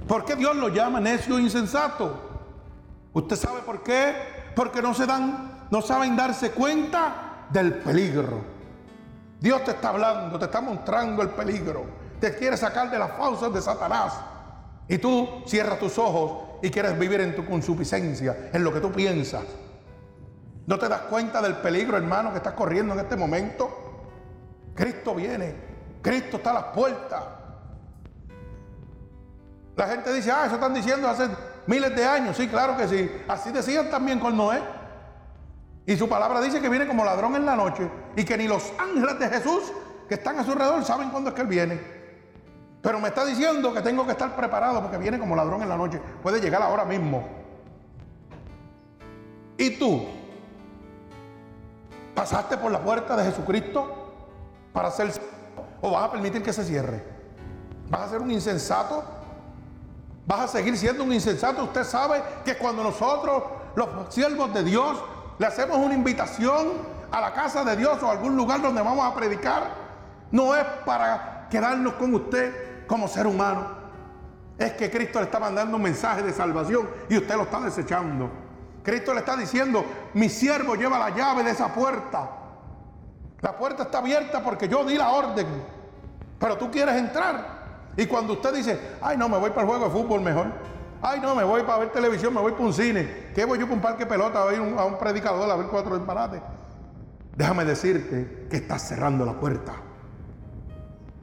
¿Por 0.06 0.24
qué 0.24 0.36
Dios 0.36 0.54
lo 0.54 0.68
llama 0.68 1.00
necio 1.00 1.38
e 1.38 1.42
insensato? 1.42 2.46
¿Usted 3.14 3.34
sabe 3.34 3.62
por 3.62 3.82
qué? 3.82 4.14
Porque 4.54 4.80
no 4.80 4.94
se 4.94 5.04
dan, 5.04 5.66
no 5.68 5.82
saben 5.82 6.14
darse 6.14 6.52
cuenta 6.52 7.46
del 7.50 7.78
peligro. 7.78 8.44
Dios 9.40 9.64
te 9.64 9.72
está 9.72 9.88
hablando, 9.88 10.38
te 10.38 10.44
está 10.44 10.60
mostrando 10.60 11.20
el 11.20 11.30
peligro. 11.30 11.84
Te 12.20 12.36
quiere 12.36 12.56
sacar 12.56 12.92
de 12.92 12.98
las 13.00 13.10
fauces 13.16 13.52
de 13.52 13.60
Satanás. 13.60 14.20
Y 14.86 14.98
tú 14.98 15.42
cierras 15.48 15.80
tus 15.80 15.98
ojos 15.98 16.47
y 16.62 16.70
quieres 16.70 16.98
vivir 16.98 17.20
en 17.20 17.34
tu 17.34 17.44
consuficiencia, 17.44 18.50
en 18.52 18.64
lo 18.64 18.72
que 18.72 18.80
tú 18.80 18.92
piensas. 18.92 19.44
¿No 20.66 20.78
te 20.78 20.88
das 20.88 21.02
cuenta 21.02 21.40
del 21.40 21.56
peligro, 21.56 21.96
hermano, 21.96 22.30
que 22.30 22.38
estás 22.38 22.52
corriendo 22.52 22.94
en 22.94 23.00
este 23.00 23.16
momento? 23.16 23.70
Cristo 24.74 25.14
viene, 25.14 25.54
Cristo 26.02 26.36
está 26.36 26.50
a 26.50 26.54
las 26.54 26.64
puertas. 26.64 27.24
La 29.76 29.86
gente 29.86 30.12
dice, 30.12 30.30
ah, 30.30 30.44
eso 30.46 30.56
están 30.56 30.74
diciendo 30.74 31.08
hace 31.08 31.28
miles 31.66 31.94
de 31.94 32.04
años. 32.04 32.36
Sí, 32.36 32.48
claro 32.48 32.76
que 32.76 32.88
sí. 32.88 33.10
Así 33.28 33.52
decían 33.52 33.90
también 33.90 34.18
con 34.18 34.36
Noé. 34.36 34.60
Y 35.86 35.96
su 35.96 36.08
palabra 36.08 36.40
dice 36.40 36.60
que 36.60 36.68
viene 36.68 36.86
como 36.86 37.04
ladrón 37.04 37.36
en 37.36 37.46
la 37.46 37.56
noche 37.56 37.88
y 38.14 38.24
que 38.24 38.36
ni 38.36 38.46
los 38.46 38.72
ángeles 38.78 39.18
de 39.18 39.28
Jesús 39.28 39.72
que 40.08 40.14
están 40.14 40.38
a 40.38 40.44
su 40.44 40.52
alrededor 40.52 40.84
saben 40.84 41.10
cuándo 41.10 41.30
es 41.30 41.34
que 41.34 41.42
Él 41.42 41.48
viene. 41.48 41.97
Pero 42.80 43.00
me 43.00 43.08
está 43.08 43.24
diciendo 43.24 43.72
que 43.72 43.80
tengo 43.80 44.06
que 44.06 44.12
estar 44.12 44.34
preparado 44.36 44.80
porque 44.80 44.98
viene 44.98 45.18
como 45.18 45.34
ladrón 45.34 45.62
en 45.62 45.68
la 45.68 45.76
noche. 45.76 46.00
Puede 46.22 46.40
llegar 46.40 46.62
ahora 46.62 46.84
mismo. 46.84 47.26
¿Y 49.56 49.70
tú? 49.70 50.06
¿Pasaste 52.14 52.56
por 52.56 52.70
la 52.70 52.80
puerta 52.80 53.16
de 53.16 53.24
Jesucristo 53.24 54.12
para 54.72 54.90
ser 54.90 55.12
o 55.80 55.90
vas 55.90 56.04
a 56.04 56.12
permitir 56.12 56.42
que 56.42 56.52
se 56.52 56.64
cierre? 56.64 57.02
¿Vas 57.88 58.02
a 58.02 58.08
ser 58.10 58.20
un 58.20 58.30
insensato? 58.30 59.02
¿Vas 60.26 60.40
a 60.40 60.48
seguir 60.48 60.76
siendo 60.76 61.02
un 61.02 61.12
insensato? 61.12 61.64
Usted 61.64 61.84
sabe 61.84 62.22
que 62.44 62.56
cuando 62.56 62.84
nosotros, 62.84 63.42
los 63.74 64.14
siervos 64.14 64.52
de 64.54 64.62
Dios, 64.62 65.02
le 65.38 65.46
hacemos 65.46 65.78
una 65.78 65.94
invitación 65.94 66.98
a 67.10 67.20
la 67.20 67.32
casa 67.32 67.64
de 67.64 67.76
Dios 67.76 68.02
o 68.02 68.08
a 68.08 68.12
algún 68.12 68.36
lugar 68.36 68.60
donde 68.60 68.82
vamos 68.82 69.04
a 69.04 69.14
predicar, 69.14 69.70
no 70.30 70.54
es 70.54 70.64
para 70.84 71.48
quedarnos 71.50 71.94
con 71.94 72.14
usted 72.14 72.67
como 72.88 73.06
ser 73.06 73.28
humano. 73.28 73.66
Es 74.58 74.72
que 74.72 74.90
Cristo 74.90 75.20
le 75.20 75.26
está 75.26 75.38
mandando 75.38 75.76
un 75.76 75.82
mensaje 75.82 76.22
de 76.24 76.32
salvación 76.32 76.88
y 77.08 77.18
usted 77.18 77.36
lo 77.36 77.44
está 77.44 77.60
desechando. 77.60 78.28
Cristo 78.82 79.12
le 79.12 79.20
está 79.20 79.36
diciendo, 79.36 79.84
mi 80.14 80.28
siervo 80.28 80.74
lleva 80.74 80.98
la 80.98 81.10
llave 81.10 81.44
de 81.44 81.50
esa 81.50 81.72
puerta. 81.72 82.30
La 83.40 83.56
puerta 83.56 83.84
está 83.84 83.98
abierta 83.98 84.42
porque 84.42 84.66
yo 84.66 84.84
di 84.84 84.96
la 84.96 85.10
orden. 85.10 85.46
Pero 86.40 86.56
tú 86.56 86.70
quieres 86.70 86.96
entrar. 86.96 87.58
Y 87.96 88.06
cuando 88.06 88.32
usted 88.32 88.54
dice, 88.54 88.96
ay 89.00 89.16
no, 89.16 89.28
me 89.28 89.38
voy 89.38 89.50
para 89.50 89.62
el 89.62 89.68
juego 89.68 89.84
de 89.84 89.90
fútbol 89.90 90.20
mejor. 90.22 90.46
Ay 91.00 91.20
no, 91.20 91.36
me 91.36 91.44
voy 91.44 91.62
para 91.62 91.78
ver 91.78 91.92
televisión, 91.92 92.34
me 92.34 92.40
voy 92.40 92.52
para 92.52 92.64
un 92.64 92.72
cine. 92.72 93.28
¿Qué 93.34 93.44
voy 93.44 93.58
yo 93.58 93.66
para 93.66 93.76
un 93.76 93.82
parque 93.82 94.04
de 94.04 94.10
pelota 94.10 94.42
a 94.42 94.52
ir 94.52 94.58
a 94.76 94.84
un 94.84 94.98
predicador 94.98 95.48
a 95.48 95.54
ver 95.54 95.66
cuatro 95.66 95.96
disparates? 95.96 96.40
Déjame 97.36 97.64
decirte 97.64 98.48
que 98.50 98.56
estás 98.56 98.88
cerrando 98.88 99.24
la 99.24 99.34
puerta. 99.34 99.87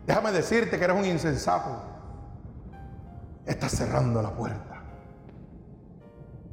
Déjame 0.06 0.32
decirte 0.32 0.78
que 0.78 0.84
eres 0.84 0.98
un 0.98 1.06
insensato. 1.06 1.70
Estás 3.46 3.72
cerrando 3.72 4.22
la 4.22 4.30
puerta. 4.30 4.82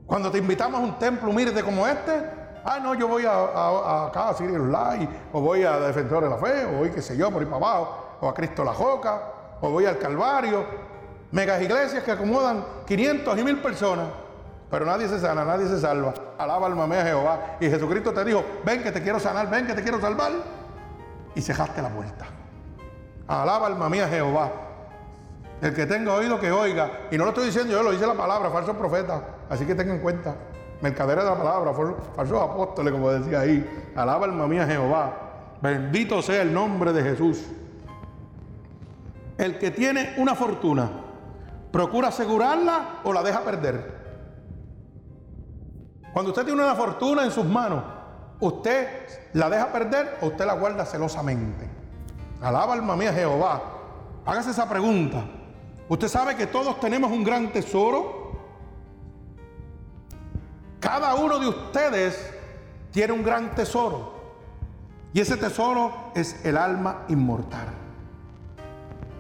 Cuando 0.07 0.31
te 0.31 0.39
invitamos 0.39 0.81
a 0.81 0.85
un 0.85 0.99
templo 0.99 1.31
humilde 1.31 1.63
como 1.63 1.87
este, 1.87 2.43
Ah, 2.65 2.79
no, 2.81 2.95
yo 2.95 3.09
voy 3.09 3.25
a, 3.25 3.33
a, 3.33 3.69
a 3.69 4.07
acá 4.07 4.29
a 4.29 4.35
Sirius 4.35 4.69
Light, 4.69 5.11
o 5.33 5.41
voy 5.41 5.65
a 5.65 5.81
Defensor 5.81 6.23
de 6.23 6.31
la 6.31 6.37
Fe, 6.37 6.65
o 6.67 6.79
voy, 6.79 6.91
qué 6.91 7.03
sé 7.03 7.17
yo, 7.17 7.31
por 7.31 7.43
ahí 7.43 7.47
para 7.47 7.57
abajo, 7.57 8.19
o 8.21 8.29
a 8.29 8.35
Cristo 8.35 8.63
la 8.63 8.73
Joca, 8.73 9.21
o 9.61 9.71
voy 9.71 9.87
al 9.87 9.99
Calvario. 9.99 10.65
Megas 11.33 11.61
iglesias 11.63 12.05
que 12.05 12.13
acomodan 12.13 12.65
500 12.87 13.39
y 13.39 13.45
1000 13.45 13.63
personas, 13.63 14.07
pero 14.71 14.87
nadie 14.87 15.09
se 15.09 15.19
sana, 15.19 15.45
nadie 15.45 15.67
se 15.67 15.81
salva. 15.81 16.15
Alaba 16.39 16.67
alma 16.67 16.87
mía 16.87 17.05
Jehová. 17.05 17.57
Y 17.59 17.69
Jesucristo 17.69 18.13
te 18.13 18.25
dijo, 18.25 18.45
ven 18.65 18.83
que 18.83 18.93
te 18.93 19.03
quiero 19.03 19.19
sanar, 19.19 19.51
ven 19.51 19.67
que 19.67 19.75
te 19.75 19.83
quiero 19.83 20.01
salvar. 20.01 20.33
Y 21.35 21.41
cejaste 21.41 21.83
la 21.83 21.89
puerta. 21.89 22.27
Alaba 23.33 23.67
alma 23.69 23.89
mía 23.89 24.07
Jehová. 24.09 24.53
El 25.63 25.73
que 25.73 25.87
tenga 25.87 26.13
oído 26.13 26.39
que 26.39 26.51
oiga. 26.53 27.09
Y 27.11 27.17
no 27.17 27.25
lo 27.25 27.31
estoy 27.31 27.47
diciendo 27.47 27.73
yo, 27.73 27.83
lo 27.83 27.91
dice 27.91 28.07
la 28.07 28.13
palabra, 28.15 28.51
falso 28.51 28.75
profeta. 28.75 29.23
Así 29.49 29.65
que 29.65 29.75
tengan 29.75 29.97
en 29.97 30.03
cuenta. 30.03 30.35
Mercaderes 30.83 31.25
de 31.25 31.31
la 31.31 31.39
palabra, 31.39 31.73
falsos 32.15 32.43
apóstoles, 32.43 32.93
como 32.93 33.11
decía 33.11 33.41
ahí. 33.41 33.93
Alaba 33.97 34.27
alma 34.27 34.47
mía 34.47 34.67
Jehová. 34.67 35.57
Bendito 35.63 36.21
sea 36.21 36.43
el 36.43 36.53
nombre 36.53 36.93
de 36.93 37.03
Jesús. 37.03 37.43
El 39.39 39.59
que 39.59 39.71
tiene 39.71 40.13
una 40.19 40.35
fortuna, 40.35 40.91
¿procura 41.71 42.09
asegurarla 42.09 43.01
o 43.05 43.15
la 43.15 43.23
deja 43.23 43.41
perder? 43.41 43.95
Cuando 46.13 46.33
usted 46.33 46.45
tiene 46.45 46.63
una 46.63 46.75
fortuna 46.75 47.25
en 47.25 47.31
sus 47.31 47.47
manos, 47.47 47.83
¿usted 48.41 48.89
la 49.33 49.49
deja 49.49 49.73
perder 49.73 50.19
o 50.21 50.27
usted 50.27 50.45
la 50.45 50.53
guarda 50.53 50.85
celosamente? 50.85 51.72
Alaba 52.43 52.75
alma 52.75 52.97
mía 52.97 53.13
Jehová. 53.13 53.63
Hágase 54.27 54.51
esa 54.51 54.69
pregunta. 54.69 55.25
Usted 55.89 56.09
sabe 56.09 56.37
que 56.37 56.47
todos 56.47 56.79
tenemos 56.81 57.11
un 57.13 57.23
gran 57.23 57.53
tesoro. 57.53 58.33
Cada 60.81 61.15
uno 61.15 61.39
de 61.39 61.49
ustedes 61.49 62.33
tiene 62.91 63.13
un 63.13 63.23
gran 63.23 63.55
tesoro. 63.55 64.21
Y 65.13 65.21
ese 65.21 65.37
tesoro 65.37 66.11
es 66.15 66.45
el 66.45 66.57
alma 66.57 67.05
inmortal. 67.09 67.69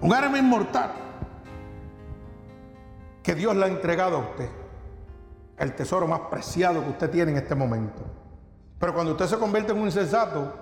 Un 0.00 0.12
alma 0.12 0.38
inmortal 0.38 0.90
que 3.22 3.34
Dios 3.36 3.54
le 3.54 3.64
ha 3.64 3.68
entregado 3.68 4.16
a 4.16 4.20
usted. 4.20 4.50
El 5.58 5.76
tesoro 5.76 6.08
más 6.08 6.20
preciado 6.30 6.82
que 6.82 6.90
usted 6.90 7.10
tiene 7.10 7.30
en 7.32 7.38
este 7.38 7.54
momento. 7.54 8.02
Pero 8.80 8.94
cuando 8.94 9.12
usted 9.12 9.26
se 9.26 9.38
convierte 9.38 9.70
en 9.70 9.78
un 9.78 9.84
insensato, 9.84 10.61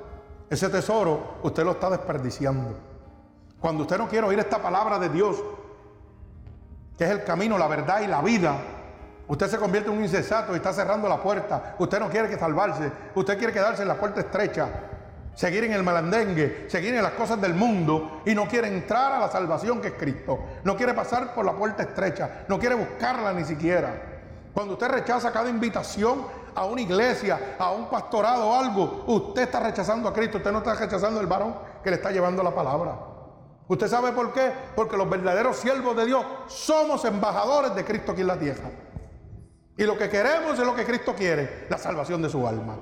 ese 0.50 0.68
tesoro 0.68 1.38
usted 1.44 1.64
lo 1.64 1.72
está 1.72 1.88
desperdiciando. 1.88 2.76
Cuando 3.60 3.82
usted 3.82 3.96
no 3.98 4.08
quiere 4.08 4.26
oír 4.26 4.40
esta 4.40 4.60
palabra 4.60 4.98
de 4.98 5.08
Dios, 5.08 5.40
que 6.98 7.04
es 7.04 7.10
el 7.10 7.22
camino, 7.22 7.56
la 7.56 7.68
verdad 7.68 8.00
y 8.00 8.08
la 8.08 8.20
vida, 8.20 8.56
usted 9.28 9.46
se 9.46 9.58
convierte 9.58 9.90
en 9.90 9.98
un 9.98 10.02
insensato 10.02 10.52
y 10.52 10.56
está 10.56 10.72
cerrando 10.72 11.08
la 11.08 11.22
puerta. 11.22 11.76
Usted 11.78 12.00
no 12.00 12.10
quiere 12.10 12.28
que 12.28 12.36
salvarse, 12.36 12.90
usted 13.14 13.38
quiere 13.38 13.52
quedarse 13.52 13.82
en 13.82 13.88
la 13.88 13.94
puerta 13.94 14.20
estrecha, 14.20 14.68
seguir 15.36 15.62
en 15.62 15.72
el 15.72 15.84
malandengue, 15.84 16.66
seguir 16.68 16.94
en 16.94 17.02
las 17.04 17.12
cosas 17.12 17.40
del 17.40 17.54
mundo 17.54 18.22
y 18.26 18.34
no 18.34 18.48
quiere 18.48 18.66
entrar 18.66 19.12
a 19.12 19.20
la 19.20 19.30
salvación 19.30 19.80
que 19.80 19.88
es 19.88 19.94
Cristo. 19.94 20.40
No 20.64 20.76
quiere 20.76 20.94
pasar 20.94 21.32
por 21.32 21.44
la 21.44 21.52
puerta 21.52 21.84
estrecha, 21.84 22.44
no 22.48 22.58
quiere 22.58 22.74
buscarla 22.74 23.32
ni 23.32 23.44
siquiera. 23.44 24.02
Cuando 24.52 24.72
usted 24.72 24.88
rechaza 24.88 25.30
cada 25.30 25.48
invitación 25.48 26.39
a 26.54 26.64
una 26.64 26.80
iglesia, 26.80 27.56
a 27.58 27.70
un 27.70 27.88
pastorado 27.88 28.48
o 28.48 28.54
algo, 28.54 29.04
usted 29.06 29.42
está 29.42 29.60
rechazando 29.60 30.08
a 30.08 30.12
Cristo, 30.12 30.38
usted 30.38 30.52
no 30.52 30.58
está 30.58 30.74
rechazando 30.74 31.20
al 31.20 31.26
varón 31.26 31.54
que 31.82 31.90
le 31.90 31.96
está 31.96 32.10
llevando 32.10 32.42
la 32.42 32.54
palabra. 32.54 32.98
¿Usted 33.68 33.86
sabe 33.86 34.12
por 34.12 34.32
qué? 34.32 34.52
Porque 34.74 34.96
los 34.96 35.08
verdaderos 35.08 35.56
siervos 35.56 35.96
de 35.96 36.06
Dios 36.06 36.24
somos 36.48 37.04
embajadores 37.04 37.74
de 37.74 37.84
Cristo 37.84 38.12
aquí 38.12 38.22
en 38.22 38.26
la 38.26 38.38
tierra. 38.38 38.68
Y 39.76 39.84
lo 39.84 39.96
que 39.96 40.08
queremos 40.08 40.58
es 40.58 40.66
lo 40.66 40.74
que 40.74 40.84
Cristo 40.84 41.14
quiere, 41.14 41.66
la 41.70 41.78
salvación 41.78 42.20
de 42.20 42.28
su 42.28 42.46
alma. 42.46 42.76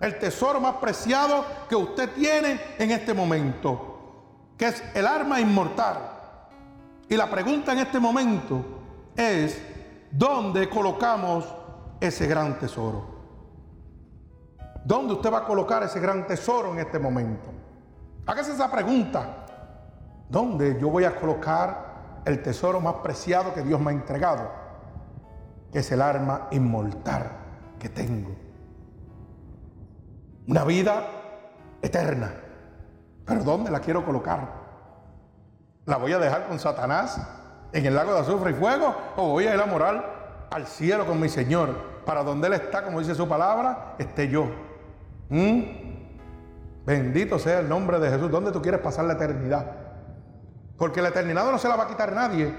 El 0.00 0.18
tesoro 0.18 0.60
más 0.60 0.76
preciado 0.76 1.44
que 1.68 1.76
usted 1.76 2.10
tiene 2.10 2.60
en 2.78 2.90
este 2.90 3.12
momento, 3.12 4.54
que 4.56 4.66
es 4.68 4.82
el 4.94 5.06
arma 5.06 5.40
inmortal. 5.40 5.98
Y 7.08 7.16
la 7.16 7.28
pregunta 7.28 7.72
en 7.72 7.80
este 7.80 7.98
momento 7.98 8.64
es, 9.16 9.60
¿dónde 10.10 10.68
colocamos 10.68 11.44
ese 12.02 12.26
gran 12.26 12.58
tesoro? 12.58 13.22
¿Dónde 14.84 15.14
usted 15.14 15.32
va 15.32 15.38
a 15.38 15.44
colocar 15.44 15.82
ese 15.84 16.00
gran 16.00 16.26
tesoro 16.26 16.72
en 16.72 16.80
este 16.80 16.98
momento? 16.98 17.50
Hágase 18.26 18.52
esa 18.52 18.70
pregunta. 18.70 19.46
¿Dónde 20.28 20.78
yo 20.80 20.90
voy 20.90 21.04
a 21.04 21.14
colocar 21.14 22.22
el 22.24 22.42
tesoro 22.42 22.80
más 22.80 22.94
preciado 22.94 23.54
que 23.54 23.62
Dios 23.62 23.80
me 23.80 23.90
ha 23.90 23.94
entregado? 23.94 24.50
Que 25.70 25.78
es 25.78 25.92
el 25.92 26.02
arma 26.02 26.48
inmortal 26.50 27.30
que 27.78 27.88
tengo. 27.88 28.34
Una 30.48 30.64
vida 30.64 31.06
eterna. 31.80 32.32
¿Pero 33.24 33.44
dónde 33.44 33.70
la 33.70 33.78
quiero 33.78 34.04
colocar? 34.04 34.62
¿La 35.86 35.96
voy 35.96 36.12
a 36.12 36.18
dejar 36.18 36.48
con 36.48 36.58
Satanás 36.58 37.20
en 37.72 37.86
el 37.86 37.94
lago 37.94 38.14
de 38.14 38.20
azufre 38.20 38.50
y 38.50 38.54
fuego? 38.54 38.92
¿O 39.16 39.28
voy 39.28 39.46
a 39.46 39.54
ir 39.54 39.60
a 39.60 39.66
morar 39.66 40.48
al 40.50 40.66
cielo 40.66 41.06
con 41.06 41.20
mi 41.20 41.28
Señor? 41.28 41.91
Para 42.04 42.22
donde 42.22 42.48
Él 42.48 42.54
está, 42.54 42.82
como 42.82 43.00
dice 43.00 43.14
su 43.14 43.28
palabra, 43.28 43.94
esté 43.98 44.28
yo. 44.28 44.46
¿Mm? 45.28 45.62
Bendito 46.84 47.38
sea 47.38 47.60
el 47.60 47.68
nombre 47.68 47.98
de 47.98 48.10
Jesús. 48.10 48.30
¿Dónde 48.30 48.52
tú 48.52 48.60
quieres 48.60 48.80
pasar 48.80 49.04
la 49.04 49.14
eternidad? 49.14 49.66
Porque 50.76 51.00
la 51.00 51.08
eternidad 51.08 51.50
no 51.50 51.58
se 51.58 51.68
la 51.68 51.76
va 51.76 51.84
a 51.84 51.88
quitar 51.88 52.12
nadie. 52.12 52.52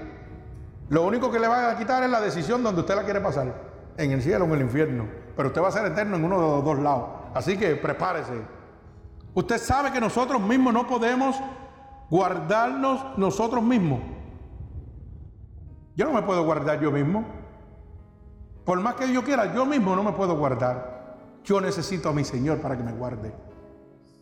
Lo 0.88 1.04
único 1.04 1.30
que 1.30 1.38
le 1.38 1.48
va 1.48 1.70
a 1.70 1.78
quitar 1.78 2.02
es 2.02 2.10
la 2.10 2.20
decisión 2.20 2.62
donde 2.62 2.80
usted 2.80 2.94
la 2.94 3.04
quiere 3.04 3.20
pasar. 3.20 3.52
En 3.96 4.10
el 4.10 4.22
cielo 4.22 4.44
o 4.44 4.48
en 4.48 4.54
el 4.54 4.62
infierno. 4.62 5.06
Pero 5.36 5.48
usted 5.48 5.62
va 5.62 5.68
a 5.68 5.72
ser 5.72 5.86
eterno 5.86 6.16
en 6.16 6.24
uno 6.24 6.36
de 6.36 6.56
los 6.56 6.64
dos 6.64 6.78
lados. 6.78 7.08
Así 7.34 7.56
que 7.58 7.76
prepárese. 7.76 8.42
Usted 9.34 9.58
sabe 9.58 9.92
que 9.92 10.00
nosotros 10.00 10.40
mismos 10.40 10.72
no 10.72 10.86
podemos 10.86 11.36
guardarnos 12.08 13.18
nosotros 13.18 13.62
mismos. 13.62 14.00
Yo 15.96 16.06
no 16.06 16.12
me 16.12 16.22
puedo 16.22 16.44
guardar 16.44 16.80
yo 16.80 16.90
mismo. 16.90 17.24
Por 18.64 18.80
más 18.80 18.94
que 18.94 19.12
yo 19.12 19.22
quiera, 19.22 19.54
yo 19.54 19.66
mismo 19.66 19.94
no 19.94 20.02
me 20.02 20.12
puedo 20.12 20.36
guardar. 20.36 21.16
Yo 21.44 21.60
necesito 21.60 22.08
a 22.08 22.12
mi 22.12 22.24
Señor 22.24 22.58
para 22.60 22.76
que 22.76 22.82
me 22.82 22.92
guarde. 22.92 23.32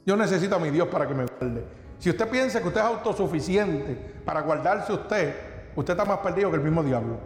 Yo 0.05 0.17
necesito 0.17 0.57
a 0.57 0.59
mi 0.59 0.71
Dios 0.71 0.89
para 0.89 1.07
que 1.07 1.15
me 1.15 1.27
guarde. 1.27 1.65
Si 1.99 2.11
usted 2.11 2.29
piensa 2.29 2.61
que 2.61 2.67
usted 2.67 2.81
es 2.81 2.87
autosuficiente 2.87 3.95
para 4.25 4.41
guardarse 4.41 4.93
usted, 4.93 5.37
usted 5.77 5.93
está 5.93 6.05
más 6.05 6.19
perdido 6.19 6.51
que 6.51 6.57
el 6.57 6.63
mismo 6.63 6.83
diablo. 6.83 7.17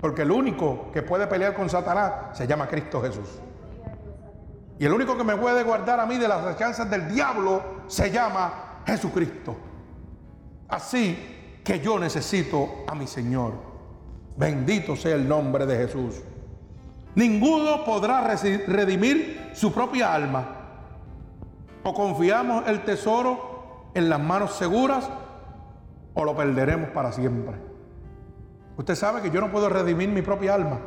Porque 0.00 0.22
el 0.22 0.30
único 0.30 0.90
que 0.90 1.02
puede 1.02 1.26
pelear 1.26 1.54
con 1.54 1.68
Satanás 1.68 2.36
se 2.36 2.46
llama 2.46 2.66
Cristo 2.66 3.02
Jesús. 3.02 3.28
Y 4.78 4.86
el 4.86 4.92
único 4.92 5.16
que 5.16 5.24
me 5.24 5.36
puede 5.36 5.62
guardar 5.62 6.00
a 6.00 6.06
mí 6.06 6.16
de 6.16 6.26
las 6.26 6.56
chances 6.56 6.88
del 6.88 7.12
diablo 7.12 7.62
se 7.86 8.10
llama 8.10 8.80
Jesucristo. 8.86 9.56
Así 10.68 11.60
que 11.62 11.78
yo 11.78 11.98
necesito 11.98 12.84
a 12.86 12.94
mi 12.94 13.06
Señor. 13.06 13.71
Bendito 14.36 14.96
sea 14.96 15.14
el 15.14 15.28
nombre 15.28 15.66
de 15.66 15.76
Jesús. 15.76 16.22
Ninguno 17.14 17.84
podrá 17.84 18.22
redimir 18.22 19.50
su 19.54 19.72
propia 19.72 20.14
alma. 20.14 20.58
O 21.84 21.92
confiamos 21.92 22.66
el 22.68 22.84
tesoro 22.84 23.90
en 23.94 24.08
las 24.08 24.20
manos 24.20 24.54
seguras 24.54 25.10
o 26.14 26.24
lo 26.24 26.36
perderemos 26.36 26.90
para 26.90 27.12
siempre. 27.12 27.56
Usted 28.76 28.94
sabe 28.94 29.20
que 29.20 29.30
yo 29.30 29.40
no 29.40 29.50
puedo 29.50 29.68
redimir 29.68 30.08
mi 30.08 30.22
propia 30.22 30.54
alma. 30.54 30.78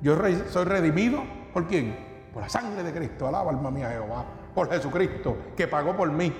Yo 0.00 0.16
soy 0.48 0.64
redimido 0.64 1.22
por 1.52 1.66
quién? 1.66 1.96
Por 2.32 2.42
la 2.42 2.48
sangre 2.48 2.82
de 2.82 2.92
Cristo. 2.92 3.28
Alaba 3.28 3.50
alma 3.50 3.70
mía 3.70 3.90
Jehová. 3.90 4.24
Por 4.54 4.70
Jesucristo 4.70 5.36
que 5.56 5.68
pagó 5.68 5.94
por 5.94 6.10
mí 6.10 6.32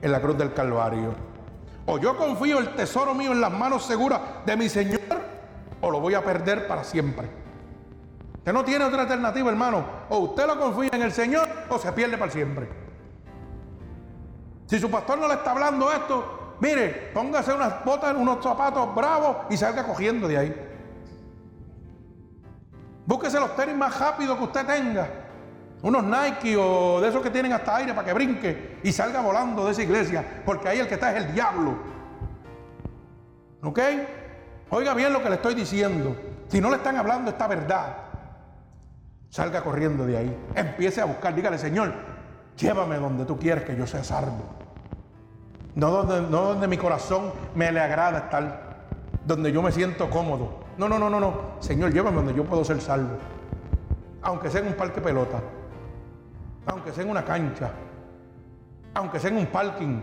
en 0.00 0.12
la 0.12 0.20
cruz 0.20 0.38
del 0.38 0.52
Calvario. 0.52 1.14
O 1.86 1.98
yo 1.98 2.16
confío 2.16 2.58
el 2.58 2.74
tesoro 2.74 3.14
mío 3.14 3.32
en 3.32 3.40
las 3.40 3.52
manos 3.52 3.84
seguras 3.84 4.20
de 4.44 4.56
mi 4.56 4.68
Señor 4.68 5.00
o 5.86 5.90
lo 5.90 6.00
voy 6.00 6.14
a 6.14 6.24
perder 6.24 6.66
para 6.66 6.82
siempre. 6.82 7.28
Usted 8.38 8.52
no 8.52 8.64
tiene 8.64 8.84
otra 8.84 9.02
alternativa, 9.02 9.50
hermano. 9.50 9.84
O 10.08 10.18
usted 10.18 10.46
lo 10.46 10.58
confía 10.58 10.90
en 10.92 11.02
el 11.02 11.12
Señor 11.12 11.48
o 11.68 11.78
se 11.78 11.92
pierde 11.92 12.18
para 12.18 12.30
siempre. 12.30 12.68
Si 14.66 14.78
su 14.80 14.90
pastor 14.90 15.18
no 15.18 15.28
le 15.28 15.34
está 15.34 15.52
hablando 15.52 15.92
esto, 15.92 16.56
mire, 16.60 17.10
póngase 17.14 17.52
unas 17.52 17.84
botas, 17.84 18.16
unos 18.16 18.42
zapatos 18.42 18.94
bravos 18.94 19.36
y 19.48 19.56
salga 19.56 19.84
cogiendo 19.84 20.26
de 20.26 20.38
ahí. 20.38 20.70
Búsquese 23.06 23.38
los 23.38 23.54
tenis 23.54 23.76
más 23.76 23.96
rápidos 23.98 24.36
que 24.38 24.44
usted 24.44 24.66
tenga. 24.66 25.08
Unos 25.82 26.02
Nike 26.02 26.56
o 26.56 27.00
de 27.00 27.08
esos 27.08 27.22
que 27.22 27.30
tienen 27.30 27.52
hasta 27.52 27.76
aire 27.76 27.94
para 27.94 28.06
que 28.06 28.12
brinque 28.12 28.80
y 28.82 28.90
salga 28.90 29.20
volando 29.20 29.64
de 29.64 29.70
esa 29.70 29.82
iglesia. 29.82 30.42
Porque 30.44 30.68
ahí 30.68 30.80
el 30.80 30.88
que 30.88 30.94
está 30.94 31.16
es 31.16 31.24
el 31.24 31.32
diablo. 31.32 31.76
¿Ok? 33.62 33.78
Oiga 34.70 34.94
bien 34.94 35.12
lo 35.12 35.22
que 35.22 35.28
le 35.28 35.36
estoy 35.36 35.54
diciendo. 35.54 36.16
Si 36.48 36.60
no 36.60 36.70
le 36.70 36.76
están 36.76 36.96
hablando 36.96 37.30
esta 37.30 37.46
verdad, 37.46 37.96
salga 39.30 39.62
corriendo 39.62 40.06
de 40.06 40.16
ahí. 40.16 40.36
Empiece 40.54 41.00
a 41.00 41.04
buscar. 41.04 41.34
Dígale, 41.34 41.58
Señor, 41.58 41.92
Llévame 42.56 42.96
donde 42.96 43.24
tú 43.26 43.38
quieres 43.38 43.64
que 43.64 43.76
yo 43.76 43.86
sea 43.86 44.02
salvo. 44.02 44.44
No 45.74 45.90
donde, 45.90 46.22
no 46.22 46.42
donde 46.42 46.66
mi 46.66 46.78
corazón 46.78 47.32
me 47.54 47.70
le 47.70 47.80
agrada 47.80 48.18
estar, 48.20 48.86
donde 49.26 49.52
yo 49.52 49.60
me 49.60 49.70
siento 49.72 50.08
cómodo. 50.08 50.64
No, 50.78 50.88
no, 50.88 50.98
no, 50.98 51.10
no, 51.10 51.20
no. 51.20 51.34
Señor, 51.60 51.92
llévame 51.92 52.16
donde 52.16 52.34
yo 52.34 52.44
puedo 52.44 52.64
ser 52.64 52.80
salvo. 52.80 53.18
Aunque 54.22 54.50
sea 54.50 54.62
en 54.62 54.68
un 54.68 54.74
parque 54.74 55.00
pelota. 55.00 55.40
aunque 56.68 56.92
sea 56.92 57.04
en 57.04 57.10
una 57.10 57.24
cancha, 57.24 57.70
aunque 58.94 59.20
sea 59.20 59.30
en 59.30 59.36
un 59.36 59.46
parking. 59.46 60.00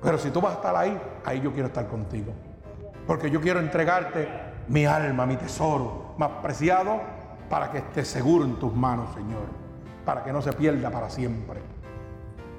Pero 0.00 0.16
si 0.16 0.30
tú 0.30 0.40
vas 0.40 0.52
a 0.52 0.56
estar 0.56 0.74
ahí, 0.74 0.98
ahí 1.24 1.40
yo 1.40 1.52
quiero 1.52 1.66
estar 1.66 1.86
contigo. 1.88 2.32
Porque 3.06 3.30
yo 3.30 3.40
quiero 3.40 3.60
entregarte 3.60 4.28
mi 4.68 4.86
alma, 4.86 5.26
mi 5.26 5.36
tesoro 5.36 6.14
más 6.18 6.30
preciado, 6.42 7.00
para 7.48 7.70
que 7.70 7.78
esté 7.78 8.04
seguro 8.04 8.44
en 8.44 8.58
tus 8.58 8.72
manos, 8.74 9.12
Señor. 9.14 9.46
Para 10.04 10.22
que 10.24 10.32
no 10.32 10.40
se 10.40 10.52
pierda 10.52 10.90
para 10.90 11.10
siempre. 11.10 11.60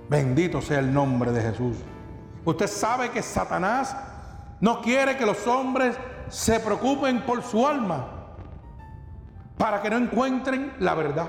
Bendito 0.10 0.62
sea 0.62 0.80
el 0.80 0.94
nombre 0.94 1.32
de 1.32 1.42
Jesús. 1.42 1.78
Usted 2.46 2.68
sabe 2.68 3.10
que 3.10 3.22
Satanás 3.22 3.96
no 4.60 4.82
quiere 4.82 5.18
que 5.18 5.26
los 5.26 5.48
hombres 5.48 5.98
se 6.28 6.60
preocupen 6.60 7.26
por 7.26 7.42
su 7.42 7.66
alma 7.66 8.08
para 9.58 9.82
que 9.82 9.90
no 9.90 9.98
encuentren 9.98 10.74
la 10.80 10.94
verdad. 10.94 11.28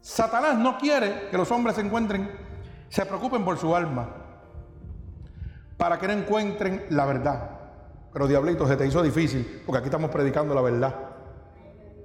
Satanás 0.00 0.58
no 0.58 0.76
quiere 0.76 1.28
que 1.30 1.38
los 1.38 1.50
hombres 1.50 1.76
se 1.76 1.82
encuentren, 1.82 2.30
se 2.88 3.06
preocupen 3.06 3.44
por 3.44 3.56
su 3.56 3.74
alma 3.74 4.23
para 5.76 5.98
que 5.98 6.06
no 6.06 6.12
encuentren 6.12 6.86
la 6.90 7.04
verdad. 7.06 7.50
Pero 8.12 8.28
diablito, 8.28 8.66
se 8.66 8.76
te 8.76 8.86
hizo 8.86 9.02
difícil 9.02 9.62
porque 9.66 9.78
aquí 9.78 9.86
estamos 9.86 10.10
predicando 10.10 10.54
la 10.54 10.60
verdad. 10.60 10.94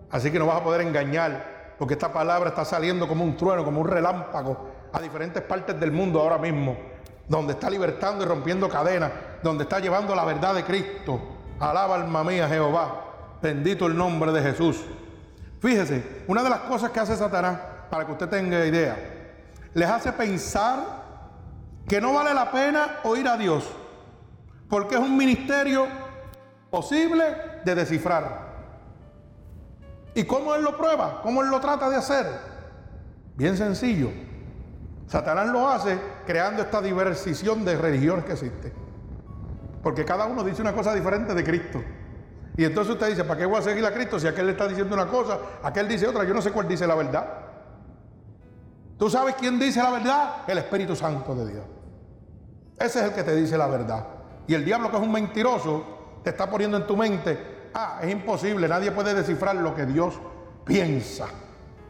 Así 0.09 0.32
que 0.32 0.39
no 0.39 0.47
vas 0.47 0.61
a 0.61 0.63
poder 0.63 0.82
engañar 0.82 1.76
porque 1.78 1.93
esta 1.93 2.11
palabra 2.11 2.49
está 2.49 2.65
saliendo 2.65 3.07
como 3.07 3.24
un 3.24 3.38
trueno, 3.38 3.63
como 3.63 3.82
un 3.82 3.88
relámpago 3.88 4.70
a 4.91 4.99
diferentes 4.99 5.41
partes 5.43 5.80
del 5.80 5.91
mundo 5.91 6.20
ahora 6.20 6.38
mismo, 6.38 6.76
donde 7.28 7.53
está 7.53 7.70
libertando 7.70 8.26
y 8.26 8.28
rompiendo 8.28 8.67
cadenas, 8.67 9.11
donde 9.43 9.63
está 9.63 9.80
llevando 9.80 10.15
la 10.15 10.26
verdad 10.26 10.55
de 10.55 10.63
Cristo. 10.63 11.22
Alaba 11.59 11.95
alma 11.95 12.24
mía 12.24 12.47
Jehová. 12.47 13.05
Bendito 13.41 13.86
el 13.86 13.95
nombre 13.95 14.32
de 14.32 14.41
Jesús. 14.41 14.84
Fíjese, 15.59 16.24
una 16.28 16.43
de 16.43 16.49
las 16.49 16.59
cosas 16.61 16.91
que 16.91 16.99
hace 16.99 17.15
Satanás 17.15 17.59
para 17.89 18.05
que 18.05 18.11
usted 18.13 18.28
tenga 18.30 18.65
idea. 18.65 18.97
Les 19.74 19.88
hace 19.88 20.11
pensar 20.11 20.99
que 21.90 22.00
no 22.00 22.14
vale 22.14 22.36
la 22.36 22.52
pena 22.52 23.00
oír 23.04 23.28
a 23.28 23.36
Dios, 23.36 23.68
porque 24.70 24.94
es 24.96 25.02
un 25.02 25.18
ministerio 25.18 25.88
posible 26.70 27.24
de 27.66 27.76
descifrar. 27.76 28.48
¿Y 30.14 30.24
cómo 30.24 30.54
Él 30.54 30.64
lo 30.64 30.78
prueba? 30.78 31.20
¿Cómo 31.24 31.42
Él 31.42 31.50
lo 31.50 31.60
trata 31.60 31.90
de 31.90 31.96
hacer? 31.96 32.28
Bien 33.36 33.58
sencillo. 33.58 34.12
Satanás 35.08 35.48
lo 35.48 35.68
hace 35.68 36.00
creando 36.28 36.62
esta 36.62 36.80
diversión 36.80 37.66
de 37.66 37.76
religiones 37.76 38.24
que 38.24 38.34
existe. 38.34 38.72
Porque 39.82 40.06
cada 40.06 40.26
uno 40.26 40.44
dice 40.44 40.62
una 40.62 40.74
cosa 40.74 40.94
diferente 40.94 41.34
de 41.34 41.44
Cristo. 41.44 41.82
Y 42.56 42.66
entonces 42.66 42.94
usted 42.94 43.08
dice, 43.08 43.24
¿para 43.24 43.40
qué 43.40 43.46
voy 43.48 43.58
a 43.58 43.64
seguir 43.64 43.84
a 43.84 43.92
Cristo 43.92 44.20
si 44.20 44.28
aquel 44.28 44.46
le 44.46 44.52
está 44.52 44.68
diciendo 44.68 44.94
una 44.94 45.08
cosa, 45.08 45.40
aquel 45.64 45.88
dice 45.88 46.08
otra? 46.08 46.24
Yo 46.24 46.36
no 46.36 46.42
sé 46.42 46.52
cuál 46.52 46.68
dice 46.68 46.86
la 46.86 46.94
verdad. 46.94 47.28
¿Tú 49.00 49.10
sabes 49.10 49.34
quién 49.40 49.58
dice 49.58 49.82
la 49.82 49.90
verdad? 49.90 50.34
El 50.46 50.60
Espíritu 50.60 50.96
Santo 50.96 51.34
de 51.34 51.54
Dios. 51.54 51.79
Ese 52.80 53.00
es 53.00 53.06
el 53.06 53.14
que 53.14 53.24
te 53.24 53.36
dice 53.36 53.58
la 53.58 53.68
verdad. 53.68 54.06
Y 54.48 54.54
el 54.54 54.66
diablo 54.66 54.90
que 54.90 54.98
es 54.98 55.04
un 55.04 55.12
mentiroso 55.12 56.20
te 56.24 56.32
está 56.32 56.50
poniendo 56.50 56.78
en 56.78 56.88
tu 56.88 56.98
mente, 56.98 57.70
ah, 57.74 58.00
es 58.02 58.10
imposible, 58.12 58.68
nadie 58.68 58.92
puede 58.92 59.14
descifrar 59.14 59.56
lo 59.56 59.76
que 59.76 59.86
Dios 59.86 60.20
piensa. 60.66 61.28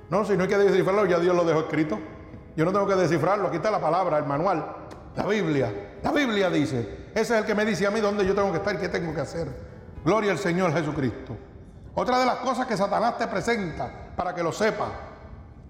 No, 0.09 0.25
si 0.25 0.35
no 0.35 0.43
hay 0.43 0.49
que 0.49 0.57
descifrarlo, 0.57 1.05
ya 1.05 1.19
Dios 1.19 1.35
lo 1.35 1.45
dejó 1.45 1.61
escrito. 1.61 1.99
Yo 2.55 2.65
no 2.65 2.71
tengo 2.71 2.87
que 2.87 2.95
descifrarlo, 2.95 3.47
aquí 3.47 3.57
está 3.57 3.71
la 3.71 3.79
palabra, 3.79 4.17
el 4.17 4.25
manual, 4.25 4.65
la 5.15 5.25
Biblia. 5.25 5.71
La 6.03 6.11
Biblia 6.11 6.49
dice, 6.49 7.07
ese 7.13 7.33
es 7.33 7.39
el 7.41 7.45
que 7.45 7.55
me 7.55 7.65
dice 7.65 7.87
a 7.87 7.91
mí 7.91 7.99
dónde 7.99 8.25
yo 8.25 8.35
tengo 8.35 8.51
que 8.51 8.57
estar 8.57 8.75
y 8.75 8.79
qué 8.79 8.89
tengo 8.89 9.13
que 9.13 9.21
hacer. 9.21 9.47
Gloria 10.03 10.31
al 10.31 10.39
Señor 10.39 10.73
Jesucristo. 10.73 11.37
Otra 11.93 12.19
de 12.19 12.25
las 12.25 12.35
cosas 12.35 12.65
que 12.65 12.75
Satanás 12.75 13.17
te 13.17 13.27
presenta 13.27 13.91
para 14.15 14.33
que 14.33 14.43
lo 14.43 14.51
sepas 14.51 14.89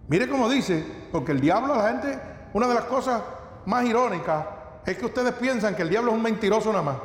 Mire 0.09 0.27
cómo 0.27 0.49
dice, 0.49 0.83
porque 1.11 1.31
el 1.31 1.39
diablo, 1.39 1.75
la 1.75 1.89
gente, 1.89 2.19
una 2.53 2.67
de 2.67 2.73
las 2.73 2.85
cosas 2.85 3.21
más 3.67 3.85
irónicas 3.85 4.43
es 4.91 4.97
que 4.97 5.05
ustedes 5.05 5.33
piensan 5.33 5.75
que 5.75 5.83
el 5.83 5.89
diablo 5.89 6.11
es 6.11 6.17
un 6.17 6.23
mentiroso 6.23 6.71
nada 6.71 6.83
más. 6.83 6.97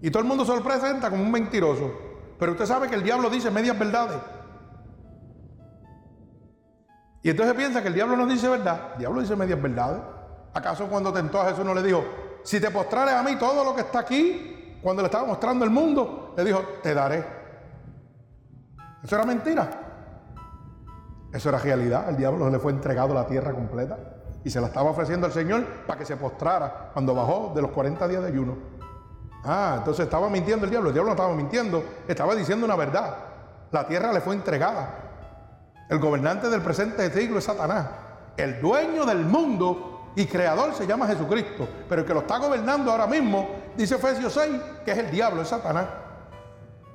Y 0.00 0.10
todo 0.10 0.22
el 0.22 0.28
mundo 0.28 0.44
se 0.44 0.54
lo 0.54 0.62
presenta 0.62 1.10
como 1.10 1.22
un 1.22 1.30
mentiroso. 1.30 1.92
Pero 2.38 2.52
usted 2.52 2.66
sabe 2.66 2.88
que 2.88 2.96
el 2.96 3.04
diablo 3.04 3.30
dice 3.30 3.50
medias 3.50 3.78
verdades. 3.78 4.18
Y 7.22 7.30
entonces 7.30 7.54
piensa 7.54 7.82
que 7.82 7.88
el 7.88 7.94
diablo 7.94 8.16
no 8.16 8.26
dice 8.26 8.48
verdad. 8.48 8.94
El 8.94 8.98
diablo 8.98 9.20
dice 9.20 9.36
medias 9.36 9.62
verdades. 9.62 10.00
¿Acaso 10.52 10.88
cuando 10.88 11.12
tentó 11.12 11.40
a 11.40 11.50
Jesús 11.50 11.64
no 11.64 11.72
le 11.72 11.82
dijo, 11.84 12.04
si 12.42 12.60
te 12.60 12.70
postrares 12.70 13.14
a 13.14 13.22
mí 13.22 13.36
todo 13.36 13.62
lo 13.64 13.76
que 13.76 13.82
está 13.82 14.00
aquí, 14.00 14.78
cuando 14.82 15.02
le 15.02 15.06
estaba 15.06 15.24
mostrando 15.24 15.64
el 15.64 15.70
mundo, 15.70 16.34
le 16.36 16.44
dijo, 16.44 16.58
te 16.82 16.92
daré. 16.94 17.24
Eso 19.04 19.14
era 19.14 19.24
mentira. 19.24 19.70
Eso 21.32 21.48
era 21.48 21.58
realidad. 21.58 22.08
El 22.08 22.16
diablo 22.16 22.50
le 22.50 22.58
fue 22.58 22.72
entregado 22.72 23.14
la 23.14 23.24
tierra 23.24 23.52
completa 23.52 24.11
y 24.44 24.50
se 24.50 24.60
la 24.60 24.68
estaba 24.68 24.90
ofreciendo 24.90 25.26
al 25.26 25.32
Señor 25.32 25.64
para 25.86 25.98
que 25.98 26.04
se 26.04 26.16
postrara 26.16 26.90
cuando 26.92 27.14
bajó 27.14 27.52
de 27.54 27.62
los 27.62 27.70
40 27.70 28.08
días 28.08 28.22
de 28.22 28.28
ayuno. 28.28 28.56
Ah, 29.44 29.76
entonces 29.78 30.04
estaba 30.04 30.28
mintiendo 30.28 30.64
el 30.64 30.70
diablo. 30.70 30.88
El 30.90 30.94
diablo 30.94 31.10
no 31.10 31.14
estaba 31.14 31.34
mintiendo, 31.34 31.84
estaba 32.06 32.34
diciendo 32.34 32.64
una 32.64 32.76
verdad. 32.76 33.16
La 33.70 33.86
tierra 33.86 34.12
le 34.12 34.20
fue 34.20 34.34
entregada. 34.34 34.90
El 35.88 35.98
gobernante 35.98 36.48
del 36.48 36.62
presente 36.62 37.10
siglo 37.10 37.38
es 37.38 37.44
Satanás. 37.44 37.86
El 38.36 38.60
dueño 38.60 39.04
del 39.04 39.24
mundo 39.24 40.12
y 40.16 40.26
creador 40.26 40.74
se 40.74 40.86
llama 40.86 41.06
Jesucristo. 41.06 41.68
Pero 41.88 42.02
el 42.02 42.06
que 42.06 42.14
lo 42.14 42.20
está 42.20 42.38
gobernando 42.38 42.90
ahora 42.90 43.06
mismo, 43.06 43.48
dice 43.76 43.96
Efesios 43.96 44.32
6, 44.32 44.60
que 44.84 44.92
es 44.92 44.98
el 44.98 45.10
diablo, 45.10 45.42
es 45.42 45.48
Satanás. 45.48 45.86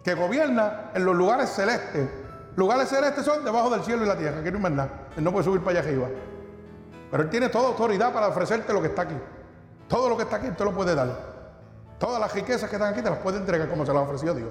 Que 0.03 0.13
gobierna 0.13 0.91
en 0.93 1.03
los 1.03 1.15
lugares 1.15 1.49
celestes 1.49 2.09
Lugares 2.57 2.89
celestes 2.89 3.23
son 3.23 3.45
debajo 3.45 3.69
del 3.69 3.83
cielo 3.83 4.03
y 4.03 4.07
la 4.07 4.17
tierra, 4.17 4.41
que 4.41 4.51
no 4.51 4.57
es 4.67 4.73
nada. 4.73 4.89
Él 5.15 5.23
no 5.23 5.31
puede 5.31 5.45
subir 5.45 5.61
para 5.61 5.79
allá 5.79 5.87
arriba. 5.87 6.07
Pero 7.09 7.23
Él 7.23 7.29
tiene 7.29 7.49
toda 7.49 7.69
autoridad 7.69 8.13
para 8.13 8.27
ofrecerte 8.27 8.73
lo 8.73 8.81
que 8.81 8.87
está 8.87 9.03
aquí. 9.03 9.15
Todo 9.87 10.09
lo 10.09 10.17
que 10.17 10.23
está 10.23 10.37
aquí 10.37 10.49
te 10.49 10.63
lo 10.63 10.73
puede 10.73 10.93
dar. 10.95 11.37
Todas 11.99 12.19
las 12.19 12.33
riquezas 12.33 12.69
que 12.69 12.75
están 12.75 12.93
aquí 12.93 13.01
te 13.01 13.09
las 13.09 13.19
puede 13.19 13.37
entregar 13.37 13.69
como 13.69 13.85
se 13.85 13.93
las 13.93 14.03
ofreció 14.03 14.33
Dios. 14.33 14.49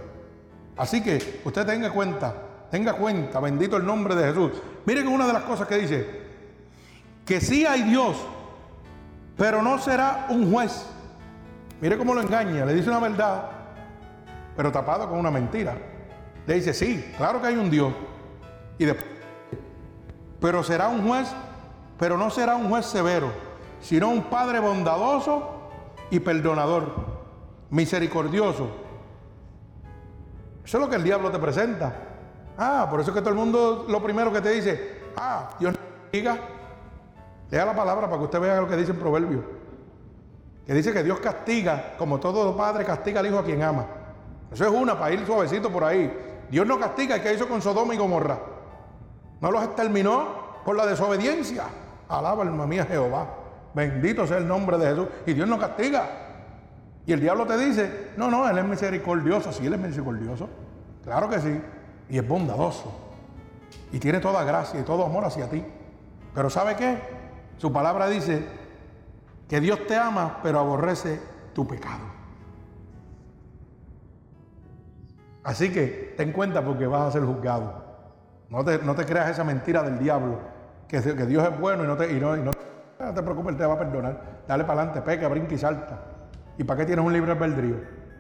Así 0.77 1.03
que 1.03 1.41
usted 1.45 1.65
tenga 1.65 1.91
cuenta, 1.91 2.35
tenga 2.71 2.95
cuenta, 2.95 3.41
bendito 3.41 3.77
el 3.77 3.87
nombre 3.87 4.15
de 4.15 4.25
Jesús. 4.25 4.53
Miren 4.85 5.09
una 5.09 5.27
de 5.27 5.33
las 5.33 5.43
cosas 5.43 5.69
que 5.69 5.79
dice, 5.79 6.23
que 7.25 7.41
sí 7.41 7.65
hay 7.67 7.83
Dios, 7.83 8.17
pero 9.37 9.63
no 9.63 9.79
será 9.79 10.27
un 10.31 10.53
juez. 10.53 10.87
Mire 11.81 11.99
cómo 11.99 12.15
lo 12.15 12.23
engaña, 12.23 12.65
le 12.65 12.75
dice 12.75 12.89
una 12.89 13.01
verdad, 13.01 13.51
pero 14.57 14.73
tapado 14.73 15.09
con 15.09 15.19
una 15.19 15.31
mentira. 15.31 15.77
Le 16.47 16.55
dice, 16.55 16.73
sí, 16.73 17.13
claro 17.17 17.41
que 17.41 17.49
hay 17.49 17.57
un 17.57 17.71
Dios. 17.71 17.93
Y 18.79 18.85
después, 18.85 19.07
pero 20.41 20.63
será 20.63 20.89
un 20.89 21.07
juez, 21.07 21.29
pero 21.99 22.17
no 22.17 22.31
será 22.31 22.57
un 22.57 22.69
juez 22.69 22.87
severo, 22.87 23.31
sino 23.81 24.09
un 24.09 24.25
Padre 24.25 24.61
bondadoso 24.61 25.71
y 26.11 26.21
perdonador, 26.21 26.93
misericordioso. 27.71 28.69
Eso 30.65 30.79
es 30.79 30.83
lo 30.83 30.91
que 30.91 30.97
el 30.97 31.05
diablo 31.05 31.31
te 31.31 31.39
presenta. 31.39 31.95
Ah, 32.59 32.87
por 32.91 33.01
eso 33.01 33.11
es 33.11 33.15
que 33.15 33.21
todo 33.21 33.31
el 33.31 33.37
mundo 33.37 33.87
lo 33.89 34.03
primero 34.03 34.33
que 34.33 34.41
te 34.41 34.51
dice, 34.51 35.03
ah, 35.17 35.51
Dios 35.59 35.75
no 35.75 35.79
castiga. 35.79 36.39
Lea 37.51 37.65
la 37.65 37.77
palabra 37.77 38.07
para 38.07 38.19
que 38.19 38.25
usted 38.25 38.41
vea 38.41 38.61
lo 38.61 38.69
que 38.69 38.77
dice 38.77 38.91
en 38.91 38.99
Proverbio. 38.99 39.45
Que 40.67 40.75
dice 40.75 40.93
que 40.93 41.05
Dios 41.05 41.21
castiga, 41.21 41.95
como 41.97 42.19
todo 42.19 42.57
padre 42.57 42.85
castiga 42.85 43.21
al 43.21 43.27
hijo 43.27 43.39
a 43.39 43.45
quien 43.45 43.63
ama. 43.63 43.87
Eso 44.51 44.65
es 44.65 44.71
una 44.71 44.99
para 44.99 45.15
ir 45.15 45.25
suavecito 45.25 45.71
por 45.71 45.85
ahí. 45.85 46.13
Dios 46.51 46.67
no 46.67 46.79
castiga 46.79 47.17
el 47.17 47.23
que 47.23 47.33
hizo 47.33 47.49
con 47.49 47.63
Sodoma 47.63 47.95
y 47.95 47.99
Gomorra. 47.99 48.39
No 49.41 49.51
los 49.51 49.63
exterminó 49.63 50.63
por 50.65 50.77
la 50.77 50.87
desobediencia. 50.87 51.65
Alaba 52.09 52.43
alma 52.43 52.67
mía 52.67 52.85
Jehová. 52.85 53.27
Bendito 53.75 54.27
sea 54.27 54.39
el 54.39 54.49
nombre 54.49 54.79
de 54.79 54.87
Jesús. 54.87 55.09
Y 55.27 55.33
Dios 55.35 55.49
no 55.49 55.59
castiga. 55.59 56.09
Y 57.07 57.13
el 57.13 57.21
diablo 57.21 57.47
te 57.47 57.57
dice, 57.57 58.11
no, 58.17 58.31
no, 58.31 58.49
Él 58.49 58.59
es 58.59 58.65
misericordioso. 58.65 59.53
Sí, 59.53 59.67
Él 59.67 59.75
es 59.75 59.81
misericordioso. 59.81 60.49
Claro 61.05 61.29
que 61.29 61.41
sí. 61.41 61.61
Y 62.09 62.19
es 62.19 62.27
bondadoso. 62.27 62.93
Y 63.93 63.99
tiene 63.99 64.19
toda 64.19 64.45
gracia 64.45 64.81
y 64.81 64.83
todo 64.83 65.05
amor 65.05 65.25
hacia 65.25 65.49
ti. 65.49 65.65
Pero 66.35 66.51
¿sabe 66.51 66.77
qué? 66.77 66.99
Su 67.59 67.73
palabra 67.73 68.09
dice 68.09 68.45
que 69.49 69.61
Dios 69.61 69.87
te 69.87 69.97
ama, 69.97 70.41
pero 70.43 70.59
aborrece 70.59 71.21
tu 71.55 71.67
pecado. 71.67 72.05
Así 75.45 75.73
que 75.73 76.15
ten 76.17 76.33
cuenta 76.33 76.65
porque 76.65 76.87
vas 76.87 77.03
a 77.03 77.13
ser 77.13 77.23
juzgado. 77.25 77.85
No 78.51 78.65
te, 78.65 78.79
no 78.79 78.95
te 78.95 79.07
creas 79.07 79.31
esa 79.31 79.45
mentira 79.45 79.83
del 79.83 79.99
diablo, 79.99 80.41
que, 80.89 81.03
que, 81.03 81.27
Dios 81.27 81.45
es 81.45 81.59
bueno 81.59 81.85
y 81.85 81.87
no 81.87 81.97
te, 81.97 82.11
y 82.13 82.21
no, 82.21 82.37
no, 82.37 82.51
te 82.51 83.23
preocupes, 83.23 83.53
Él 83.53 83.57
te 83.59 83.67
va 83.67 83.75
a 83.75 83.79
perdonar. 83.79 84.43
Dale 84.47 84.65
para 84.65 84.83
adelante, 84.83 85.03
peca, 85.03 85.29
brinca 85.29 85.55
y 85.55 85.59
salta. 85.59 85.99
¿Y 86.59 86.65
para 86.65 86.81
qué 86.81 86.87
tienes 86.87 87.05
un 87.05 87.13
libre 87.13 87.33
albedrío? 87.33 87.77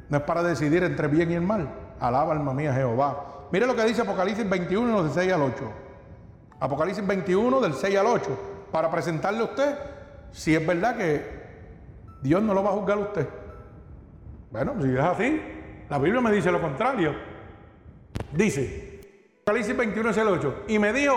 No 0.08 0.18
es 0.18 0.22
para 0.24 0.42
decidir 0.42 0.82
entre 0.82 1.08
bien 1.08 1.30
y 1.30 1.34
el 1.34 1.42
mal. 1.42 1.68
Alaba 2.00 2.32
alma 2.32 2.52
mía 2.52 2.72
Jehová. 2.72 3.48
Mire 3.50 3.66
lo 3.66 3.74
que 3.74 3.84
dice 3.84 4.02
Apocalipsis 4.02 4.48
21, 4.48 5.02
del 5.04 5.12
6 5.12 5.32
al 5.32 5.42
8. 5.42 5.72
Apocalipsis 6.60 7.06
21, 7.06 7.60
del 7.60 7.74
6 7.74 7.96
al 7.96 8.06
8. 8.06 8.40
Para 8.72 8.90
presentarle 8.90 9.40
a 9.40 9.44
usted 9.44 9.78
si 10.32 10.54
es 10.54 10.66
verdad 10.66 10.96
que 10.96 11.24
Dios 12.22 12.42
no 12.42 12.54
lo 12.54 12.62
va 12.62 12.70
a 12.70 12.72
juzgar 12.74 12.98
a 12.98 13.00
usted. 13.02 13.28
Bueno, 14.50 14.74
si 14.82 14.94
es 14.94 15.00
así, 15.00 15.42
la 15.88 15.98
Biblia 15.98 16.20
me 16.20 16.32
dice 16.32 16.50
lo 16.50 16.60
contrario. 16.60 17.14
Dice, 18.32 19.00
Apocalipsis 19.42 19.76
21 19.76 20.10
es 20.10 20.16
el 20.16 20.28
8. 20.28 20.64
Y 20.68 20.78
me 20.78 20.92
dijo, 20.92 21.16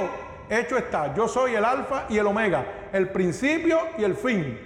hecho 0.50 0.78
está, 0.78 1.14
yo 1.14 1.28
soy 1.28 1.56
el 1.56 1.66
alfa 1.66 2.06
y 2.10 2.18
el 2.18 2.28
omega, 2.28 2.89
el 2.91 3.10
principio 3.10 3.80
y 3.97 4.04
el 4.04 4.16
fin. 4.16 4.60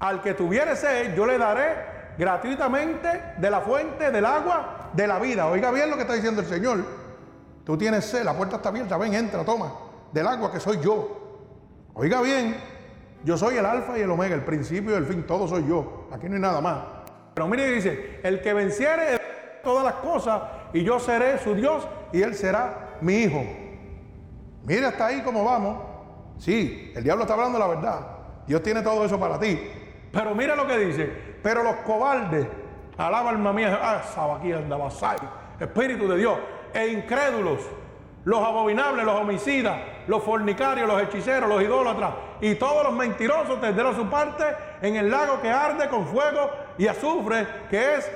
Al 0.00 0.20
que 0.20 0.34
tuviere 0.34 0.74
sed, 0.74 1.14
yo 1.14 1.26
le 1.26 1.38
daré 1.38 1.92
gratuitamente 2.18 3.34
de 3.38 3.50
la 3.50 3.60
fuente 3.60 4.10
del 4.10 4.24
agua 4.26 4.90
de 4.92 5.06
la 5.06 5.18
vida. 5.18 5.46
Oiga 5.46 5.70
bien 5.70 5.90
lo 5.90 5.96
que 5.96 6.02
está 6.02 6.14
diciendo 6.14 6.40
el 6.40 6.48
Señor. 6.48 6.84
Tú 7.64 7.78
tienes 7.78 8.04
sed, 8.04 8.24
la 8.24 8.36
puerta 8.36 8.56
está 8.56 8.70
abierta, 8.70 8.96
ven, 8.96 9.14
entra, 9.14 9.44
toma, 9.44 9.72
del 10.12 10.26
agua 10.26 10.50
que 10.50 10.58
soy 10.58 10.80
yo. 10.80 11.18
Oiga 11.94 12.20
bien, 12.20 12.56
yo 13.24 13.36
soy 13.36 13.56
el 13.56 13.66
alfa 13.66 13.96
y 13.98 14.02
el 14.02 14.10
omega, 14.10 14.34
el 14.34 14.44
principio 14.44 14.90
y 14.92 14.94
el 14.94 15.06
fin, 15.06 15.24
todo 15.24 15.46
soy 15.46 15.66
yo. 15.68 16.08
Aquí 16.10 16.28
no 16.28 16.34
hay 16.34 16.40
nada 16.40 16.60
más. 16.60 16.78
Pero 17.34 17.46
mire, 17.46 17.70
dice, 17.70 18.20
el 18.22 18.40
que 18.40 18.52
venciere 18.52 19.20
todas 19.62 19.84
las 19.84 19.94
cosas 19.94 20.42
y 20.72 20.82
yo 20.82 20.98
seré 20.98 21.38
su 21.38 21.54
Dios 21.54 21.86
y 22.12 22.22
él 22.22 22.34
será 22.34 22.96
mi 23.00 23.14
hijo. 23.18 23.61
Mire 24.64 24.86
hasta 24.86 25.06
ahí 25.06 25.22
cómo 25.22 25.44
vamos. 25.44 25.78
Sí, 26.38 26.92
el 26.94 27.04
diablo 27.04 27.24
está 27.24 27.34
hablando 27.34 27.58
la 27.58 27.66
verdad. 27.66 28.00
Dios 28.46 28.62
tiene 28.62 28.82
todo 28.82 29.04
eso 29.04 29.18
para 29.18 29.38
ti. 29.38 29.60
Pero 30.12 30.34
mira 30.34 30.56
lo 30.56 30.66
que 30.66 30.78
dice. 30.78 31.06
Pero 31.42 31.62
los 31.62 31.76
cobardes, 31.76 32.46
alaba 32.96 33.30
alma 33.30 33.52
mía, 33.52 33.78
ah, 33.82 34.02
sabaquía 34.02 34.58
andaba, 34.58 34.88
espíritu 35.58 36.08
de 36.08 36.16
Dios, 36.18 36.38
e 36.72 36.88
incrédulos, 36.88 37.60
los 38.24 38.40
abominables, 38.40 39.04
los 39.04 39.20
homicidas, 39.20 39.80
los 40.06 40.22
fornicarios, 40.22 40.86
los 40.88 41.02
hechiceros, 41.02 41.48
los 41.48 41.62
idólatras 41.62 42.10
y 42.40 42.56
todos 42.56 42.84
los 42.84 42.92
mentirosos 42.92 43.60
tendrán 43.60 43.94
su 43.94 44.08
parte 44.10 44.44
en 44.80 44.96
el 44.96 45.10
lago 45.10 45.40
que 45.40 45.48
arde 45.48 45.88
con 45.88 46.06
fuego 46.06 46.50
y 46.76 46.88
azufre, 46.88 47.46
que 47.70 47.94
es 47.96 48.10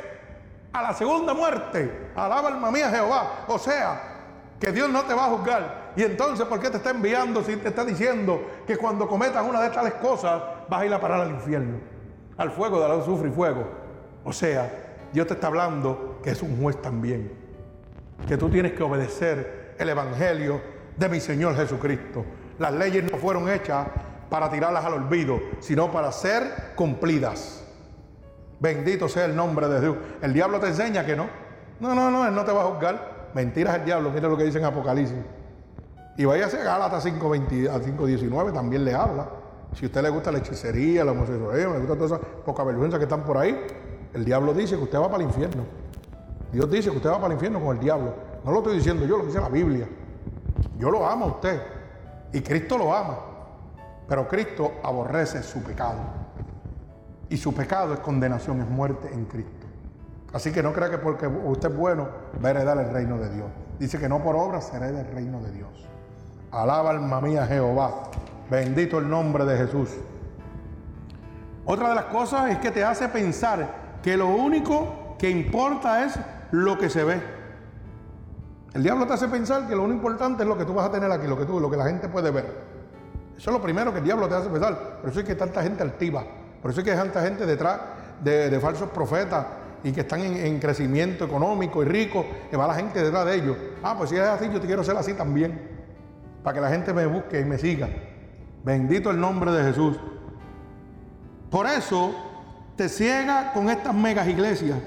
a 0.73 0.83
la 0.83 0.93
segunda 0.93 1.33
muerte. 1.33 2.11
Alaba 2.17 2.49
alma 2.49 2.71
mía 2.73 2.91
Jehová. 2.91 3.45
O 3.47 3.59
sea, 3.59 4.03
que 4.61 4.73
Dios 4.73 4.91
no 4.91 5.03
te 5.05 5.15
va 5.15 5.27
a 5.27 5.29
juzgar. 5.29 5.86
Y 5.97 6.03
entonces, 6.03 6.47
¿por 6.47 6.61
qué 6.61 6.69
te 6.69 6.77
está 6.77 6.91
enviando 6.91 7.43
si 7.43 7.57
te 7.57 7.69
está 7.69 7.85
diciendo 7.85 8.41
que 8.67 8.77
cuando 8.77 9.09
cometas 9.09 9.45
una 9.49 9.61
de 9.63 9.69
estas 9.69 9.95
cosas 9.95 10.43
vas 10.69 10.83
a 10.83 10.87
ir 10.87 10.93
a 10.93 11.01
parar 11.01 11.21
al 11.21 11.31
infierno? 11.31 11.79
Al 12.37 12.51
fuego 12.51 12.81
de 12.81 12.89
la 12.89 12.95
azufre 12.97 13.31
y 13.31 13.33
fuego. 13.33 13.67
O 14.23 14.33
sea, 14.33 14.71
Dios 15.13 15.27
te 15.27 15.35
está 15.35 15.47
hablando 15.47 16.21
que 16.23 16.31
es 16.31 16.43
un 16.43 16.61
juez 16.61 16.81
también. 16.83 17.33
Que 18.29 18.37
tú 18.37 18.51
tienes 18.51 18.73
que 18.73 18.83
obedecer 18.83 19.75
el 19.79 19.89
evangelio 19.89 20.61
de 20.99 21.09
mi 21.09 21.19
Señor 21.19 21.57
Jesucristo. 21.57 22.25
Las 22.59 22.75
leyes 22.75 23.11
no 23.11 23.17
fueron 23.17 23.49
hechas 23.49 23.87
para 24.29 24.51
tirarlas 24.51 24.85
al 24.85 24.95
olvido, 24.95 25.41
sino 25.61 25.91
para 25.91 26.13
ser 26.13 26.73
cumplidas. 26.75 27.65
Bendito 28.61 29.09
sea 29.09 29.25
el 29.25 29.37
nombre 29.37 29.69
de 29.69 29.81
Dios. 29.81 29.97
El 30.21 30.35
diablo 30.35 30.61
te 30.61 30.69
enseña 30.69 31.07
que 31.07 31.17
no. 31.17 31.29
No, 31.81 31.95
no, 31.95 32.11
no, 32.11 32.27
él 32.27 32.35
no 32.35 32.45
te 32.45 32.53
va 32.53 32.63
a 32.63 32.67
juzgar. 32.67 33.31
Mentiras 33.35 33.77
el 33.77 33.85
diablo, 33.85 34.11
mira 34.11 34.29
lo 34.29 34.37
que 34.37 34.45
dice 34.45 34.59
en 34.59 34.65
Apocalipsis. 34.65 35.19
Y 36.17 36.25
vaya 36.25 36.47
a 36.47 36.49
Gálatas 36.49 37.07
5.19, 37.07 38.53
también 38.53 38.85
le 38.85 38.95
habla. 38.95 39.29
Si 39.75 39.85
a 39.85 39.89
usted 39.89 40.03
le 40.03 40.09
gusta 40.09 40.33
la 40.33 40.39
hechicería, 40.39 41.05
la 41.05 41.13
homosexualidad, 41.13 41.73
le 41.73 41.79
gusta 41.81 41.95
todas 41.95 42.13
esas 42.13 42.21
poca 42.45 42.65
vergüenza 42.65 42.97
que 42.99 43.05
están 43.05 43.25
por 43.25 43.37
ahí, 43.37 43.67
el 44.15 44.25
diablo 44.25 44.55
dice 44.55 44.77
que 44.77 44.85
usted 44.85 44.99
va 44.99 45.11
para 45.11 45.23
el 45.23 45.29
infierno. 45.29 45.65
Dios 46.53 46.71
dice 46.71 46.91
que 46.91 46.97
usted 46.97 47.11
va 47.11 47.17
para 47.17 47.27
el 47.27 47.33
infierno 47.35 47.61
con 47.61 47.77
el 47.77 47.83
diablo. 47.83 48.15
No 48.45 48.53
lo 48.53 48.59
estoy 48.59 48.77
diciendo 48.77 49.05
yo, 49.05 49.19
lo 49.19 49.27
dice 49.27 49.41
la 49.41 49.51
Biblia. 49.51 49.87
Yo 50.79 50.91
lo 50.91 51.07
amo 51.07 51.27
a 51.27 51.29
usted. 51.29 51.61
Y 52.33 52.41
Cristo 52.41 52.79
lo 52.79 52.95
ama. 52.95 53.19
Pero 54.09 54.27
Cristo 54.27 54.73
aborrece 54.83 55.43
su 55.43 55.63
pecado. 55.63 55.99
Y 57.29 57.37
su 57.37 57.53
pecado 57.53 57.93
es 57.93 58.01
condenación, 58.01 58.63
es 58.63 58.69
muerte 58.69 59.11
en 59.13 59.27
Cristo. 59.27 59.67
Así 60.33 60.53
que 60.53 60.63
no 60.63 60.73
crea 60.73 60.89
que 60.89 60.99
porque 60.99 61.27
usted 61.27 61.71
es 61.71 61.77
bueno 61.77 62.09
va 62.43 62.49
a 62.49 62.51
heredar 62.53 62.79
el 62.79 62.91
reino 62.91 63.19
de 63.19 63.29
Dios. 63.31 63.49
Dice 63.79 63.99
que 63.99 64.09
no 64.09 64.23
por 64.23 64.37
obras 64.37 64.69
será 64.69 64.91
del 64.91 65.07
reino 65.13 65.41
de 65.41 65.51
Dios. 65.51 65.89
Alaba 66.51 66.91
alma 66.91 67.21
mía 67.21 67.47
Jehová. 67.47 68.11
Bendito 68.51 68.99
el 68.99 69.09
nombre 69.09 69.45
de 69.45 69.57
Jesús. 69.57 69.91
Otra 71.65 71.89
de 71.89 71.95
las 71.97 72.05
cosas 72.05 72.51
es 72.51 72.59
que 72.59 72.71
te 72.71 72.85
hace 72.85 73.09
pensar 73.09 73.99
que 74.03 74.17
lo 74.17 74.29
único 74.29 75.17
que 75.19 75.29
importa 75.29 76.05
es 76.05 76.19
lo 76.53 76.79
que 76.79 76.89
se 76.89 77.03
ve. 77.03 77.21
El 78.73 78.83
diablo 78.83 79.07
te 79.07 79.15
hace 79.15 79.27
pensar 79.27 79.67
que 79.67 79.75
lo 79.75 79.83
único 79.83 79.97
importante 79.97 80.43
es 80.43 80.49
lo 80.49 80.57
que 80.57 80.65
tú 80.65 80.75
vas 80.75 80.87
a 80.87 80.93
tener 80.93 81.11
aquí, 81.11 81.27
lo 81.27 81.37
que 81.37 81.45
tú, 81.45 81.59
lo 81.59 81.71
que 81.71 81.77
la 81.77 81.87
gente 81.87 82.09
puede 82.09 82.31
ver. 82.31 82.45
Eso 83.37 83.51
es 83.51 83.57
lo 83.57 83.61
primero 83.61 83.93
que 83.93 83.99
el 83.99 84.05
diablo 84.05 84.29
te 84.29 84.35
hace 84.35 84.49
pensar. 84.49 85.01
Por 85.01 85.11
eso 85.11 85.21
es 85.21 85.27
que 85.27 85.35
tanta 85.35 85.63
gente 85.63 85.83
altiva. 85.83 86.25
Por 86.63 86.71
eso 86.71 86.81
es 86.81 86.85
que 86.85 86.93
hay 86.93 86.99
tanta 86.99 87.23
gente 87.23 87.47
detrás 87.47 87.81
de, 88.23 88.59
falsos 88.61 88.91
profetas 88.91 89.47
y 89.83 89.93
que 89.93 90.03
están 90.03 90.21
en, 90.21 90.59
crecimiento 90.59 91.25
económico 91.25 91.83
y 91.83 91.87
rico, 91.87 92.25
que 92.51 92.57
va 92.57 92.67
la 92.67 92.75
gente 92.75 93.03
detrás 93.03 93.27
de 93.27 93.35
ellos. 93.35 93.57
Ah, 93.83 93.95
pues 93.99 94.11
si 94.11 94.17
es 94.17 94.23
así, 94.23 94.49
yo 94.53 94.61
te 94.61 94.67
quiero 94.67 94.85
ser 94.85 94.97
así 94.97 95.15
también. 95.15 95.76
Para 96.47 96.55
que 96.55 96.61
la 96.61 96.71
gente 96.71 96.93
me 96.93 97.07
busque 97.07 97.41
y 97.41 97.45
me 97.45 97.59
siga. 97.59 97.89
Bendito 98.63 99.11
el 99.11 99.19
nombre 99.19 99.51
de 99.51 99.65
Jesús. 99.65 99.97
Por 101.51 101.67
eso 101.67 102.15
te 102.77 102.89
ciega 102.89 103.53
con 103.53 103.69
estas 103.69 103.93
megas 103.93 104.29
iglesias, 104.29 104.79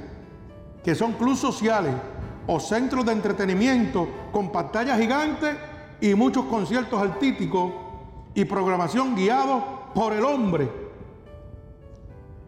que 0.81 0.95
son 0.95 1.11
clubes 1.11 1.39
sociales 1.39 1.93
o 2.47 2.61
centros 2.61 3.05
de 3.05 3.11
entretenimiento 3.11 4.07
con 4.31 4.53
pantallas 4.53 4.97
gigantes 4.97 5.57
y 5.99 6.15
muchos 6.15 6.45
conciertos 6.45 7.01
artísticos 7.01 7.73
y 8.33 8.45
programación 8.45 9.13
guiados 9.13 9.61
por 9.93 10.13
el 10.13 10.23
hombre 10.23 10.69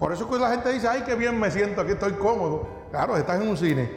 por 0.01 0.11
eso 0.11 0.27
que 0.27 0.39
la 0.39 0.49
gente 0.49 0.73
dice, 0.73 0.87
ay, 0.87 1.03
qué 1.05 1.13
bien 1.13 1.39
me 1.39 1.51
siento, 1.51 1.79
aquí 1.79 1.91
estoy 1.91 2.13
cómodo. 2.13 2.67
Claro, 2.89 3.15
estás 3.17 3.39
en 3.39 3.47
un 3.47 3.55
cine, 3.55 3.87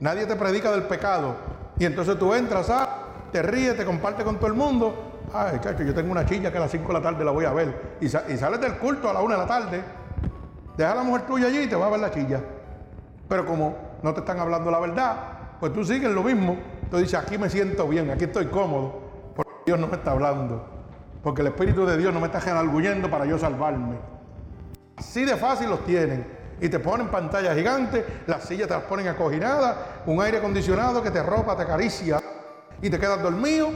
nadie 0.00 0.26
te 0.26 0.36
predica 0.36 0.70
del 0.70 0.82
pecado. 0.82 1.34
Y 1.78 1.86
entonces 1.86 2.18
tú 2.18 2.34
entras, 2.34 2.68
ah, 2.68 3.05
te 3.36 3.42
ríes, 3.42 3.76
te 3.76 3.84
compartes 3.84 4.24
con 4.24 4.36
todo 4.36 4.46
el 4.46 4.54
mundo. 4.54 5.20
Ay, 5.30 5.58
chacho, 5.60 5.82
yo 5.82 5.92
tengo 5.92 6.10
una 6.10 6.24
chilla 6.24 6.50
que 6.50 6.56
a 6.56 6.62
las 6.62 6.70
5 6.70 6.88
de 6.88 6.94
la 6.94 7.02
tarde 7.02 7.22
la 7.22 7.32
voy 7.32 7.44
a 7.44 7.52
ver. 7.52 7.98
Y, 8.00 8.08
sales 8.08 8.58
del 8.58 8.78
culto 8.78 9.10
a 9.10 9.12
la 9.12 9.20
1 9.20 9.34
de 9.34 9.38
la 9.38 9.46
tarde, 9.46 9.82
deja 10.74 10.92
a 10.92 10.94
la 10.94 11.02
mujer 11.02 11.26
tuya 11.26 11.48
allí 11.48 11.58
y 11.58 11.66
te 11.66 11.76
va 11.76 11.88
a 11.88 11.90
ver 11.90 12.00
la 12.00 12.10
chilla. 12.10 12.40
Pero 13.28 13.44
como 13.44 13.76
no 14.02 14.14
te 14.14 14.20
están 14.20 14.40
hablando 14.40 14.70
la 14.70 14.80
verdad, 14.80 15.16
pues 15.60 15.70
tú 15.74 15.84
sigues 15.84 16.10
lo 16.12 16.22
mismo. 16.22 16.56
Tú 16.90 16.96
dices, 16.96 17.12
aquí 17.20 17.36
me 17.36 17.50
siento 17.50 17.86
bien, 17.86 18.10
aquí 18.10 18.24
estoy 18.24 18.46
cómodo, 18.46 19.02
porque 19.36 19.52
Dios 19.66 19.78
no 19.78 19.86
me 19.86 19.96
está 19.96 20.12
hablando. 20.12 20.66
Porque 21.22 21.42
el 21.42 21.48
Espíritu 21.48 21.84
de 21.84 21.98
Dios 21.98 22.14
no 22.14 22.20
me 22.20 22.28
está 22.28 22.38
arguyendo 22.58 23.10
para 23.10 23.26
yo 23.26 23.38
salvarme. 23.38 23.98
Así 24.96 25.26
de 25.26 25.36
fácil 25.36 25.68
los 25.68 25.84
tienen. 25.84 26.26
Y 26.58 26.70
te 26.70 26.78
ponen 26.78 27.08
pantalla 27.08 27.54
gigante, 27.54 28.22
las 28.26 28.44
sillas 28.44 28.66
te 28.66 28.72
las 28.72 28.84
ponen 28.84 29.08
acoginadas, 29.08 29.76
un 30.06 30.22
aire 30.22 30.38
acondicionado 30.38 31.02
que 31.02 31.10
te 31.10 31.22
ropa, 31.22 31.54
te 31.54 31.64
acaricia 31.64 32.18
y 32.82 32.90
te 32.90 32.98
quedas 32.98 33.22
dormido. 33.22 33.70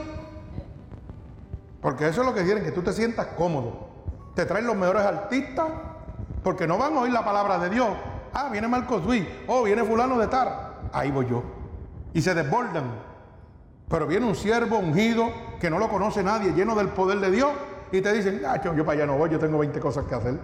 Porque 1.80 2.08
eso 2.08 2.20
es 2.20 2.26
lo 2.26 2.34
que 2.34 2.44
quieren, 2.44 2.62
que 2.62 2.72
tú 2.72 2.82
te 2.82 2.92
sientas 2.92 3.28
cómodo. 3.36 3.88
Te 4.34 4.44
traen 4.44 4.66
los 4.66 4.76
mejores 4.76 5.02
artistas 5.02 5.66
porque 6.42 6.66
no 6.66 6.78
van 6.78 6.96
a 6.96 7.00
oír 7.00 7.12
la 7.12 7.24
palabra 7.24 7.58
de 7.58 7.70
Dios. 7.70 7.88
Ah, 8.32 8.48
viene 8.50 8.68
Marcos 8.68 9.04
Luis, 9.04 9.26
oh, 9.46 9.62
viene 9.62 9.84
fulano 9.84 10.18
de 10.18 10.26
Tar. 10.26 10.80
Ahí 10.92 11.10
voy 11.10 11.26
yo. 11.28 11.42
Y 12.12 12.22
se 12.22 12.34
desbordan. 12.34 12.84
Pero 13.88 14.06
viene 14.06 14.26
un 14.26 14.36
siervo 14.36 14.78
ungido 14.78 15.32
que 15.58 15.70
no 15.70 15.78
lo 15.78 15.88
conoce 15.88 16.22
nadie, 16.22 16.52
lleno 16.52 16.74
del 16.76 16.88
poder 16.88 17.18
de 17.18 17.30
Dios, 17.30 17.50
y 17.90 18.00
te 18.00 18.12
dicen, 18.12 18.42
ah, 18.46 18.60
yo, 18.62 18.84
para 18.84 18.98
allá 18.98 19.06
no 19.06 19.18
voy, 19.18 19.30
yo 19.30 19.38
tengo 19.38 19.58
20 19.58 19.80
cosas 19.80 20.04
que 20.04 20.14
hacer 20.14 20.38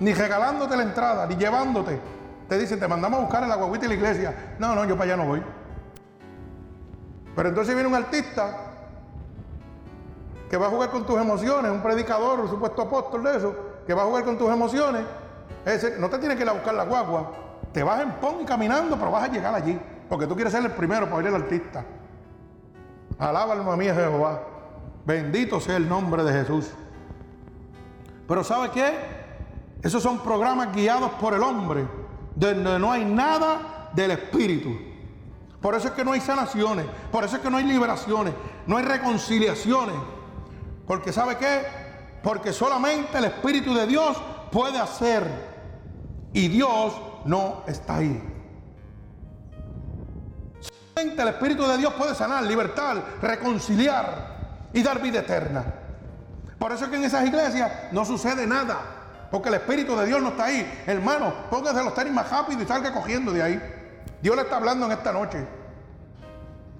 ni 0.00 0.14
regalándote 0.14 0.76
la 0.76 0.82
entrada, 0.82 1.26
ni 1.26 1.36
llevándote. 1.36 2.00
Te 2.48 2.58
dicen, 2.58 2.80
te 2.80 2.88
mandamos 2.88 3.18
a 3.18 3.22
buscar 3.22 3.42
en 3.44 3.50
la 3.50 3.56
guaguita 3.56 3.84
y 3.84 3.88
la 3.88 3.94
iglesia. 3.94 4.54
No, 4.58 4.74
no, 4.74 4.84
yo 4.84 4.96
para 4.96 5.12
allá 5.12 5.22
no 5.22 5.28
voy. 5.28 5.42
Pero 7.34 7.48
entonces 7.48 7.74
viene 7.74 7.88
un 7.88 7.94
artista 7.94 8.70
que 10.50 10.56
va 10.56 10.66
a 10.66 10.70
jugar 10.70 10.90
con 10.90 11.06
tus 11.06 11.18
emociones, 11.20 11.70
un 11.70 11.80
predicador, 11.80 12.40
un 12.40 12.48
supuesto 12.48 12.82
apóstol 12.82 13.22
de 13.22 13.36
eso, 13.36 13.54
que 13.86 13.94
va 13.94 14.02
a 14.02 14.06
jugar 14.06 14.24
con 14.24 14.36
tus 14.36 14.50
emociones. 14.50 15.02
Ese, 15.64 15.98
no 15.98 16.08
te 16.08 16.18
tienes 16.18 16.36
que 16.36 16.42
ir 16.42 16.48
a 16.48 16.52
buscar 16.52 16.74
la 16.74 16.84
guagua. 16.84 17.32
Te 17.72 17.84
vas 17.84 18.00
en 18.00 18.12
pon 18.14 18.44
caminando, 18.44 18.96
pero 18.96 19.12
vas 19.12 19.24
a 19.24 19.32
llegar 19.32 19.54
allí. 19.54 19.78
Porque 20.08 20.26
tú 20.26 20.34
quieres 20.34 20.52
ser 20.52 20.64
el 20.64 20.72
primero 20.72 21.08
para 21.08 21.22
ir 21.22 21.28
al 21.28 21.42
artista. 21.42 21.84
Alaba 23.18 23.52
alma 23.52 23.76
mía 23.76 23.94
Jehová. 23.94 24.42
Bendito 25.06 25.60
sea 25.60 25.76
el 25.76 25.88
nombre 25.88 26.24
de 26.24 26.32
Jesús. 26.32 26.70
Pero 28.26 28.42
¿sabe 28.42 28.70
qué? 28.70 28.92
Esos 29.82 30.02
son 30.02 30.18
programas 30.18 30.74
guiados 30.74 31.10
por 31.12 31.34
el 31.34 31.42
hombre, 31.42 31.86
donde 32.34 32.78
no 32.78 32.90
hay 32.90 33.04
nada 33.04 33.90
del 33.92 34.10
espíritu. 34.10 34.89
Por 35.60 35.74
eso 35.74 35.88
es 35.88 35.94
que 35.94 36.04
no 36.04 36.12
hay 36.12 36.20
sanaciones, 36.20 36.86
por 37.12 37.24
eso 37.24 37.36
es 37.36 37.42
que 37.42 37.50
no 37.50 37.58
hay 37.58 37.64
liberaciones, 37.64 38.32
no 38.66 38.78
hay 38.78 38.84
reconciliaciones. 38.84 39.96
Porque 40.86 41.12
¿sabe 41.12 41.36
qué? 41.36 41.62
Porque 42.22 42.52
solamente 42.52 43.18
el 43.18 43.24
Espíritu 43.24 43.74
de 43.74 43.86
Dios 43.86 44.16
puede 44.50 44.78
hacer. 44.78 45.50
Y 46.32 46.48
Dios 46.48 46.94
no 47.24 47.62
está 47.66 47.96
ahí. 47.96 48.22
Solamente 50.94 51.22
el 51.22 51.28
Espíritu 51.28 51.66
de 51.66 51.76
Dios 51.76 51.92
puede 51.94 52.14
sanar, 52.14 52.44
libertar, 52.44 53.18
reconciliar 53.20 54.68
y 54.72 54.82
dar 54.82 55.02
vida 55.02 55.20
eterna. 55.20 55.64
Por 56.58 56.72
eso 56.72 56.84
es 56.84 56.90
que 56.90 56.96
en 56.96 57.04
esas 57.04 57.26
iglesias 57.26 57.70
no 57.92 58.04
sucede 58.04 58.46
nada. 58.46 58.78
Porque 59.30 59.48
el 59.48 59.56
Espíritu 59.56 59.96
de 59.96 60.06
Dios 60.06 60.20
no 60.20 60.28
está 60.30 60.44
ahí. 60.44 60.82
Hermano, 60.86 61.32
póngase 61.50 61.82
los 61.84 61.94
tenis 61.94 62.12
más 62.12 62.30
rápido 62.30 62.62
y 62.62 62.66
salga 62.66 62.92
cogiendo 62.92 63.32
de 63.32 63.42
ahí. 63.42 63.79
Dios 64.22 64.36
le 64.36 64.42
está 64.42 64.56
hablando 64.56 64.86
en 64.86 64.92
esta 64.92 65.12
noche. 65.12 65.46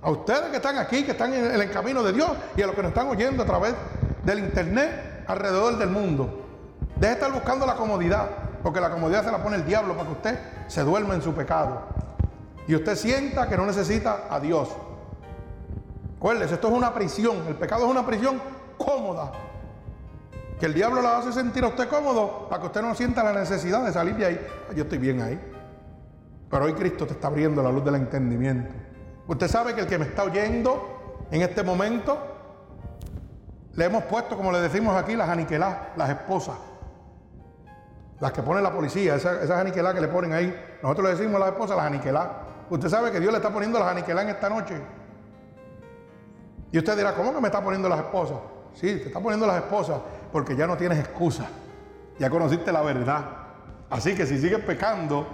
A 0.03 0.11
ustedes 0.11 0.51
que 0.51 0.57
están 0.57 0.79
aquí, 0.79 1.05
que 1.05 1.13
están 1.13 1.33
en 1.33 1.61
el 1.61 1.71
camino 1.71 2.03
de 2.03 2.13
Dios 2.13 2.31
y 2.57 2.63
a 2.63 2.67
los 2.67 2.75
que 2.75 2.83
nos 2.83 2.91
están 2.91 3.09
oyendo 3.09 3.43
a 3.43 3.47
través 3.47 3.75
del 4.25 4.39
internet 4.39 5.25
alrededor 5.27 5.77
del 5.77 5.91
mundo. 5.91 6.47
Deje 6.97 7.09
de 7.09 7.13
estar 7.13 7.33
buscando 7.33 7.67
la 7.67 7.75
comodidad, 7.75 8.29
porque 8.63 8.81
la 8.81 8.91
comodidad 8.91 9.25
se 9.25 9.33
la 9.33 9.43
pone 9.43 9.57
el 9.57 9.65
diablo 9.65 9.95
para 9.95 10.07
que 10.07 10.13
usted 10.13 10.39
se 10.69 10.83
duerma 10.83 11.15
en 11.15 11.23
su 11.23 11.35
pecado. 11.35 11.83
Y 12.67 12.75
usted 12.75 12.97
sienta 12.97 13.49
que 13.49 13.57
no 13.57 13.67
necesita 13.67 14.27
a 14.31 14.39
Dios. 14.41 14.69
Acuérdese, 16.19 16.55
esto 16.55 16.69
es 16.69 16.75
una 16.75 16.93
prisión. 16.93 17.39
El 17.49 17.55
pecado 17.55 17.85
es 17.85 17.91
una 17.91 18.05
prisión 18.05 18.41
cómoda. 18.77 19.33
Que 20.59 20.67
el 20.67 20.75
diablo 20.75 21.01
la 21.01 21.19
hace 21.19 21.33
sentir 21.33 21.65
a 21.65 21.69
usted 21.69 21.89
cómodo 21.89 22.47
para 22.49 22.61
que 22.61 22.67
usted 22.67 22.83
no 22.83 22.95
sienta 22.95 23.25
la 23.25 23.33
necesidad 23.33 23.83
de 23.85 23.93
salir 23.93 24.17
de 24.17 24.27
ahí. 24.27 24.47
Yo 24.77 24.83
estoy 24.83 24.99
bien 24.99 25.23
ahí. 25.23 25.41
Pero 26.51 26.65
hoy 26.65 26.75
Cristo 26.75 27.07
te 27.07 27.13
está 27.13 27.29
abriendo 27.29 27.63
la 27.63 27.71
luz 27.71 27.85
del 27.85 27.95
entendimiento. 27.95 28.75
Usted 29.29 29.47
sabe 29.47 29.75
que 29.75 29.83
el 29.83 29.87
que 29.87 29.99
me 29.99 30.07
está 30.07 30.25
oyendo 30.25 31.17
en 31.31 31.43
este 31.43 31.63
momento, 31.63 32.19
le 33.75 33.85
hemos 33.85 34.03
puesto, 34.05 34.37
como 34.37 34.51
le 34.51 34.61
decimos 34.61 34.97
aquí, 34.97 35.15
las 35.15 35.29
aniquiladas, 35.29 35.97
las 35.97 36.11
esposas. 36.11 36.57
Las 38.19 38.33
que 38.33 38.43
pone 38.43 38.61
la 38.61 38.73
policía, 38.73 39.15
esas, 39.15 39.45
esas 39.45 39.59
aniquiladas 39.61 39.95
que 39.95 40.01
le 40.01 40.09
ponen 40.09 40.33
ahí. 40.33 40.55
Nosotros 40.83 41.07
le 41.07 41.17
decimos 41.17 41.37
a 41.37 41.39
las 41.39 41.49
esposas 41.51 41.77
las 41.77 41.87
aniquiladas. 41.87 42.31
Usted 42.69 42.89
sabe 42.89 43.13
que 43.13 43.21
Dios 43.21 43.33
le 43.33 43.39
está 43.39 43.51
poniendo 43.51 43.79
las 43.79 43.89
aniquiladas 43.89 44.25
en 44.25 44.31
esta 44.31 44.49
noche. 44.49 44.75
Y 46.73 46.79
usted 46.79 46.97
dirá, 46.97 47.15
¿cómo 47.15 47.33
que 47.33 47.41
me 47.41 47.49
está 47.49 47.63
poniendo 47.63 47.89
las 47.89 48.01
esposas? 48.01 48.39
Sí, 48.75 48.97
te 48.97 49.07
está 49.07 49.21
poniendo 49.21 49.47
las 49.47 49.57
esposas 49.57 50.01
porque 50.33 50.57
ya 50.57 50.67
no 50.67 50.77
tienes 50.77 50.99
excusa. 50.99 51.47
Ya 52.19 52.29
conociste 52.29 52.73
la 52.73 52.83
verdad. 52.83 53.25
Así 53.89 54.15
que 54.15 54.27
si 54.27 54.39
sigues 54.39 54.61
pecando, 54.61 55.27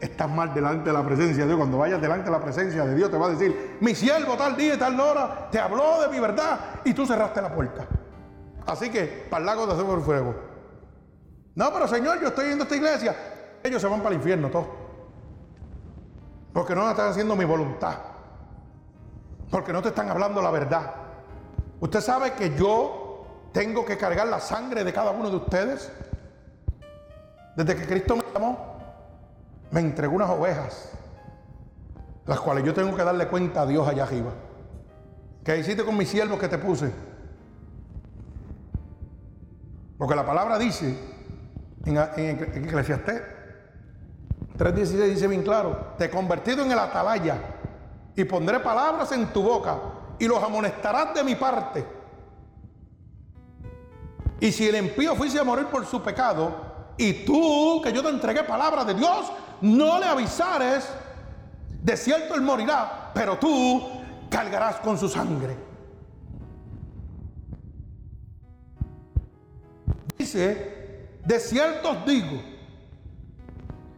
estás 0.00 0.30
mal 0.30 0.52
delante 0.52 0.90
de 0.90 0.92
la 0.92 1.04
presencia 1.04 1.42
de 1.42 1.46
Dios. 1.46 1.58
Cuando 1.58 1.78
vayas 1.78 2.00
delante 2.00 2.26
de 2.26 2.30
la 2.30 2.40
presencia 2.40 2.84
de 2.84 2.94
Dios, 2.94 3.10
te 3.10 3.16
va 3.16 3.26
a 3.26 3.30
decir: 3.30 3.78
Mi 3.80 3.94
siervo, 3.94 4.36
tal 4.36 4.56
día 4.56 4.74
y 4.74 4.78
tal 4.78 4.98
hora, 4.98 5.48
te 5.50 5.58
habló 5.58 6.00
de 6.02 6.08
mi 6.08 6.20
verdad 6.20 6.58
y 6.84 6.92
tú 6.94 7.06
cerraste 7.06 7.40
la 7.42 7.54
puerta. 7.54 7.86
Así 8.66 8.90
que, 8.90 9.26
para 9.30 9.40
el 9.40 9.46
lago 9.46 9.66
de 9.66 9.94
el 9.94 10.00
fuego. 10.00 10.34
No, 11.54 11.72
pero 11.72 11.88
Señor, 11.88 12.20
yo 12.20 12.28
estoy 12.28 12.48
yendo 12.48 12.64
a 12.64 12.66
esta 12.66 12.76
iglesia. 12.76 13.16
Ellos 13.62 13.80
se 13.80 13.88
van 13.88 14.00
para 14.00 14.10
el 14.10 14.16
infierno 14.16 14.50
todos. 14.50 14.66
Porque 16.52 16.74
no 16.74 16.88
están 16.90 17.10
haciendo 17.10 17.36
mi 17.36 17.44
voluntad. 17.44 17.96
Porque 19.50 19.72
no 19.72 19.80
te 19.82 19.88
están 19.88 20.10
hablando 20.10 20.42
la 20.42 20.50
verdad. 20.50 20.94
Usted 21.80 22.00
sabe 22.00 22.32
que 22.32 22.56
yo 22.56 23.26
tengo 23.52 23.84
que 23.84 23.96
cargar 23.96 24.26
la 24.26 24.40
sangre 24.40 24.84
de 24.84 24.92
cada 24.92 25.12
uno 25.12 25.30
de 25.30 25.36
ustedes. 25.36 25.90
Desde 27.56 27.76
que 27.76 27.86
Cristo 27.86 28.16
me 28.16 28.22
llamó, 28.34 28.75
me 29.70 29.80
entregó 29.80 30.14
unas 30.16 30.30
ovejas, 30.30 30.90
las 32.26 32.40
cuales 32.40 32.64
yo 32.64 32.74
tengo 32.74 32.96
que 32.96 33.04
darle 33.04 33.28
cuenta 33.28 33.62
a 33.62 33.66
Dios 33.66 33.86
allá 33.86 34.04
arriba. 34.04 34.32
¿Qué 35.44 35.58
hiciste 35.58 35.84
con 35.84 35.96
mis 35.96 36.08
siervos 36.08 36.38
que 36.38 36.48
te 36.48 36.58
puse? 36.58 36.92
Porque 39.98 40.14
la 40.14 40.26
palabra 40.26 40.58
dice 40.58 40.98
en, 41.84 41.96
en, 41.96 42.54
en 42.54 42.64
Eclesiastés 42.64 43.22
3.16 44.56 45.10
dice 45.10 45.28
bien 45.28 45.42
claro, 45.42 45.94
te 45.98 46.06
he 46.06 46.10
convertido 46.10 46.64
en 46.64 46.72
el 46.72 46.78
atalaya 46.78 47.38
y 48.14 48.24
pondré 48.24 48.60
palabras 48.60 49.12
en 49.12 49.26
tu 49.26 49.42
boca 49.42 49.78
y 50.18 50.26
los 50.26 50.42
amonestarás 50.42 51.14
de 51.14 51.22
mi 51.22 51.34
parte. 51.34 51.86
Y 54.40 54.52
si 54.52 54.68
el 54.68 54.76
impío 54.76 55.14
fuese 55.14 55.38
a 55.38 55.44
morir 55.44 55.66
por 55.66 55.84
su 55.86 56.02
pecado, 56.02 56.94
y 56.96 57.24
tú, 57.24 57.80
que 57.82 57.92
yo 57.92 58.02
te 58.02 58.08
entregué 58.08 58.42
palabra 58.44 58.84
de 58.84 58.94
Dios, 58.94 59.30
no 59.60 59.98
le 59.98 60.06
avisares, 60.06 60.88
de 61.82 61.96
cierto 61.96 62.34
él 62.34 62.42
morirá, 62.42 63.10
pero 63.14 63.38
tú 63.38 63.88
cargarás 64.28 64.76
con 64.76 64.98
su 64.98 65.08
sangre. 65.08 65.56
Dice, 70.18 71.08
de 71.24 71.40
cierto 71.40 71.90
os 71.90 72.06
digo, 72.06 72.42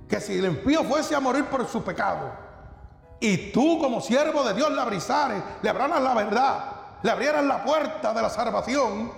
que 0.08 0.20
si 0.20 0.38
el 0.38 0.46
impío 0.46 0.84
fuese 0.84 1.14
a 1.14 1.20
morir 1.20 1.44
por 1.44 1.66
su 1.66 1.82
pecado, 1.82 2.32
y 3.20 3.50
tú 3.50 3.78
como 3.78 4.00
siervo 4.00 4.44
de 4.44 4.54
Dios 4.54 4.70
le 4.70 4.80
abrisares, 4.80 5.42
le 5.62 5.70
abrieras 5.70 6.02
la 6.02 6.14
verdad, 6.14 6.64
le 7.02 7.10
abrieras 7.10 7.44
la 7.44 7.64
puerta 7.64 8.14
de 8.14 8.22
la 8.22 8.30
salvación, 8.30 9.12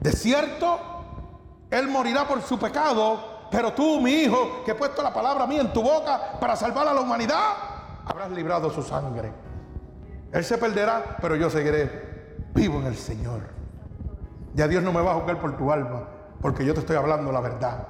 de 0.00 0.12
cierto, 0.12 0.78
él 1.70 1.88
morirá 1.88 2.26
por 2.26 2.42
su 2.42 2.58
pecado, 2.58 3.37
pero 3.50 3.72
tú, 3.72 4.00
mi 4.00 4.12
hijo, 4.12 4.62
que 4.64 4.72
he 4.72 4.74
puesto 4.74 5.02
la 5.02 5.12
palabra 5.12 5.46
mía 5.46 5.62
en 5.62 5.72
tu 5.72 5.82
boca 5.82 6.38
para 6.40 6.56
salvar 6.56 6.86
a 6.88 6.94
la 6.94 7.00
humanidad, 7.00 7.54
habrás 8.04 8.30
librado 8.30 8.70
su 8.70 8.82
sangre. 8.82 9.32
Él 10.32 10.44
se 10.44 10.58
perderá, 10.58 11.16
pero 11.20 11.36
yo 11.36 11.48
seguiré 11.48 12.36
vivo 12.54 12.80
en 12.80 12.86
el 12.86 12.96
Señor. 12.96 13.40
Ya 14.54 14.68
Dios 14.68 14.82
no 14.82 14.92
me 14.92 15.00
va 15.00 15.12
a 15.12 15.14
juzgar 15.14 15.40
por 15.40 15.56
tu 15.56 15.72
alma, 15.72 16.08
porque 16.40 16.64
yo 16.64 16.74
te 16.74 16.80
estoy 16.80 16.96
hablando 16.96 17.32
la 17.32 17.40
verdad. 17.40 17.88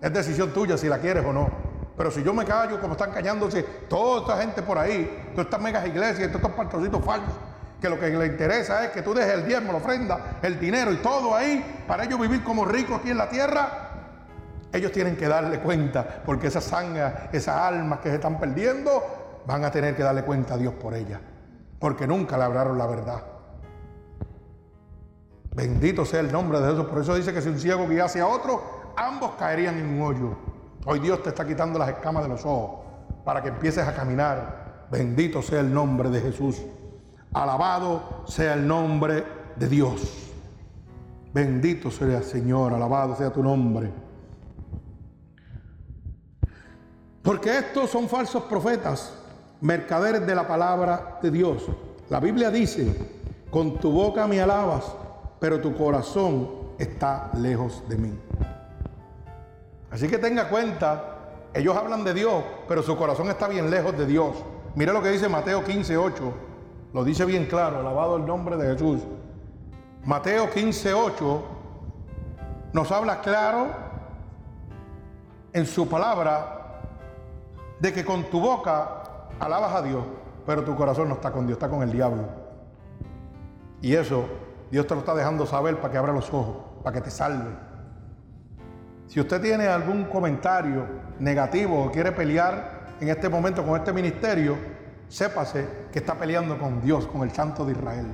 Es 0.00 0.12
decisión 0.12 0.52
tuya 0.52 0.76
si 0.76 0.88
la 0.88 0.98
quieres 0.98 1.24
o 1.24 1.32
no. 1.32 1.48
Pero 1.96 2.10
si 2.10 2.22
yo 2.22 2.32
me 2.32 2.44
callo, 2.44 2.80
como 2.80 2.92
están 2.92 3.10
callándose 3.10 3.62
toda 3.88 4.20
esta 4.20 4.40
gente 4.40 4.62
por 4.62 4.78
ahí, 4.78 5.30
todas 5.32 5.46
estas 5.46 5.60
megas 5.60 5.86
iglesias, 5.86 6.28
todos 6.28 6.42
estos 6.42 6.52
pastorcitos 6.52 7.04
falsos, 7.04 7.34
que 7.80 7.88
lo 7.88 7.98
que 7.98 8.10
les 8.10 8.30
interesa 8.30 8.84
es 8.84 8.90
que 8.90 9.02
tú 9.02 9.14
dejes 9.14 9.34
el 9.34 9.46
diezmo, 9.46 9.72
la 9.72 9.78
ofrenda, 9.78 10.38
el 10.42 10.58
dinero 10.60 10.92
y 10.92 10.96
todo 10.96 11.34
ahí, 11.34 11.84
para 11.86 12.04
ellos 12.04 12.20
vivir 12.20 12.42
como 12.44 12.64
ricos 12.64 13.00
aquí 13.00 13.10
en 13.10 13.18
la 13.18 13.28
tierra, 13.28 13.87
ellos 14.72 14.92
tienen 14.92 15.16
que 15.16 15.28
darle 15.28 15.60
cuenta, 15.60 16.22
porque 16.24 16.48
esas 16.48 16.64
sangre, 16.64 17.12
esas 17.32 17.56
almas 17.56 18.00
que 18.00 18.10
se 18.10 18.16
están 18.16 18.38
perdiendo, 18.38 19.02
van 19.46 19.64
a 19.64 19.70
tener 19.70 19.96
que 19.96 20.02
darle 20.02 20.22
cuenta 20.24 20.54
a 20.54 20.56
Dios 20.56 20.74
por 20.74 20.94
ellas, 20.94 21.20
porque 21.78 22.06
nunca 22.06 22.36
le 22.36 22.44
hablaron 22.44 22.76
la 22.76 22.86
verdad. 22.86 23.22
Bendito 25.54 26.04
sea 26.04 26.20
el 26.20 26.30
nombre 26.30 26.60
de 26.60 26.70
Jesús. 26.70 26.86
Por 26.86 27.00
eso 27.00 27.14
dice 27.14 27.32
que 27.32 27.40
si 27.40 27.48
un 27.48 27.58
ciego 27.58 27.88
guiase 27.88 28.20
a 28.20 28.26
otro, 28.26 28.92
ambos 28.96 29.32
caerían 29.38 29.78
en 29.78 29.86
un 29.86 30.02
hoyo. 30.02 30.36
Hoy 30.84 31.00
Dios 31.00 31.22
te 31.22 31.30
está 31.30 31.46
quitando 31.46 31.78
las 31.78 31.88
escamas 31.88 32.22
de 32.22 32.28
los 32.28 32.44
ojos 32.44 32.86
para 33.24 33.42
que 33.42 33.48
empieces 33.48 33.86
a 33.86 33.94
caminar. 33.94 34.86
Bendito 34.90 35.42
sea 35.42 35.60
el 35.60 35.72
nombre 35.72 36.10
de 36.10 36.20
Jesús. 36.20 36.62
Alabado 37.32 38.24
sea 38.26 38.54
el 38.54 38.66
nombre 38.66 39.24
de 39.56 39.68
Dios. 39.68 40.30
Bendito 41.32 41.90
sea 41.90 42.18
el 42.18 42.24
Señor, 42.24 42.72
alabado 42.72 43.16
sea 43.16 43.30
tu 43.30 43.42
nombre. 43.42 43.90
Porque 47.22 47.58
estos 47.58 47.90
son 47.90 48.08
falsos 48.08 48.44
profetas, 48.44 49.12
mercaderes 49.60 50.26
de 50.26 50.34
la 50.34 50.46
palabra 50.46 51.18
de 51.22 51.30
Dios. 51.30 51.64
La 52.08 52.20
Biblia 52.20 52.50
dice, 52.50 52.94
con 53.50 53.78
tu 53.78 53.90
boca 53.90 54.26
me 54.26 54.40
alabas, 54.40 54.84
pero 55.38 55.60
tu 55.60 55.76
corazón 55.76 56.48
está 56.78 57.30
lejos 57.34 57.82
de 57.88 57.96
mí. 57.96 58.18
Así 59.90 60.08
que 60.08 60.18
tenga 60.18 60.48
cuenta, 60.48 61.18
ellos 61.54 61.76
hablan 61.76 62.04
de 62.04 62.14
Dios, 62.14 62.44
pero 62.66 62.82
su 62.82 62.96
corazón 62.96 63.28
está 63.28 63.48
bien 63.48 63.70
lejos 63.70 63.96
de 63.96 64.06
Dios. 64.06 64.36
Mira 64.74 64.92
lo 64.92 65.02
que 65.02 65.10
dice 65.10 65.28
Mateo 65.28 65.64
15, 65.64 65.96
8. 65.96 66.32
Lo 66.94 67.04
dice 67.04 67.24
bien 67.24 67.46
claro, 67.46 67.80
alabado 67.80 68.16
el 68.16 68.26
nombre 68.26 68.56
de 68.56 68.72
Jesús. 68.72 69.00
Mateo 70.04 70.50
15, 70.50 70.94
8 70.94 71.42
nos 72.72 72.92
habla 72.92 73.20
claro 73.20 73.68
en 75.52 75.66
su 75.66 75.88
palabra 75.88 76.57
de 77.80 77.92
que 77.92 78.04
con 78.04 78.24
tu 78.24 78.40
boca 78.40 79.02
alabas 79.38 79.74
a 79.74 79.82
Dios, 79.82 80.04
pero 80.46 80.64
tu 80.64 80.74
corazón 80.74 81.08
no 81.08 81.14
está 81.14 81.30
con 81.30 81.46
Dios, 81.46 81.56
está 81.56 81.68
con 81.68 81.82
el 81.82 81.92
diablo. 81.92 82.24
Y 83.80 83.94
eso 83.94 84.26
Dios 84.70 84.86
te 84.86 84.94
lo 84.94 85.00
está 85.00 85.14
dejando 85.14 85.46
saber 85.46 85.76
para 85.76 85.92
que 85.92 85.98
abra 85.98 86.12
los 86.12 86.32
ojos, 86.32 86.56
para 86.82 86.94
que 86.94 87.02
te 87.02 87.10
salve. 87.10 87.50
Si 89.06 89.20
usted 89.20 89.40
tiene 89.40 89.66
algún 89.66 90.04
comentario 90.04 90.86
negativo 91.18 91.84
o 91.84 91.90
quiere 91.90 92.12
pelear 92.12 92.96
en 93.00 93.08
este 93.08 93.28
momento 93.28 93.64
con 93.64 93.76
este 93.76 93.92
ministerio, 93.92 94.56
sépase 95.08 95.66
que 95.90 96.00
está 96.00 96.14
peleando 96.14 96.58
con 96.58 96.80
Dios, 96.82 97.06
con 97.06 97.22
el 97.22 97.30
Santo 97.30 97.64
de 97.64 97.72
Israel. 97.72 98.06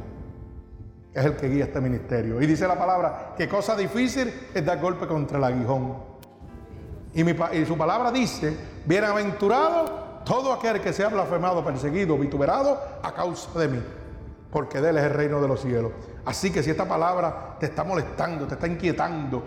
Es 1.13 1.25
el 1.25 1.37
que 1.37 1.49
guía 1.49 1.65
este 1.65 1.81
ministerio. 1.81 2.41
Y 2.41 2.47
dice 2.47 2.67
la 2.69 2.79
palabra 2.79 3.35
que 3.37 3.49
cosa 3.49 3.77
difícil 3.77 4.33
es 4.53 4.65
dar 4.65 4.81
golpe 4.81 5.07
contra 5.07 5.39
el 5.39 5.45
aguijón. 5.45 6.14
Y, 7.15 7.65
su 7.65 7.79
palabra 7.79 8.11
dice, 8.11 8.57
bienaventurado 8.85 10.23
todo 10.25 10.53
aquel 10.53 10.81
que 10.81 10.93
sea 10.93 11.09
blasfemado, 11.09 11.65
perseguido, 11.65 12.19
vituperado 12.19 12.81
a 13.03 13.13
causa 13.13 13.59
de 13.59 13.69
mí, 13.69 13.83
porque 14.51 14.81
de 14.81 14.91
él 14.91 14.99
es 14.99 15.05
el 15.05 15.11
reino 15.11 15.41
de 15.41 15.47
los 15.47 15.61
cielos. 15.61 15.93
Así 16.25 16.51
que 16.51 16.63
si 16.63 16.71
esta 16.71 16.89
palabra 16.89 17.57
te 17.61 17.67
está 17.67 17.85
molestando, 17.85 18.47
te 18.47 18.55
está 18.55 18.67
inquietando, 18.67 19.43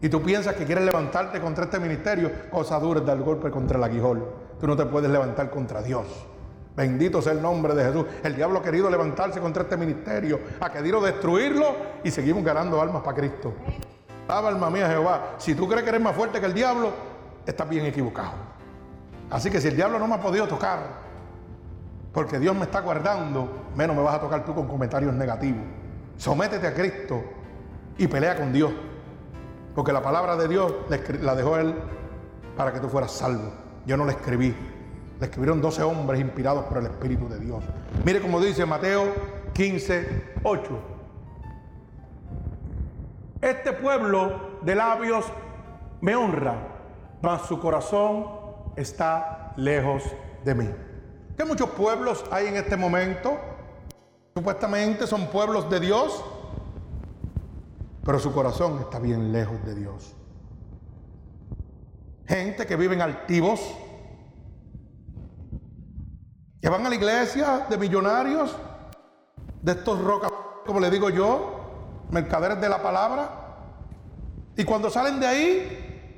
y 0.00 0.08
tú 0.08 0.22
piensas 0.22 0.54
que 0.54 0.64
quieres 0.64 0.84
levantarte 0.84 1.40
contra 1.40 1.64
este 1.64 1.80
ministerio, 1.80 2.30
cosa 2.50 2.78
dura 2.78 3.00
es 3.00 3.06
dar 3.06 3.18
golpe 3.20 3.50
contra 3.50 3.78
el 3.78 3.84
aguijón. 3.84 4.24
Tú 4.60 4.66
no 4.66 4.76
te 4.76 4.84
puedes 4.86 5.10
levantar 5.10 5.50
contra 5.50 5.82
Dios. 5.82 6.06
Bendito 6.76 7.22
sea 7.22 7.32
el 7.32 7.40
nombre 7.40 7.74
de 7.74 7.84
Jesús. 7.84 8.04
El 8.22 8.36
diablo 8.36 8.58
ha 8.58 8.62
querido 8.62 8.90
levantarse 8.90 9.40
contra 9.40 9.62
este 9.62 9.78
ministerio, 9.78 10.38
ha 10.60 10.70
querido 10.70 11.00
destruirlo 11.00 11.74
y 12.04 12.10
seguimos 12.10 12.44
ganando 12.44 12.80
almas 12.80 13.02
para 13.02 13.16
Cristo. 13.16 13.54
Alma 14.28 14.70
mía 14.70 14.88
Jehová, 14.88 15.34
si 15.38 15.54
tú 15.54 15.68
crees 15.68 15.82
que 15.82 15.90
eres 15.90 16.00
más 16.00 16.14
fuerte 16.14 16.40
que 16.40 16.46
el 16.46 16.54
diablo, 16.54 16.90
estás 17.46 17.68
bien 17.68 17.86
equivocado. 17.86 18.32
Así 19.30 19.50
que 19.50 19.60
si 19.60 19.68
el 19.68 19.76
diablo 19.76 19.98
no 19.98 20.06
me 20.06 20.14
ha 20.14 20.20
podido 20.20 20.46
tocar, 20.46 21.06
porque 22.12 22.38
Dios 22.38 22.56
me 22.56 22.62
está 22.62 22.80
guardando, 22.80 23.66
menos 23.76 23.94
me 23.94 24.02
vas 24.02 24.14
a 24.14 24.20
tocar 24.20 24.44
tú 24.44 24.54
con 24.54 24.66
comentarios 24.66 25.12
negativos. 25.12 25.62
Sométete 26.16 26.66
a 26.66 26.74
Cristo 26.74 27.22
y 27.98 28.06
pelea 28.06 28.36
con 28.36 28.52
Dios. 28.52 28.72
Porque 29.74 29.92
la 29.92 30.00
palabra 30.00 30.36
de 30.36 30.48
Dios 30.48 30.72
la 31.20 31.34
dejó 31.34 31.58
Él 31.58 31.74
para 32.56 32.72
que 32.72 32.80
tú 32.80 32.88
fueras 32.88 33.12
salvo. 33.12 33.52
Yo 33.84 33.96
no 33.96 34.06
la 34.06 34.12
escribí. 34.12 34.56
La 35.20 35.26
escribieron 35.26 35.60
12 35.60 35.82
hombres 35.82 36.20
inspirados 36.20 36.64
por 36.64 36.78
el 36.78 36.86
Espíritu 36.86 37.28
de 37.28 37.38
Dios. 37.38 37.62
Mire 38.04 38.22
como 38.22 38.40
dice 38.40 38.64
Mateo 38.64 39.12
15, 39.52 40.36
8. 40.42 40.95
Este 43.46 43.72
pueblo 43.72 44.58
de 44.62 44.74
labios 44.74 45.24
me 46.00 46.16
honra, 46.16 46.56
mas 47.22 47.42
su 47.42 47.60
corazón 47.60 48.26
está 48.74 49.52
lejos 49.56 50.02
de 50.44 50.52
mí. 50.52 50.68
¿Qué 51.36 51.44
muchos 51.44 51.70
pueblos 51.70 52.24
hay 52.32 52.48
en 52.48 52.56
este 52.56 52.76
momento? 52.76 53.38
Supuestamente 54.34 55.06
son 55.06 55.28
pueblos 55.28 55.70
de 55.70 55.78
Dios, 55.78 56.24
pero 58.04 58.18
su 58.18 58.32
corazón 58.32 58.80
está 58.80 58.98
bien 58.98 59.30
lejos 59.30 59.64
de 59.64 59.76
Dios. 59.76 60.16
Gente 62.26 62.66
que 62.66 62.74
viven 62.74 63.00
altivos, 63.00 63.60
que 66.60 66.68
van 66.68 66.84
a 66.84 66.88
la 66.88 66.96
iglesia 66.96 67.64
de 67.70 67.78
millonarios, 67.78 68.56
de 69.62 69.70
estos 69.70 70.02
rocas, 70.02 70.32
como 70.64 70.80
le 70.80 70.90
digo 70.90 71.10
yo, 71.10 71.55
mercaderes 72.10 72.60
de 72.60 72.68
la 72.68 72.82
palabra, 72.82 73.28
y 74.56 74.64
cuando 74.64 74.88
salen 74.88 75.20
de 75.20 75.26
ahí, 75.26 76.12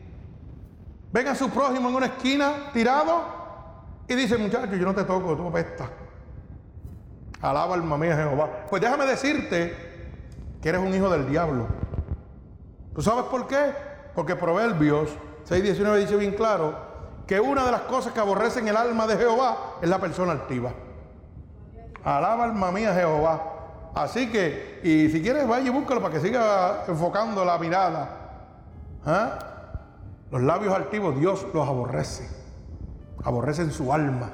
ven 1.12 1.28
a 1.28 1.34
su 1.34 1.50
prójimo 1.50 1.88
en 1.88 1.94
una 1.96 2.06
esquina 2.06 2.70
tirado 2.72 3.22
y 4.06 4.14
dice, 4.14 4.38
muchacho, 4.38 4.74
yo 4.74 4.86
no 4.86 4.94
te 4.94 5.04
toco, 5.04 5.36
tú 5.36 5.48
apestas. 5.48 5.88
Alaba 7.40 7.74
alma 7.74 7.98
mía 7.98 8.16
Jehová. 8.16 8.66
Pues 8.70 8.80
déjame 8.80 9.06
decirte 9.06 9.74
que 10.60 10.68
eres 10.68 10.80
un 10.80 10.94
hijo 10.94 11.10
del 11.10 11.28
diablo. 11.28 11.66
¿Tú 12.94 13.02
sabes 13.02 13.24
por 13.24 13.46
qué? 13.46 13.72
Porque 14.14 14.34
Proverbios 14.34 15.10
6.19 15.48 15.98
dice 15.98 16.16
bien 16.16 16.34
claro 16.34 16.74
que 17.26 17.38
una 17.38 17.64
de 17.64 17.72
las 17.72 17.82
cosas 17.82 18.12
que 18.12 18.20
aborrecen 18.20 18.66
el 18.66 18.76
alma 18.76 19.06
de 19.06 19.16
Jehová 19.16 19.76
es 19.82 19.88
la 19.88 19.98
persona 19.98 20.32
altiva. 20.32 20.72
Alaba 22.04 22.44
alma 22.44 22.72
mía 22.72 22.94
Jehová. 22.94 23.57
Así 23.94 24.30
que, 24.30 24.80
y 24.82 25.08
si 25.10 25.22
quieres, 25.22 25.46
vaya 25.46 25.66
y 25.66 25.70
búscalo 25.70 26.00
para 26.00 26.14
que 26.14 26.20
siga 26.20 26.84
enfocando 26.86 27.44
la 27.44 27.58
mirada. 27.58 28.08
¿Ah? 29.04 29.38
Los 30.30 30.42
labios 30.42 30.74
altivos 30.74 31.18
Dios 31.18 31.46
los 31.54 31.66
aborrece 31.66 32.38
aborrecen 33.24 33.70
su 33.70 33.92
alma. 33.92 34.30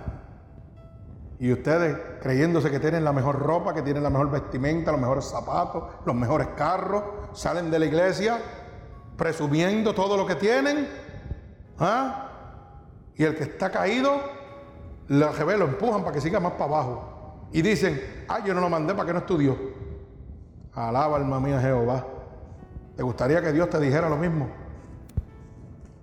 Y 1.38 1.52
ustedes 1.52 1.98
creyéndose 2.22 2.70
que 2.70 2.80
tienen 2.80 3.04
la 3.04 3.12
mejor 3.12 3.38
ropa, 3.40 3.74
que 3.74 3.82
tienen 3.82 4.02
la 4.02 4.10
mejor 4.10 4.30
vestimenta, 4.30 4.92
los 4.92 5.00
mejores 5.00 5.24
zapatos, 5.24 5.84
los 6.04 6.14
mejores 6.14 6.48
carros, 6.56 7.02
salen 7.32 7.70
de 7.70 7.78
la 7.78 7.86
iglesia 7.86 8.40
presumiendo 9.16 9.94
todo 9.94 10.16
lo 10.16 10.26
que 10.26 10.36
tienen. 10.36 10.88
¿ah? 11.78 12.30
Y 13.16 13.24
el 13.24 13.36
que 13.36 13.44
está 13.44 13.70
caído, 13.70 14.20
lo, 15.08 15.32
lo 15.32 15.64
empujan 15.64 16.02
para 16.02 16.14
que 16.14 16.20
siga 16.20 16.40
más 16.40 16.52
para 16.52 16.64
abajo. 16.64 17.13
Y 17.54 17.62
dicen, 17.62 18.00
ay, 18.26 18.42
yo 18.44 18.52
no 18.52 18.60
lo 18.60 18.68
mandé 18.68 18.94
para 18.94 19.06
que 19.06 19.12
no 19.12 19.20
estudió. 19.20 19.56
Alaba 20.72 21.18
alma 21.18 21.38
mía 21.38 21.60
Jehová. 21.60 22.04
¿Te 22.96 23.02
gustaría 23.04 23.40
que 23.40 23.52
Dios 23.52 23.70
te 23.70 23.78
dijera 23.78 24.08
lo 24.08 24.16
mismo? 24.16 24.48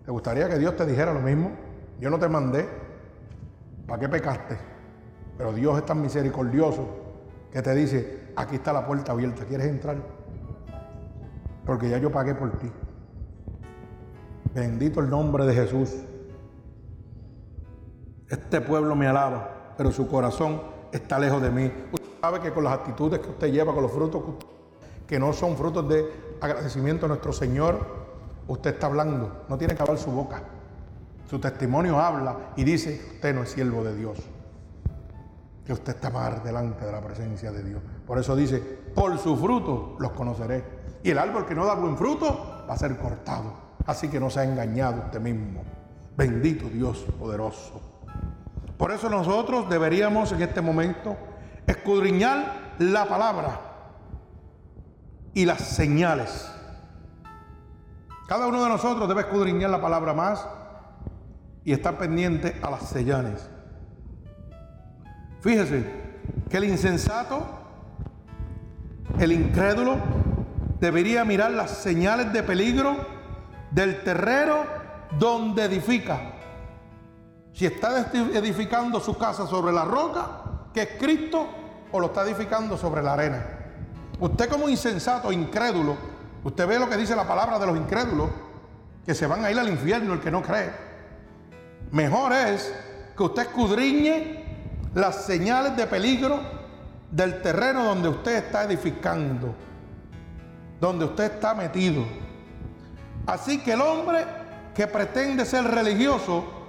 ¿Te 0.06 0.12
gustaría 0.12 0.48
que 0.48 0.58
Dios 0.58 0.78
te 0.78 0.86
dijera 0.86 1.14
lo 1.14 1.20
mismo? 1.20 1.52
Yo 2.00 2.10
no 2.10 2.18
te 2.18 2.30
mandé. 2.30 2.70
¿Para 3.86 4.00
qué 4.00 4.08
pecaste? 4.08 4.58
Pero 5.38 5.52
Dios 5.52 5.78
es 5.78 5.86
tan 5.86 6.02
misericordioso 6.02 6.88
que 7.52 7.62
te 7.62 7.76
dice, 7.76 8.30
aquí 8.38 8.56
está 8.56 8.72
la 8.72 8.88
puerta 8.88 9.12
abierta, 9.12 9.44
¿quieres 9.44 9.68
entrar? 9.68 9.98
Porque 11.66 11.90
ya 11.90 11.98
yo 11.98 12.14
pagué 12.14 12.34
por 12.34 12.58
ti. 12.60 12.72
Bendito 14.54 15.02
el 15.02 15.10
nombre 15.10 15.46
de 15.46 15.54
Jesús. 15.54 15.98
Este 18.30 18.62
pueblo 18.62 18.96
me 18.96 19.08
alaba, 19.08 19.74
pero 19.76 19.92
su 19.92 20.08
corazón 20.08 20.71
está 20.92 21.20
lejos 21.20 21.42
de 21.42 21.50
mí. 21.50 21.72
Usted 21.92 22.10
sabe 22.22 22.40
que 22.40 22.52
con 22.52 22.64
las 22.64 22.74
actitudes 22.74 23.20
que 23.20 23.30
usted 23.30 23.52
lleva, 23.52 23.74
con 23.74 23.84
los 23.84 23.92
frutos 23.92 24.22
que 25.08 25.20
no 25.20 25.34
son 25.34 25.58
frutos 25.58 25.88
de 25.90 26.06
agradecimiento 26.40 27.06
a 27.06 27.10
nuestro 27.10 27.34
Señor, 27.34 27.86
usted 28.48 28.74
está 28.74 28.88
hablando. 28.88 29.44
No 29.50 29.58
tiene 29.58 29.76
que 29.76 29.82
hablar 29.82 29.98
su 29.98 30.12
boca. 30.12 30.42
Su 31.30 31.40
testimonio 31.40 32.00
habla 32.00 32.54
y 32.56 32.64
dice, 32.64 33.02
usted 33.16 33.36
no 33.36 33.44
es 33.44 33.50
siervo 33.50 33.84
de 33.84 33.96
Dios. 33.96 34.18
Que 35.66 35.74
usted 35.74 35.96
está 35.96 36.10
más 36.10 36.44
delante 36.44 36.86
de 36.86 36.92
la 36.92 37.02
presencia 37.02 37.52
de 37.52 37.64
Dios. 37.64 37.82
Por 38.06 38.20
eso 38.20 38.36
dice, 38.36 38.60
por 38.60 39.18
su 39.18 39.38
fruto 39.38 39.96
los 40.00 40.12
conoceré. 40.12 40.64
Y 41.04 41.12
el 41.12 41.18
árbol 41.18 41.46
que 41.46 41.56
no 41.56 41.66
da 41.66 41.76
buen 41.76 41.98
fruto 41.98 42.66
va 42.70 42.74
a 42.74 42.78
ser 42.78 42.98
cortado. 42.98 43.54
Así 43.86 44.08
que 44.08 44.20
no 44.20 44.30
se 44.30 44.42
ha 44.42 44.44
engañado 44.44 45.04
usted 45.06 45.20
mismo. 45.20 45.62
Bendito 46.16 46.68
Dios 46.70 47.06
poderoso. 47.18 47.82
Por 48.82 48.92
eso 48.92 49.12
nosotros 49.12 49.70
deberíamos 49.70 50.32
en 50.32 50.42
este 50.42 50.60
momento 50.60 51.16
escudriñar 51.68 52.74
la 52.80 53.06
palabra 53.06 53.62
y 55.36 55.46
las 55.46 55.60
señales. 55.60 56.52
Cada 58.28 58.48
uno 58.48 58.64
de 58.64 58.70
nosotros 58.70 59.08
debe 59.08 59.22
escudriñar 59.22 59.70
la 59.70 59.80
palabra 59.80 60.16
más 60.16 60.48
y 61.64 61.74
está 61.74 61.96
pendiente 62.00 62.60
a 62.64 62.72
las 62.72 62.90
señales. 62.90 63.48
Fíjese 65.42 65.86
que 66.50 66.58
el 66.58 66.64
insensato, 66.64 67.46
el 69.20 69.32
incrédulo, 69.32 69.98
debería 70.80 71.24
mirar 71.24 71.52
las 71.52 71.70
señales 71.70 72.34
de 72.34 72.42
peligro 72.42 72.98
del 73.70 74.02
terreno 74.02 74.64
donde 75.20 75.66
edifica. 75.66 76.31
Si 77.54 77.66
está 77.66 78.12
edificando 78.12 79.00
su 79.00 79.18
casa 79.18 79.46
sobre 79.46 79.74
la 79.74 79.86
roca, 79.86 80.42
que 80.74 80.82
es 80.82 80.90
Cristo, 81.00 81.48
o 81.92 82.00
lo 82.00 82.08
está 82.08 82.24
edificando 82.24 82.78
sobre 82.78 83.02
la 83.02 83.14
arena. 83.14 83.46
Usted 84.20 84.50
como 84.50 84.70
insensato, 84.70 85.32
incrédulo, 85.32 85.96
usted 86.44 86.68
ve 86.68 86.80
lo 86.80 86.90
que 86.90 86.98
dice 86.98 87.16
la 87.16 87.28
palabra 87.28 87.60
de 87.60 87.66
los 87.66 87.78
incrédulos, 87.78 88.30
que 89.06 89.14
se 89.14 89.28
van 89.28 89.44
a 89.44 89.52
ir 89.52 89.60
al 89.60 89.68
infierno 89.68 90.14
el 90.14 90.22
que 90.22 90.32
no 90.32 90.42
cree. 90.42 90.72
Mejor 91.92 92.32
es 92.32 92.74
que 93.18 93.24
usted 93.24 93.42
escudriñe 93.44 94.46
las 94.94 95.26
señales 95.26 95.76
de 95.76 95.88
peligro 95.88 96.40
del 97.12 97.42
terreno 97.42 97.84
donde 97.84 98.10
usted 98.10 98.38
está 98.38 98.64
edificando, 98.64 99.54
donde 100.80 101.06
usted 101.06 101.34
está 101.34 101.54
metido. 101.54 102.06
Así 103.26 103.60
que 103.60 103.74
el 103.74 103.82
hombre 103.82 104.26
que 104.74 104.88
pretende 104.88 105.46
ser 105.46 105.66
religioso, 105.66 106.61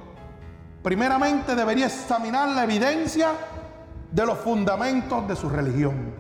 primeramente 0.83 1.55
debería 1.55 1.87
examinar 1.87 2.49
la 2.49 2.64
evidencia 2.64 3.30
de 4.11 4.26
los 4.26 4.39
fundamentos 4.39 5.26
de 5.26 5.37
su 5.37 5.49
religión. 5.49 6.14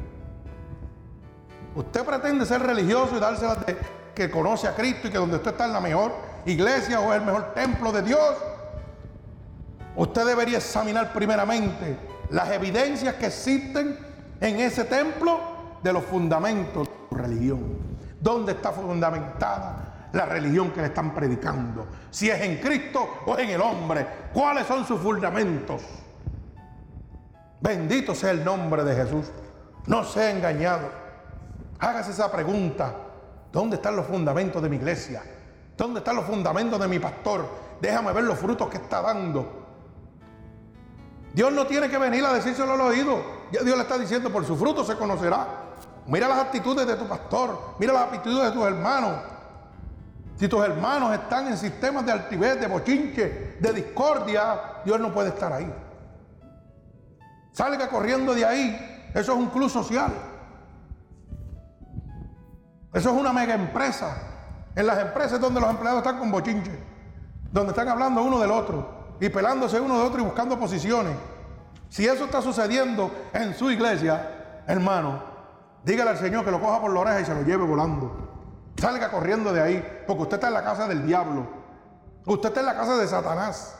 Usted 1.74 2.04
pretende 2.04 2.44
ser 2.46 2.62
religioso 2.62 3.16
y 3.16 3.20
darse 3.20 3.46
la 3.46 3.54
de 3.56 3.76
que 4.14 4.30
conoce 4.30 4.68
a 4.68 4.74
Cristo 4.74 5.08
y 5.08 5.10
que 5.10 5.18
donde 5.18 5.36
usted 5.36 5.52
está 5.52 5.64
en 5.64 5.72
la 5.72 5.80
mejor 5.80 6.12
iglesia 6.44 7.00
o 7.00 7.12
el 7.14 7.22
mejor 7.22 7.54
templo 7.54 7.92
de 7.92 8.02
Dios, 8.02 8.36
Usted 9.94 10.24
debería 10.24 10.58
examinar 10.58 11.12
primeramente 11.12 11.98
las 12.30 12.50
evidencias 12.50 13.14
que 13.16 13.26
existen 13.26 13.98
en 14.40 14.60
ese 14.60 14.84
templo 14.84 15.38
de 15.82 15.92
los 15.92 16.04
fundamentos 16.04 16.88
de 16.88 16.94
su 17.08 17.14
religión. 17.14 17.60
¿Dónde 18.18 18.52
está 18.52 18.72
fundamentada 18.72 19.91
la 20.12 20.26
religión 20.26 20.70
que 20.70 20.80
le 20.80 20.88
están 20.88 21.14
predicando? 21.14 21.86
Si 22.10 22.28
es 22.28 22.40
en 22.40 22.58
Cristo 22.58 23.22
o 23.26 23.38
en 23.38 23.50
el 23.50 23.60
hombre. 23.60 24.06
¿Cuáles 24.32 24.66
son 24.66 24.86
sus 24.86 25.00
fundamentos? 25.00 25.82
Bendito 27.60 28.14
sea 28.14 28.30
el 28.30 28.44
nombre 28.44 28.84
de 28.84 28.94
Jesús. 28.94 29.26
No 29.86 30.04
sea 30.04 30.30
engañado. 30.30 30.88
Hágase 31.78 32.12
esa 32.12 32.30
pregunta. 32.30 32.94
¿Dónde 33.52 33.76
están 33.76 33.96
los 33.96 34.06
fundamentos 34.06 34.62
de 34.62 34.68
mi 34.68 34.76
iglesia? 34.76 35.22
¿Dónde 35.76 35.98
están 35.98 36.16
los 36.16 36.24
fundamentos 36.24 36.80
de 36.80 36.88
mi 36.88 36.98
pastor? 36.98 37.46
Déjame 37.80 38.12
ver 38.12 38.24
los 38.24 38.38
frutos 38.38 38.68
que 38.68 38.76
está 38.76 39.02
dando. 39.02 39.62
Dios 41.34 41.52
no 41.52 41.66
tiene 41.66 41.88
que 41.88 41.98
venir 41.98 42.24
a 42.24 42.32
decírselo 42.32 42.72
al 42.72 42.80
oído. 42.80 43.22
Dios 43.50 43.64
le 43.64 43.82
está 43.82 43.98
diciendo, 43.98 44.30
por 44.30 44.44
su 44.44 44.56
fruto 44.56 44.84
se 44.84 44.96
conocerá. 44.96 45.46
Mira 46.06 46.28
las 46.28 46.38
actitudes 46.38 46.86
de 46.86 46.96
tu 46.96 47.06
pastor, 47.06 47.76
mira 47.78 47.92
las 47.92 48.04
actitudes 48.04 48.44
de 48.44 48.50
tus 48.52 48.64
hermanos. 48.64 49.14
Si 50.36 50.48
tus 50.48 50.64
hermanos 50.64 51.14
están 51.14 51.48
en 51.48 51.56
sistemas 51.56 52.04
de 52.04 52.12
altivez, 52.12 52.60
de 52.60 52.66
bochinche, 52.66 53.56
de 53.60 53.72
discordia, 53.72 54.80
Dios 54.84 54.98
no 54.98 55.12
puede 55.12 55.28
estar 55.28 55.52
ahí. 55.52 55.72
Salga 57.52 57.88
corriendo 57.88 58.34
de 58.34 58.44
ahí. 58.44 59.10
Eso 59.14 59.32
es 59.32 59.38
un 59.38 59.48
club 59.48 59.70
social. 59.70 60.12
Eso 62.92 63.10
es 63.10 63.16
una 63.16 63.32
mega 63.32 63.54
empresa. 63.54 64.16
En 64.74 64.86
las 64.86 64.98
empresas 64.98 65.40
donde 65.40 65.60
los 65.60 65.70
empleados 65.70 65.98
están 65.98 66.18
con 66.18 66.30
bochinche, 66.30 66.78
donde 67.50 67.70
están 67.70 67.88
hablando 67.88 68.22
uno 68.22 68.40
del 68.40 68.50
otro 68.50 69.16
y 69.20 69.28
pelándose 69.28 69.78
uno 69.78 69.98
de 69.98 70.04
otro 70.04 70.20
y 70.20 70.24
buscando 70.24 70.58
posiciones. 70.58 71.14
Si 71.88 72.06
eso 72.06 72.24
está 72.24 72.40
sucediendo 72.40 73.10
en 73.34 73.54
su 73.54 73.70
iglesia, 73.70 74.62
hermano, 74.66 75.22
dígale 75.84 76.10
al 76.10 76.16
Señor 76.16 76.44
que 76.44 76.50
lo 76.50 76.60
coja 76.60 76.80
por 76.80 76.92
la 76.92 77.00
oreja 77.00 77.20
y 77.20 77.24
se 77.26 77.34
lo 77.34 77.42
lleve 77.42 77.64
volando. 77.64 78.21
Salga 78.78 79.10
corriendo 79.10 79.52
de 79.52 79.60
ahí, 79.60 80.02
porque 80.06 80.22
usted 80.22 80.36
está 80.36 80.48
en 80.48 80.54
la 80.54 80.64
casa 80.64 80.88
del 80.88 81.06
diablo. 81.06 81.46
Usted 82.26 82.48
está 82.48 82.60
en 82.60 82.66
la 82.66 82.74
casa 82.74 82.96
de 82.96 83.06
Satanás. 83.06 83.76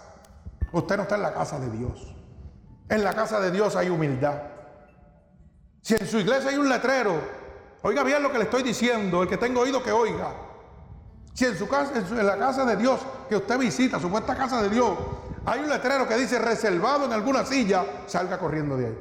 Usted 0.72 0.96
no 0.96 1.02
está 1.02 1.16
en 1.16 1.22
la 1.22 1.34
casa 1.34 1.58
de 1.58 1.70
Dios. 1.70 2.14
En 2.88 3.04
la 3.04 3.14
casa 3.14 3.40
de 3.40 3.50
Dios 3.50 3.76
hay 3.76 3.88
humildad. 3.88 4.34
Si 5.80 5.94
en 5.94 6.06
su 6.06 6.18
iglesia 6.18 6.50
hay 6.50 6.56
un 6.56 6.68
letrero, 6.68 7.20
oiga 7.82 8.02
bien 8.04 8.22
lo 8.22 8.30
que 8.30 8.38
le 8.38 8.44
estoy 8.44 8.62
diciendo, 8.62 9.22
el 9.22 9.28
que 9.28 9.36
tenga 9.36 9.60
oído 9.60 9.82
que 9.82 9.92
oiga. 9.92 10.32
Si 11.34 11.46
en 11.46 11.56
su 11.56 11.66
casa, 11.66 11.92
en 11.94 12.26
la 12.26 12.38
casa 12.38 12.64
de 12.64 12.76
Dios 12.76 13.00
que 13.28 13.36
usted 13.36 13.58
visita, 13.58 13.98
supuesta 13.98 14.36
casa 14.36 14.62
de 14.62 14.68
Dios, 14.68 14.96
hay 15.44 15.60
un 15.60 15.68
letrero 15.68 16.06
que 16.06 16.16
dice 16.16 16.38
reservado 16.38 17.06
en 17.06 17.12
alguna 17.12 17.44
silla, 17.44 17.84
salga 18.06 18.38
corriendo 18.38 18.76
de 18.76 18.86
ahí. 18.86 18.98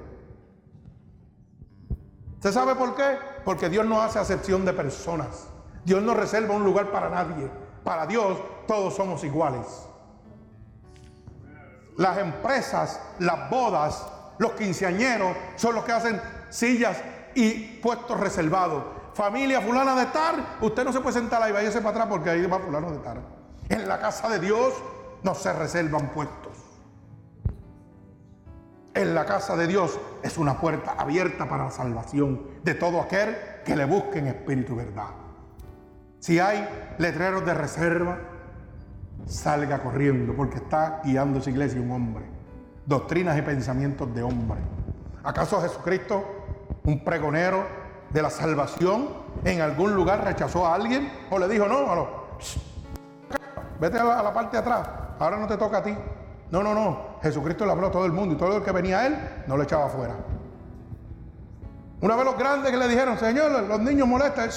¿Usted 2.35 2.51
sabe 2.51 2.73
por 2.73 2.95
qué? 2.95 3.19
Porque 3.45 3.69
Dios 3.69 3.85
no 3.85 4.01
hace 4.01 4.17
acepción 4.17 4.65
de 4.65 4.73
personas. 4.73 5.50
Dios 5.85 6.01
no 6.01 6.13
reserva 6.13 6.55
un 6.55 6.63
lugar 6.63 6.91
para 6.91 7.09
nadie. 7.09 7.49
Para 7.83 8.05
Dios 8.05 8.37
todos 8.67 8.95
somos 8.95 9.23
iguales. 9.23 9.87
Las 11.97 12.17
empresas, 12.17 13.01
las 13.19 13.49
bodas, 13.49 14.07
los 14.37 14.53
quinceañeros 14.53 15.35
son 15.55 15.75
los 15.75 15.83
que 15.83 15.91
hacen 15.91 16.21
sillas 16.49 16.97
y 17.35 17.79
puestos 17.79 18.19
reservados. 18.19 18.83
Familia 19.13 19.61
fulana 19.61 19.95
de 19.95 20.03
estar, 20.03 20.57
usted 20.61 20.83
no 20.83 20.93
se 20.93 21.01
puede 21.01 21.19
sentar 21.19 21.41
ahí, 21.43 21.51
váyase 21.51 21.79
para 21.79 21.91
atrás 21.91 22.07
porque 22.09 22.29
ahí 22.29 22.45
va 22.45 22.59
fulano 22.59 22.89
de 22.91 22.97
estar. 22.97 23.17
En 23.69 23.87
la 23.87 23.99
casa 23.99 24.29
de 24.29 24.39
Dios 24.39 24.73
no 25.23 25.35
se 25.35 25.51
reservan 25.53 26.09
puestos. 26.09 26.57
En 28.93 29.13
la 29.15 29.25
casa 29.25 29.55
de 29.55 29.67
Dios 29.67 29.99
es 30.21 30.37
una 30.37 30.59
puerta 30.59 30.95
abierta 30.97 31.47
para 31.47 31.65
la 31.65 31.71
salvación 31.71 32.47
de 32.63 32.73
todo 32.73 32.99
aquel 33.01 33.37
que 33.65 33.75
le 33.75 33.85
busque 33.85 34.19
en 34.19 34.27
espíritu 34.27 34.73
y 34.73 34.77
verdad. 34.77 35.20
Si 36.21 36.37
hay 36.37 36.69
letreros 36.99 37.43
de 37.43 37.55
reserva, 37.55 38.19
salga 39.25 39.81
corriendo 39.81 40.35
porque 40.35 40.57
está 40.57 41.01
guiando 41.03 41.39
esa 41.39 41.49
iglesia 41.49 41.81
un 41.81 41.89
hombre. 41.89 42.23
Doctrinas 42.85 43.35
y 43.39 43.41
pensamientos 43.41 44.13
de 44.13 44.21
hombre. 44.21 44.59
¿Acaso 45.23 45.59
Jesucristo, 45.59 46.23
un 46.83 47.03
pregonero 47.03 47.65
de 48.11 48.21
la 48.21 48.29
salvación, 48.29 49.09
en 49.43 49.61
algún 49.61 49.95
lugar 49.95 50.23
rechazó 50.23 50.67
a 50.67 50.75
alguien 50.75 51.11
o 51.31 51.39
le 51.39 51.47
dijo, 51.47 51.67
no, 51.67 51.95
no, 51.95 52.07
vete 53.79 53.97
a 53.97 54.03
la, 54.21 54.31
parte 54.31 54.57
de 54.57 54.61
atrás, 54.61 54.87
ahora 55.17 55.37
no 55.37 55.47
te 55.47 55.57
toca 55.57 55.79
a 55.79 55.83
ti. 55.83 55.95
No, 56.51 56.61
no, 56.61 56.75
no. 56.75 57.17
Jesucristo 57.23 57.65
le 57.65 57.71
habló 57.71 57.87
a 57.87 57.91
todo 57.91 58.05
el 58.05 58.11
mundo 58.11 58.35
y 58.35 58.37
todo 58.37 58.57
el 58.57 58.63
que 58.63 58.71
venía 58.71 58.99
a 58.99 59.07
él 59.07 59.17
no 59.47 59.57
lo 59.57 59.63
echaba 59.63 59.87
afuera. 59.87 60.13
Una 61.99 62.15
vez 62.15 62.25
los 62.25 62.37
grandes 62.37 62.69
que 62.69 62.77
le 62.77 62.87
dijeron, 62.87 63.17
Señor, 63.17 63.63
los 63.63 63.79
niños 63.79 64.07
molestan, 64.07 64.49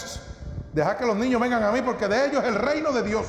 deja 0.75 0.97
que 0.97 1.07
los 1.07 1.17
niños 1.17 1.41
vengan 1.41 1.63
a 1.63 1.71
mí 1.71 1.81
porque 1.83 2.09
de 2.09 2.27
ellos 2.27 2.43
es 2.43 2.49
el 2.49 2.57
reino 2.57 2.91
de 2.93 3.03
Dios. 3.05 3.27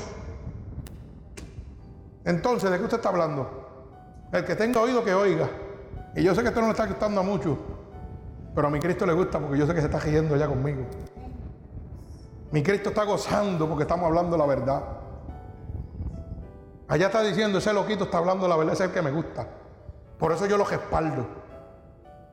Entonces, 2.25 2.71
¿de 2.71 2.77
qué 2.77 2.83
usted 2.83 2.97
está 2.97 3.09
hablando? 3.09 4.27
El 4.31 4.43
que 4.43 4.55
tenga 4.55 4.81
oído 4.81 5.03
que 5.03 5.13
oiga. 5.13 5.47
Y 6.15 6.23
yo 6.23 6.33
sé 6.33 6.41
que 6.41 6.47
esto 6.47 6.59
no 6.59 6.67
le 6.67 6.71
está 6.71 6.87
gustando 6.87 7.21
a 7.21 7.23
muchos, 7.23 7.55
pero 8.55 8.67
a 8.67 8.71
mi 8.71 8.79
Cristo 8.79 9.05
le 9.05 9.13
gusta 9.13 9.39
porque 9.39 9.59
yo 9.59 9.67
sé 9.67 9.75
que 9.75 9.81
se 9.81 9.85
está 9.85 9.99
riendo 9.99 10.35
ya 10.35 10.47
conmigo. 10.47 10.85
Mi 12.51 12.63
Cristo 12.63 12.89
está 12.89 13.03
gozando 13.03 13.67
porque 13.67 13.83
estamos 13.83 14.07
hablando 14.07 14.35
la 14.37 14.45
verdad. 14.47 14.81
Allá 16.87 17.07
está 17.07 17.21
diciendo, 17.21 17.59
ese 17.59 17.73
loquito 17.73 18.05
está 18.05 18.17
hablando 18.17 18.47
la 18.47 18.55
verdad, 18.55 18.73
es 18.73 18.81
el 18.81 18.91
que 18.91 19.01
me 19.01 19.11
gusta. 19.11 19.47
Por 20.17 20.31
eso 20.31 20.47
yo 20.47 20.57
lo 20.57 20.65
respaldo. 20.65 21.27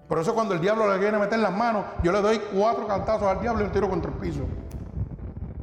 Por 0.09 0.19
eso 0.19 0.35
cuando 0.35 0.55
el 0.55 0.61
diablo 0.61 0.91
le 0.91 0.99
viene 0.99 1.17
a 1.17 1.21
meter 1.21 1.39
las 1.39 1.53
manos, 1.53 1.85
yo 2.03 2.13
le 2.13 2.23
doy 2.23 2.39
cuatro 2.55 2.87
cantazos 2.87 3.25
al 3.25 3.41
diablo 3.41 3.63
y 3.63 3.67
lo 3.67 3.73
tiro 3.73 3.91
contra 3.91 4.11
el 4.11 4.17
piso. 4.19 4.47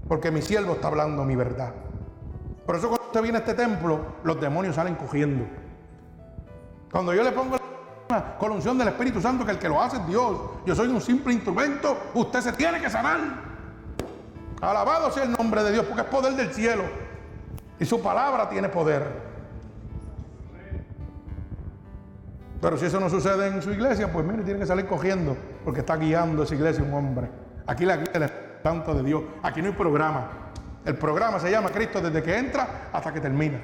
Porque 0.10 0.32
mi 0.32 0.42
siervo 0.42 0.74
está 0.74 0.88
hablando 0.88 1.24
mi 1.24 1.36
verdad. 1.36 1.72
Por 2.66 2.76
eso 2.76 2.90
cuando 2.90 3.06
usted 3.06 3.22
viene 3.22 3.38
a 3.38 3.42
este 3.42 3.54
templo, 3.54 4.00
los 4.24 4.42
demonios 4.42 4.76
salen 4.76 4.96
cogiendo. 4.96 5.46
Cuando 6.92 7.14
yo 7.14 7.24
le 7.24 7.32
pongo 7.32 7.58
la 8.10 8.50
unción 8.50 8.76
del 8.80 8.88
Espíritu 8.88 9.22
Santo, 9.22 9.46
que 9.46 9.52
el 9.52 9.60
que 9.60 9.70
lo 9.70 9.80
hace 9.80 9.98
es 9.98 10.08
Dios. 10.08 10.36
Yo 10.66 10.76
soy 10.76 10.88
un 10.88 11.00
simple 11.00 11.32
instrumento, 11.32 11.96
usted 12.16 12.42
se 12.42 12.52
tiene 12.54 12.82
que 12.82 12.90
sanar. 12.90 13.20
Alabado 14.60 15.12
sea 15.12 15.24
el 15.24 15.32
nombre 15.32 15.64
de 15.64 15.74
Dios, 15.74 15.86
porque 15.86 16.02
es 16.02 16.08
poder 16.08 16.34
del 16.34 16.52
cielo. 16.52 16.84
Y 17.80 17.86
su 17.86 18.02
palabra 18.02 18.50
tiene 18.50 18.68
poder. 18.68 19.30
Pero 22.60 22.78
si 22.78 22.86
eso 22.86 23.00
no 23.00 23.12
sucede 23.12 23.48
en 23.48 23.62
su 23.62 23.72
iglesia, 23.72 24.12
pues 24.12 24.26
mire, 24.26 24.42
tiene 24.44 24.60
que 24.60 24.66
salir 24.66 24.88
cogiendo, 24.88 25.38
porque 25.64 25.82
está 25.82 25.96
guiando 25.96 26.42
esa 26.44 26.56
iglesia 26.56 26.84
un 26.84 26.94
hombre. 26.96 27.30
Aquí 27.68 27.86
la 27.86 27.98
guía 27.98 28.49
el 28.60 28.64
Santo 28.64 28.94
de 28.94 29.04
Dios. 29.04 29.24
Aquí 29.44 29.62
no 29.62 29.68
hay 29.68 29.74
programa. 29.74 30.28
El 30.86 30.96
programa 30.96 31.40
se 31.40 31.52
llama 31.52 31.70
Cristo 31.70 32.02
desde 32.02 32.24
que 32.24 32.38
entra 32.38 32.90
hasta 32.94 33.14
que 33.14 33.20
termina. 33.20 33.62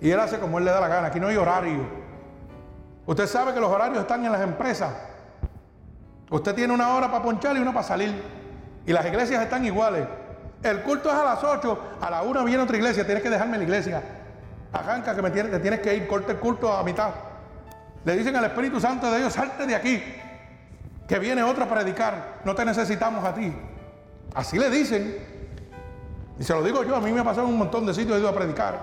Y 0.00 0.10
Él 0.10 0.20
hace 0.20 0.38
como 0.38 0.58
Él 0.58 0.64
le 0.64 0.70
da 0.70 0.80
la 0.80 0.88
gana. 0.88 1.08
Aquí 1.08 1.20
no 1.20 1.28
hay 1.28 1.36
horario. 1.36 1.86
Usted 3.06 3.26
sabe 3.26 3.52
que 3.52 3.60
los 3.60 3.70
horarios 3.70 3.98
están 3.98 4.24
en 4.24 4.32
las 4.32 4.40
empresas. 4.40 4.92
Usted 6.30 6.54
tiene 6.54 6.72
una 6.72 6.94
hora 6.94 7.10
para 7.10 7.22
ponchar 7.24 7.56
y 7.56 7.60
una 7.60 7.72
para 7.72 7.86
salir. 7.86 8.22
Y 8.86 8.92
las 8.92 9.04
iglesias 9.04 9.42
están 9.42 9.64
iguales. 9.64 10.06
El 10.62 10.82
culto 10.82 11.08
es 11.08 11.14
a 11.14 11.24
las 11.24 11.42
8, 11.42 11.78
a 12.00 12.10
la 12.10 12.22
1 12.22 12.44
viene 12.44 12.62
otra 12.62 12.76
iglesia, 12.76 13.04
tienes 13.04 13.22
que 13.22 13.30
dejarme 13.30 13.56
la 13.56 13.64
iglesia. 13.64 14.02
Arranca 14.72 15.16
que 15.16 15.22
me 15.22 15.30
tienes, 15.30 15.50
te 15.50 15.58
tienes 15.58 15.80
que 15.80 15.94
ir, 15.94 16.06
corta 16.06 16.32
el 16.32 16.38
culto 16.38 16.72
a 16.72 16.82
mitad. 16.84 17.10
Le 18.04 18.16
dicen 18.16 18.36
al 18.36 18.44
Espíritu 18.44 18.78
Santo 18.78 19.10
de 19.10 19.18
Dios, 19.18 19.32
salte 19.32 19.66
de 19.66 19.74
aquí, 19.74 20.02
que 21.08 21.18
viene 21.18 21.42
otro 21.42 21.64
a 21.64 21.68
predicar, 21.68 22.40
no 22.44 22.54
te 22.54 22.64
necesitamos 22.64 23.24
a 23.24 23.34
ti. 23.34 23.52
Así 24.34 24.58
le 24.58 24.70
dicen. 24.70 25.16
Y 26.38 26.44
se 26.44 26.54
lo 26.54 26.62
digo 26.62 26.82
yo, 26.84 26.96
a 26.96 27.00
mí 27.00 27.12
me 27.12 27.20
ha 27.20 27.24
pasado 27.24 27.46
en 27.46 27.52
un 27.52 27.58
montón 27.58 27.84
de 27.84 27.92
sitios, 27.92 28.16
he 28.16 28.20
ido 28.20 28.28
a 28.28 28.34
predicar. 28.34 28.78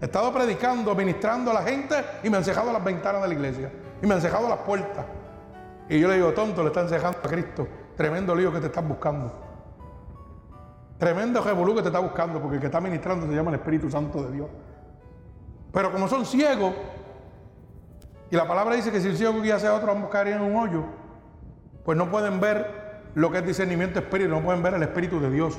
He 0.00 0.06
estado 0.06 0.32
predicando, 0.32 0.94
ministrando 0.94 1.50
a 1.50 1.54
la 1.54 1.62
gente 1.62 1.94
y 2.22 2.30
me 2.30 2.38
han 2.38 2.44
cejado 2.44 2.72
las 2.72 2.82
ventanas 2.82 3.20
de 3.22 3.28
la 3.28 3.34
iglesia. 3.34 3.70
Y 4.02 4.06
me 4.06 4.14
han 4.14 4.20
cejado 4.20 4.48
las 4.48 4.58
puertas. 4.58 5.04
Y 5.88 5.98
yo 5.98 6.08
le 6.08 6.14
digo, 6.14 6.32
tonto, 6.32 6.62
le 6.62 6.68
están 6.68 6.88
cejando 6.88 7.18
a 7.18 7.28
Cristo. 7.28 7.68
Tremendo 7.96 8.34
lío 8.34 8.52
que 8.52 8.60
te 8.60 8.66
están 8.66 8.88
buscando. 8.88 9.30
Tremendo 10.98 11.42
revolú 11.42 11.74
que 11.74 11.82
te 11.82 11.88
está 11.88 11.98
buscando, 11.98 12.40
porque 12.40 12.56
el 12.56 12.60
que 12.60 12.66
está 12.66 12.80
ministrando 12.80 13.26
se 13.26 13.32
llama 13.34 13.50
el 13.50 13.56
Espíritu 13.56 13.90
Santo 13.90 14.22
de 14.22 14.32
Dios. 14.32 14.48
Pero 15.72 15.92
como 15.92 16.08
son 16.08 16.24
ciegos, 16.24 16.72
y 18.30 18.36
la 18.36 18.46
palabra 18.46 18.76
dice 18.76 18.92
que 18.92 19.00
si 19.00 19.08
el 19.08 19.16
ciego 19.16 19.40
guía 19.42 19.56
a 19.56 19.74
otro, 19.74 19.88
van 19.88 19.98
a 19.98 20.00
buscar 20.00 20.28
en 20.28 20.40
un 20.40 20.56
hoyo, 20.56 20.84
pues 21.84 21.98
no 21.98 22.10
pueden 22.10 22.38
ver 22.38 22.79
lo 23.14 23.30
que 23.30 23.38
es 23.38 23.46
discernimiento 23.46 23.98
espíritu, 23.98 24.30
no 24.30 24.40
pueden 24.40 24.62
ver 24.62 24.74
el 24.74 24.82
Espíritu 24.82 25.20
de 25.20 25.30
Dios. 25.30 25.58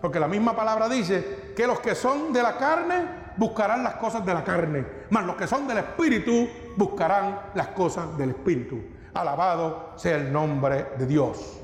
Porque 0.00 0.20
la 0.20 0.28
misma 0.28 0.56
palabra 0.56 0.88
dice 0.88 1.52
que 1.56 1.66
los 1.66 1.80
que 1.80 1.94
son 1.94 2.32
de 2.32 2.42
la 2.42 2.56
carne 2.56 3.20
buscarán 3.36 3.82
las 3.82 3.96
cosas 3.96 4.24
de 4.24 4.34
la 4.34 4.44
carne, 4.44 4.84
mas 5.10 5.24
los 5.24 5.36
que 5.36 5.46
son 5.46 5.66
del 5.66 5.78
Espíritu 5.78 6.48
buscarán 6.76 7.40
las 7.54 7.68
cosas 7.68 8.16
del 8.16 8.30
Espíritu. 8.30 8.80
Alabado 9.14 9.92
sea 9.96 10.16
el 10.16 10.32
nombre 10.32 10.86
de 10.98 11.06
Dios. 11.06 11.60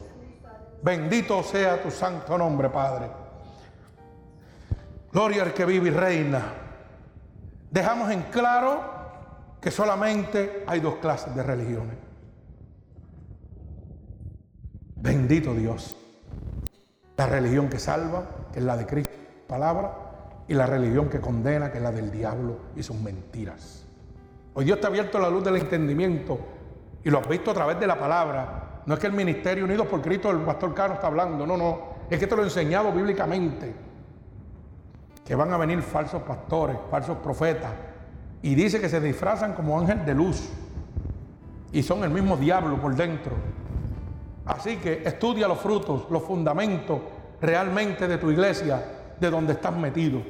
Bendito 0.83 1.43
sea 1.43 1.83
tu 1.83 1.91
santo 1.91 2.37
nombre, 2.37 2.69
Padre. 2.69 3.11
Gloria 5.13 5.43
al 5.43 5.55
que 5.55 5.65
vive 5.65 5.89
y 5.89 5.93
reina. 5.93 6.43
Dejamos 7.71 8.11
en 8.11 8.23
claro 8.25 8.81
que 9.61 9.71
solamente 9.71 10.65
hay 10.67 10.81
dos 10.81 10.97
clases 10.97 11.35
de 11.35 11.43
religiones. 11.43 12.06
Bendito 15.07 15.55
Dios. 15.55 15.97
La 17.17 17.27
religión 17.27 17.69
que 17.69 17.79
salva, 17.79 18.25
que 18.53 18.59
es 18.59 18.65
la 18.65 18.77
de 18.77 18.87
Cristo, 18.87 19.13
palabra, 19.47 19.93
y 20.49 20.55
la 20.55 20.67
religión 20.67 21.09
que 21.09 21.21
condena, 21.21 21.71
que 21.71 21.79
es 21.79 21.83
la 21.83 21.93
del 21.93 22.11
diablo 22.11 22.59
y 22.75 22.83
sus 22.83 22.97
mentiras. 22.97 23.85
Hoy 24.55 24.65
Dios 24.65 24.81
te 24.81 24.87
ha 24.87 24.91
abierto 24.91 25.19
la 25.19 25.31
luz 25.31 25.45
del 25.45 25.57
entendimiento 25.57 26.39
y 27.05 27.11
lo 27.11 27.21
has 27.21 27.29
visto 27.29 27.53
a 27.53 27.55
través 27.55 27.79
de 27.79 27.87
la 27.87 27.99
palabra 27.99 28.67
no 28.87 28.95
es 28.95 29.01
que 29.01 29.09
el 29.09 29.13
Ministerio 29.13 29.65
Unidos 29.65 29.89
por 29.89 30.01
Cristo, 30.01 30.31
el 30.31 30.39
pastor 30.39 30.73
Caro 30.73 30.95
está 30.95 31.09
hablando, 31.09 31.45
no, 31.45 31.57
no. 31.57 31.97
Es 32.09 32.21
que 32.21 32.27
te 32.29 32.37
lo 32.37 32.43
he 32.43 32.45
enseñado 32.45 32.93
bíblicamente. 32.93 33.75
Que 35.25 35.35
van 35.35 35.53
a 35.53 35.57
venir 35.57 35.83
falsos 35.83 36.23
pastores, 36.23 36.77
falsos 36.89 37.19
profetas. 37.19 37.73
Y 38.43 38.55
dice 38.55 38.81
que 38.81 38.89
se 38.89 39.01
disfrazan 39.01 39.55
como 39.55 39.79
ángel 39.79 40.05
de 40.05 40.15
luz. 40.15 40.51
Y 41.73 41.83
son 41.83 42.05
el 42.05 42.11
mismo 42.11 42.37
diablo 42.37 42.81
por 42.81 42.95
dentro. 42.95 43.33
Así 44.47 44.77
que 44.77 45.03
estudia 45.05 45.49
los 45.49 45.59
frutos, 45.59 46.07
los 46.09 46.23
fundamentos 46.23 47.01
realmente 47.41 48.07
de 48.07 48.17
tu 48.19 48.31
iglesia, 48.31 48.83
de 49.19 49.31
donde 49.31 49.55
estás 49.55 49.77
metido. 49.77 50.23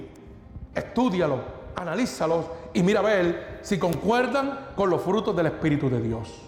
Estúdialos, 0.74 1.40
analízalos 1.76 2.46
y 2.72 2.82
mira 2.82 3.00
a 3.00 3.02
ver 3.02 3.58
si 3.62 3.78
concuerdan 3.78 4.70
con 4.74 4.88
los 4.88 5.02
frutos 5.02 5.36
del 5.36 5.46
Espíritu 5.46 5.90
de 5.90 6.00
Dios. 6.00 6.42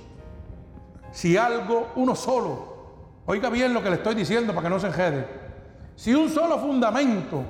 Si 1.13 1.37
algo, 1.37 1.89
uno 1.97 2.15
solo, 2.15 2.77
oiga 3.27 3.51
bien 3.51 3.75
lo 3.75 3.83
que 3.83 3.91
le 3.91 3.97
estoy 3.97 4.15
diciendo 4.15 4.55
para 4.55 4.69
que 4.69 4.75
no 4.75 4.81
se 4.81 4.87
enjede. 4.87 5.27
Si 5.95 6.15
un 6.15 6.31
solo 6.31 6.59
fundamento 6.59 7.43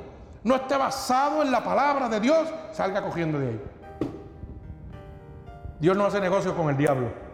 no 0.43 0.57
esté 0.57 0.77
basado 0.77 1.43
en 1.43 1.51
la 1.51 1.63
palabra 1.63 2.09
de 2.09 2.19
Dios, 2.19 2.49
salga 2.73 3.03
cogiendo 3.03 3.39
de 3.39 3.49
ahí. 3.49 3.61
Dios 5.79 5.97
no 5.97 6.07
hace 6.07 6.21
negocio 6.21 6.57
con 6.57 6.71
el 6.71 6.77
diablo. 6.77 7.28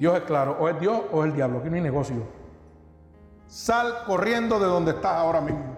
Dios 0.00 0.16
es 0.16 0.22
claro, 0.22 0.56
o 0.58 0.66
es 0.66 0.80
Dios 0.80 0.98
o 1.12 1.22
es 1.22 1.30
el 1.30 1.36
diablo, 1.36 1.58
aquí 1.58 1.68
no 1.68 1.76
hay 1.76 1.82
negocio. 1.82 2.16
Sal 3.46 4.04
corriendo 4.06 4.58
de 4.58 4.64
donde 4.64 4.92
estás 4.92 5.12
ahora 5.12 5.42
mismo. 5.42 5.74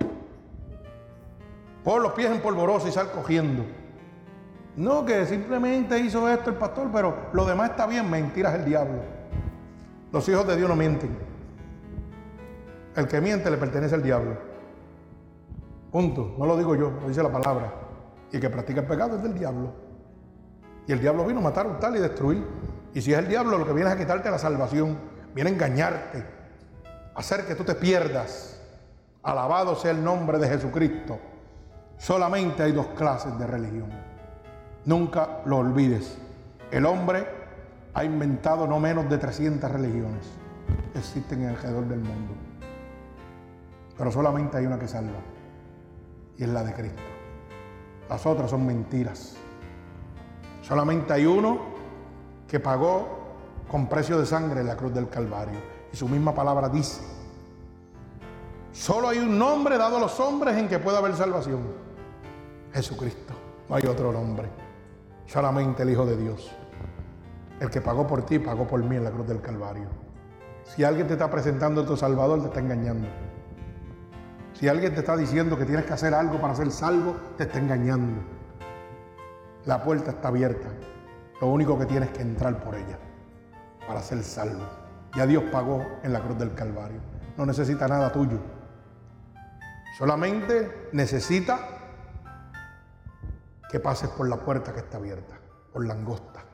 Pon 1.83 2.05
los 2.05 2.13
pies 2.13 2.31
en 2.31 2.41
polvorosa 2.41 2.89
y 2.89 2.93
sal 2.93 3.11
cogiendo. 3.11 3.65
No, 4.77 5.05
que 5.05 5.27
simplemente 5.27 5.99
hizo 5.99 6.29
esto 6.29 6.51
el 6.51 6.57
pastor, 6.57 6.89
pero 6.93 7.31
lo 7.33 7.45
demás 7.45 7.71
está 7.71 7.89
bien, 7.89 8.09
mentiras 8.09 8.55
el 8.55 8.65
diablo. 8.65 9.01
Los 10.13 10.29
hijos 10.29 10.47
de 10.47 10.57
Dios 10.57 10.69
no 10.69 10.77
mienten. 10.77 11.19
El 12.95 13.09
que 13.09 13.21
miente 13.21 13.51
le 13.51 13.57
pertenece 13.57 13.97
al 13.97 14.05
diablo. 14.05 14.37
Punto. 15.91 16.37
No 16.39 16.47
lo 16.47 16.57
digo 16.57 16.77
yo, 16.77 16.93
lo 16.93 17.09
dice 17.09 17.25
la 17.25 17.33
palabra. 17.33 17.75
Y 18.31 18.37
el 18.37 18.41
que 18.41 18.51
practica 18.51 18.83
el 18.83 18.87
pecado 18.87 19.17
es 19.17 19.23
del 19.25 19.35
diablo. 19.35 19.73
Y 20.87 20.93
el 20.93 21.01
diablo 21.01 21.25
vino 21.25 21.41
a 21.41 21.43
matar, 21.43 21.67
hurtar 21.67 21.97
y 21.97 21.99
destruir. 21.99 22.47
Y 22.95 23.01
si 23.01 23.13
es 23.13 23.19
el 23.19 23.29
diablo, 23.29 23.59
lo 23.59 23.67
que 23.67 23.73
viene 23.73 23.89
es 23.89 23.97
a 23.97 23.99
quitarte 23.99 24.31
la 24.31 24.39
salvación, 24.39 24.99
viene 25.35 25.51
a 25.51 25.53
engañarte, 25.53 26.25
a 27.15 27.19
hacer 27.19 27.47
que 27.47 27.55
tú 27.55 27.65
te 27.65 27.75
pierdas. 27.75 28.61
Alabado 29.23 29.77
sea 29.77 29.93
el 29.93 30.03
nombre 30.03 30.39
de 30.39 30.49
Jesucristo. 30.49 31.19
Solamente 31.97 32.63
hay 32.63 32.73
dos 32.73 32.89
clases 32.89 33.39
de 33.39 33.47
religión. 33.47 33.89
Nunca 34.85 35.41
lo 35.47 35.59
olvides. 35.59 36.19
El 36.71 36.87
hombre 36.87 37.27
ha 37.95 38.05
inventado 38.05 38.67
no 38.67 38.81
menos 38.81 39.09
de 39.09 39.19
300 39.19 39.71
religiones 39.71 40.27
que 40.93 40.99
existen 40.99 41.43
en 41.43 41.51
alrededor 41.51 41.87
del 41.87 42.01
mundo. 42.01 42.35
Pero 43.97 44.11
solamente 44.11 44.57
hay 44.57 44.67
una 44.67 44.79
que 44.79 44.89
salva. 44.89 45.21
Y 46.37 46.43
es 46.43 46.49
la 46.49 46.65
de 46.65 46.73
Cristo. 46.73 47.03
Las 48.09 48.27
otras 48.27 48.51
son 48.51 48.67
mentiras. 48.67 49.37
Solamente 50.63 51.13
hay 51.13 51.27
uno 51.27 51.72
que 52.53 52.61
pagó 52.61 53.09
con 53.71 53.89
precio 53.89 54.21
de 54.21 54.27
sangre 54.27 54.63
la 54.63 54.77
cruz 54.77 54.93
del 54.93 55.09
Calvario. 55.09 55.59
Y 55.91 55.97
su 55.97 56.07
misma 56.07 56.35
palabra 56.35 56.69
dice, 56.69 57.01
solo 58.73 59.09
hay 59.09 59.21
un 59.21 59.39
nombre 59.39 59.79
dado 59.79 59.97
a 59.97 60.01
los 60.01 60.21
hombres 60.21 60.59
en 60.59 60.69
que 60.69 60.79
pueda 60.79 60.99
haber 60.99 61.17
salvación. 61.17 61.61
Jesucristo. 62.75 63.33
No 63.71 63.77
hay 63.77 63.87
otro 63.87 64.13
nombre. 64.13 64.51
Solamente 65.25 65.83
el 65.83 65.91
Hijo 65.93 66.05
de 66.05 66.15
Dios. 66.15 66.53
El 67.59 67.71
que 67.71 67.81
pagó 67.81 68.07
por 68.07 68.27
ti, 68.27 68.39
pagó 68.39 68.67
por 68.67 68.85
mí 68.85 68.97
en 68.97 69.05
la 69.05 69.11
cruz 69.11 69.27
del 69.27 69.41
Calvario. 69.41 69.89
Si 70.65 70.85
alguien 70.85 71.07
te 71.07 71.15
está 71.15 71.31
presentando 71.31 71.81
a 71.81 71.87
tu 71.87 71.97
Salvador, 71.97 72.43
te 72.43 72.49
está 72.49 72.61
engañando. 72.61 73.09
Si 74.53 74.69
alguien 74.69 74.93
te 74.93 75.01
está 75.01 75.17
diciendo 75.17 75.57
que 75.57 75.65
tienes 75.65 75.87
que 75.87 75.95
hacer 75.95 76.13
algo 76.13 76.39
para 76.39 76.55
ser 76.55 76.71
salvo, 76.71 77.17
te 77.39 77.45
está 77.45 77.59
engañando. 77.59 78.21
La 79.65 79.83
puerta 79.83 80.11
está 80.11 80.29
abierta. 80.29 80.69
Lo 81.43 81.49
único 81.49 81.77
que 81.77 81.87
tienes 81.87 82.11
que 82.11 82.23
entrar 82.23 82.63
por 82.63 82.77
ella 82.77 82.97
para 83.85 84.01
ser 84.01 84.23
salvo. 84.23 84.63
Ya 85.17 85.27
Dios 85.27 85.43
pagó 85.51 85.85
en 86.05 86.13
la 86.13 86.21
cruz 86.21 86.39
del 86.39 86.55
Calvario. 86.55 87.01
No 87.37 87.45
necesita 87.45 87.89
nada 87.89 88.13
tuyo. 88.13 88.39
Solamente 89.99 90.89
necesita 90.93 91.59
que 93.69 93.81
pases 93.81 94.09
por 94.11 94.29
la 94.29 94.37
puerta 94.37 94.73
que 94.73 94.79
está 94.79 94.99
abierta, 94.99 95.35
por 95.73 95.85
la 95.85 95.95
angosta. 95.95 96.45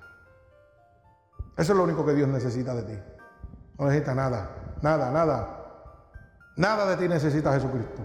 Eso 1.54 1.72
es 1.72 1.76
lo 1.76 1.84
único 1.84 2.06
que 2.06 2.14
Dios 2.14 2.28
necesita 2.30 2.74
de 2.74 2.82
ti. 2.84 2.98
No 3.78 3.88
necesita 3.88 4.14
nada, 4.14 4.78
nada, 4.80 5.10
nada. 5.10 5.66
Nada 6.56 6.86
de 6.86 6.96
ti 6.96 7.06
necesita 7.10 7.52
Jesucristo. 7.52 8.00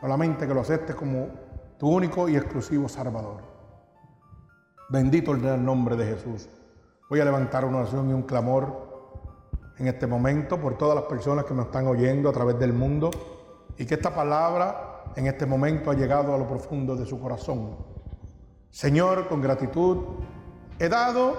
Solamente 0.00 0.46
que 0.46 0.54
lo 0.54 0.62
aceptes 0.62 0.96
como 0.96 1.28
tu 1.78 1.86
único 1.86 2.30
y 2.30 2.36
exclusivo 2.38 2.88
Salvador. 2.88 3.53
Bendito 4.88 5.32
el 5.32 5.64
nombre 5.64 5.96
de 5.96 6.06
Jesús. 6.06 6.48
Voy 7.08 7.20
a 7.20 7.24
levantar 7.24 7.64
una 7.64 7.78
oración 7.78 8.10
y 8.10 8.12
un 8.12 8.22
clamor 8.22 8.94
en 9.78 9.88
este 9.88 10.06
momento 10.06 10.60
por 10.60 10.76
todas 10.76 10.94
las 10.94 11.04
personas 11.04 11.46
que 11.46 11.54
me 11.54 11.62
están 11.62 11.86
oyendo 11.86 12.28
a 12.28 12.32
través 12.32 12.58
del 12.58 12.72
mundo 12.72 13.10
y 13.78 13.86
que 13.86 13.94
esta 13.94 14.14
palabra 14.14 15.04
en 15.16 15.26
este 15.26 15.46
momento 15.46 15.90
ha 15.90 15.94
llegado 15.94 16.34
a 16.34 16.38
lo 16.38 16.46
profundo 16.46 16.96
de 16.96 17.06
su 17.06 17.18
corazón. 17.18 17.76
Señor, 18.70 19.26
con 19.28 19.40
gratitud, 19.40 19.98
he 20.78 20.88
dado 20.88 21.34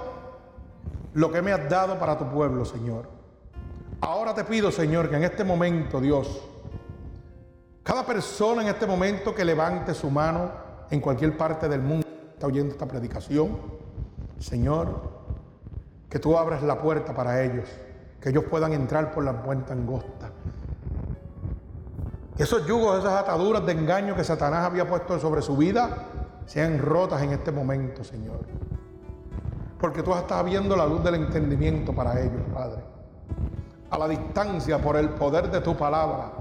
lo 1.14 1.32
que 1.32 1.42
me 1.42 1.52
has 1.52 1.70
dado 1.70 2.00
para 2.00 2.18
tu 2.18 2.28
pueblo, 2.30 2.66
Señor. 2.66 3.10
Ahora 4.02 4.34
te 4.34 4.44
pido, 4.44 4.72
Señor, 4.72 5.10
que 5.10 5.18
en 5.18 5.24
este 5.24 5.44
momento, 5.44 6.02
Dios, 6.02 6.42
cada 7.84 8.06
persona 8.06 8.64
en 8.64 8.70
este 8.70 8.88
momento 8.88 9.36
que 9.36 9.46
levante 9.46 9.94
su 9.94 10.10
mano 10.10 10.52
en 10.90 11.00
cualquier 11.00 11.38
parte 11.38 11.70
del 11.70 11.82
mundo, 11.82 12.08
está 12.36 12.48
oyendo 12.48 12.74
esta 12.74 12.86
predicación, 12.86 13.58
Señor, 14.40 14.88
que 16.10 16.20
tú 16.20 16.38
abras 16.38 16.62
la 16.64 16.82
puerta 16.82 17.16
para 17.16 17.42
ellos, 17.42 17.70
que 18.20 18.28
ellos 18.30 18.44
puedan 18.50 18.74
entrar 18.74 19.14
por 19.14 19.24
la 19.24 19.42
puerta 19.42 19.72
angosta. 19.72 20.32
Que 22.36 22.44
esos 22.44 22.68
yugos, 22.68 23.00
esas 23.00 23.14
ataduras 23.14 23.66
de 23.66 23.72
engaño 23.72 24.18
que 24.18 24.26
Satanás 24.26 24.66
había 24.66 24.86
puesto 24.86 25.18
sobre 25.18 25.42
su 25.42 25.56
vida, 25.56 26.08
sean 26.46 26.78
rotas 26.78 27.22
en 27.22 27.32
este 27.32 27.54
momento, 27.54 28.04
Señor. 28.04 28.42
Porque 29.80 30.04
tú 30.04 30.14
estás 30.14 30.44
viendo 30.44 30.76
la 30.76 30.86
luz 30.86 31.02
del 31.06 31.16
entendimiento 31.16 31.94
para 31.94 32.20
ellos, 32.20 32.42
Padre. 32.54 32.84
A 33.92 33.98
la 33.98 34.10
distancia, 34.10 34.82
por 34.82 34.98
el 34.98 35.08
poder 35.12 35.50
de 35.50 35.62
tu 35.62 35.78
palabra, 35.78 36.34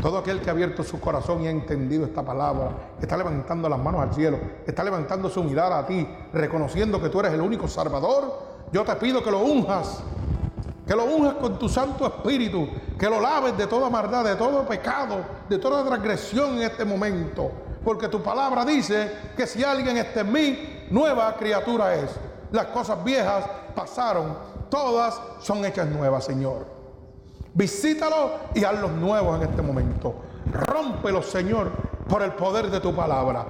todo 0.00 0.18
aquel 0.18 0.40
que 0.40 0.48
ha 0.48 0.52
abierto 0.52 0.82
su 0.82 0.98
corazón 0.98 1.42
y 1.42 1.46
ha 1.46 1.50
entendido 1.50 2.04
esta 2.04 2.22
palabra, 2.22 2.94
está 3.00 3.16
levantando 3.16 3.68
las 3.68 3.78
manos 3.78 4.00
al 4.00 4.14
cielo, 4.14 4.38
está 4.66 4.82
levantando 4.82 5.28
su 5.28 5.44
mirada 5.44 5.78
a 5.78 5.86
ti, 5.86 6.06
reconociendo 6.32 7.00
que 7.00 7.08
tú 7.08 7.20
eres 7.20 7.32
el 7.32 7.40
único 7.40 7.68
Salvador, 7.68 8.50
yo 8.72 8.84
te 8.84 8.94
pido 8.96 9.22
que 9.22 9.30
lo 9.30 9.40
unjas, 9.40 10.02
que 10.86 10.94
lo 10.94 11.04
unjas 11.04 11.34
con 11.34 11.58
tu 11.58 11.68
Santo 11.68 12.06
Espíritu, 12.06 12.68
que 12.98 13.08
lo 13.08 13.20
laves 13.20 13.56
de 13.56 13.66
toda 13.66 13.90
maldad, 13.90 14.24
de 14.24 14.36
todo 14.36 14.66
pecado, 14.66 15.24
de 15.48 15.58
toda 15.58 15.84
transgresión 15.84 16.56
en 16.56 16.62
este 16.62 16.84
momento. 16.84 17.50
Porque 17.84 18.08
tu 18.08 18.22
palabra 18.22 18.64
dice 18.64 19.10
que 19.36 19.46
si 19.46 19.62
alguien 19.64 19.96
está 19.96 20.20
en 20.20 20.32
mí, 20.32 20.86
nueva 20.90 21.36
criatura 21.36 21.94
es. 21.94 22.10
Las 22.52 22.66
cosas 22.66 23.02
viejas 23.04 23.44
pasaron, 23.74 24.36
todas 24.68 25.20
son 25.40 25.64
hechas 25.64 25.86
nuevas, 25.88 26.24
Señor. 26.24 26.79
Visítalo 27.54 28.32
y 28.54 28.64
hazlos 28.64 28.92
nuevos 28.92 29.40
en 29.40 29.48
este 29.48 29.62
momento. 29.62 30.14
Rómpelo, 30.52 31.22
Señor, 31.22 31.70
por 32.08 32.22
el 32.22 32.32
poder 32.32 32.70
de 32.70 32.80
tu 32.80 32.94
palabra. 32.94 33.46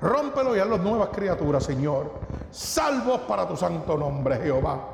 Rómpelo 0.00 0.56
y 0.56 0.60
hazlos 0.60 0.80
nuevas 0.80 1.10
criaturas, 1.10 1.64
Señor. 1.64 2.12
Salvos 2.50 3.20
para 3.22 3.46
tu 3.46 3.56
santo 3.56 3.96
nombre, 3.96 4.36
Jehová. 4.38 4.88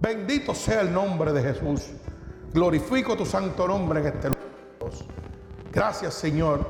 Bendito 0.00 0.54
sea 0.54 0.80
el 0.82 0.92
nombre 0.92 1.32
de 1.32 1.42
Jesús. 1.42 1.90
Glorifico 2.52 3.16
tu 3.16 3.26
santo 3.26 3.66
nombre 3.66 4.00
en 4.00 4.06
este 4.06 4.28
lugar. 4.28 4.38
Gracias, 5.72 6.14
Señor, 6.14 6.66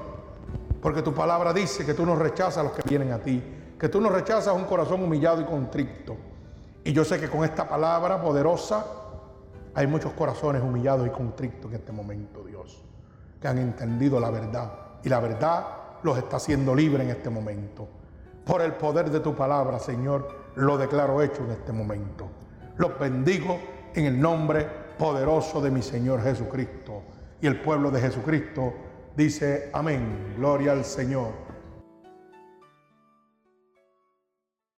porque 0.82 1.03
tu 1.03 1.15
palabra 1.15 1.53
dice 1.53 1.85
que 1.85 1.95
tú 1.95 2.05
no 2.05 2.16
rechazas 2.16 2.59
a 2.59 2.62
los 2.65 2.73
que 2.73 2.82
vienen 2.89 3.12
a 3.12 3.19
ti, 3.19 3.43
que 3.78 3.89
tú 3.89 4.01
no 4.01 4.09
rechazas 4.09 4.55
un 4.55 4.65
corazón 4.65 5.03
humillado 5.03 5.40
y 5.40 5.45
contrito. 5.45 6.16
Y 6.85 6.93
yo 6.93 7.05
sé 7.05 7.20
que 7.20 7.28
con 7.28 7.45
esta 7.45 7.69
palabra 7.69 8.20
poderosa 8.20 8.85
hay 9.74 9.86
muchos 9.86 10.12
corazones 10.12 10.62
humillados 10.62 11.07
y 11.07 11.11
contrictos 11.11 11.70
en 11.70 11.78
este 11.78 11.93
momento, 11.93 12.45
Dios, 12.45 12.82
que 13.40 13.49
han 13.49 13.59
entendido 13.59 14.20
la 14.20 14.31
verdad. 14.31 14.73
Y 15.05 15.09
la 15.09 15.20
verdad 15.20 15.66
los 16.03 16.19
está 16.19 16.36
haciendo 16.36 16.74
libre 16.74 17.05
en 17.05 17.11
este 17.11 17.31
momento. 17.31 17.89
Por 18.45 18.62
el 18.62 18.73
poder 18.74 19.11
de 19.11 19.20
tu 19.20 19.35
palabra, 19.35 19.78
Señor, 19.78 20.28
lo 20.57 20.78
declaro 20.78 21.23
hecho 21.23 21.45
en 21.45 21.51
este 21.53 21.73
momento. 21.73 22.28
Los 22.77 22.99
bendigo 22.99 23.59
en 23.95 24.07
el 24.07 24.20
nombre 24.20 24.66
poderoso 24.99 25.61
de 25.61 25.70
mi 25.70 25.82
Señor 25.82 26.23
Jesucristo. 26.23 27.03
Y 27.40 27.47
el 27.47 27.61
pueblo 27.61 27.90
de 27.90 28.01
Jesucristo 28.01 28.73
dice, 29.16 29.70
amén, 29.73 30.35
gloria 30.36 30.73
al 30.73 30.85
Señor. 30.85 31.48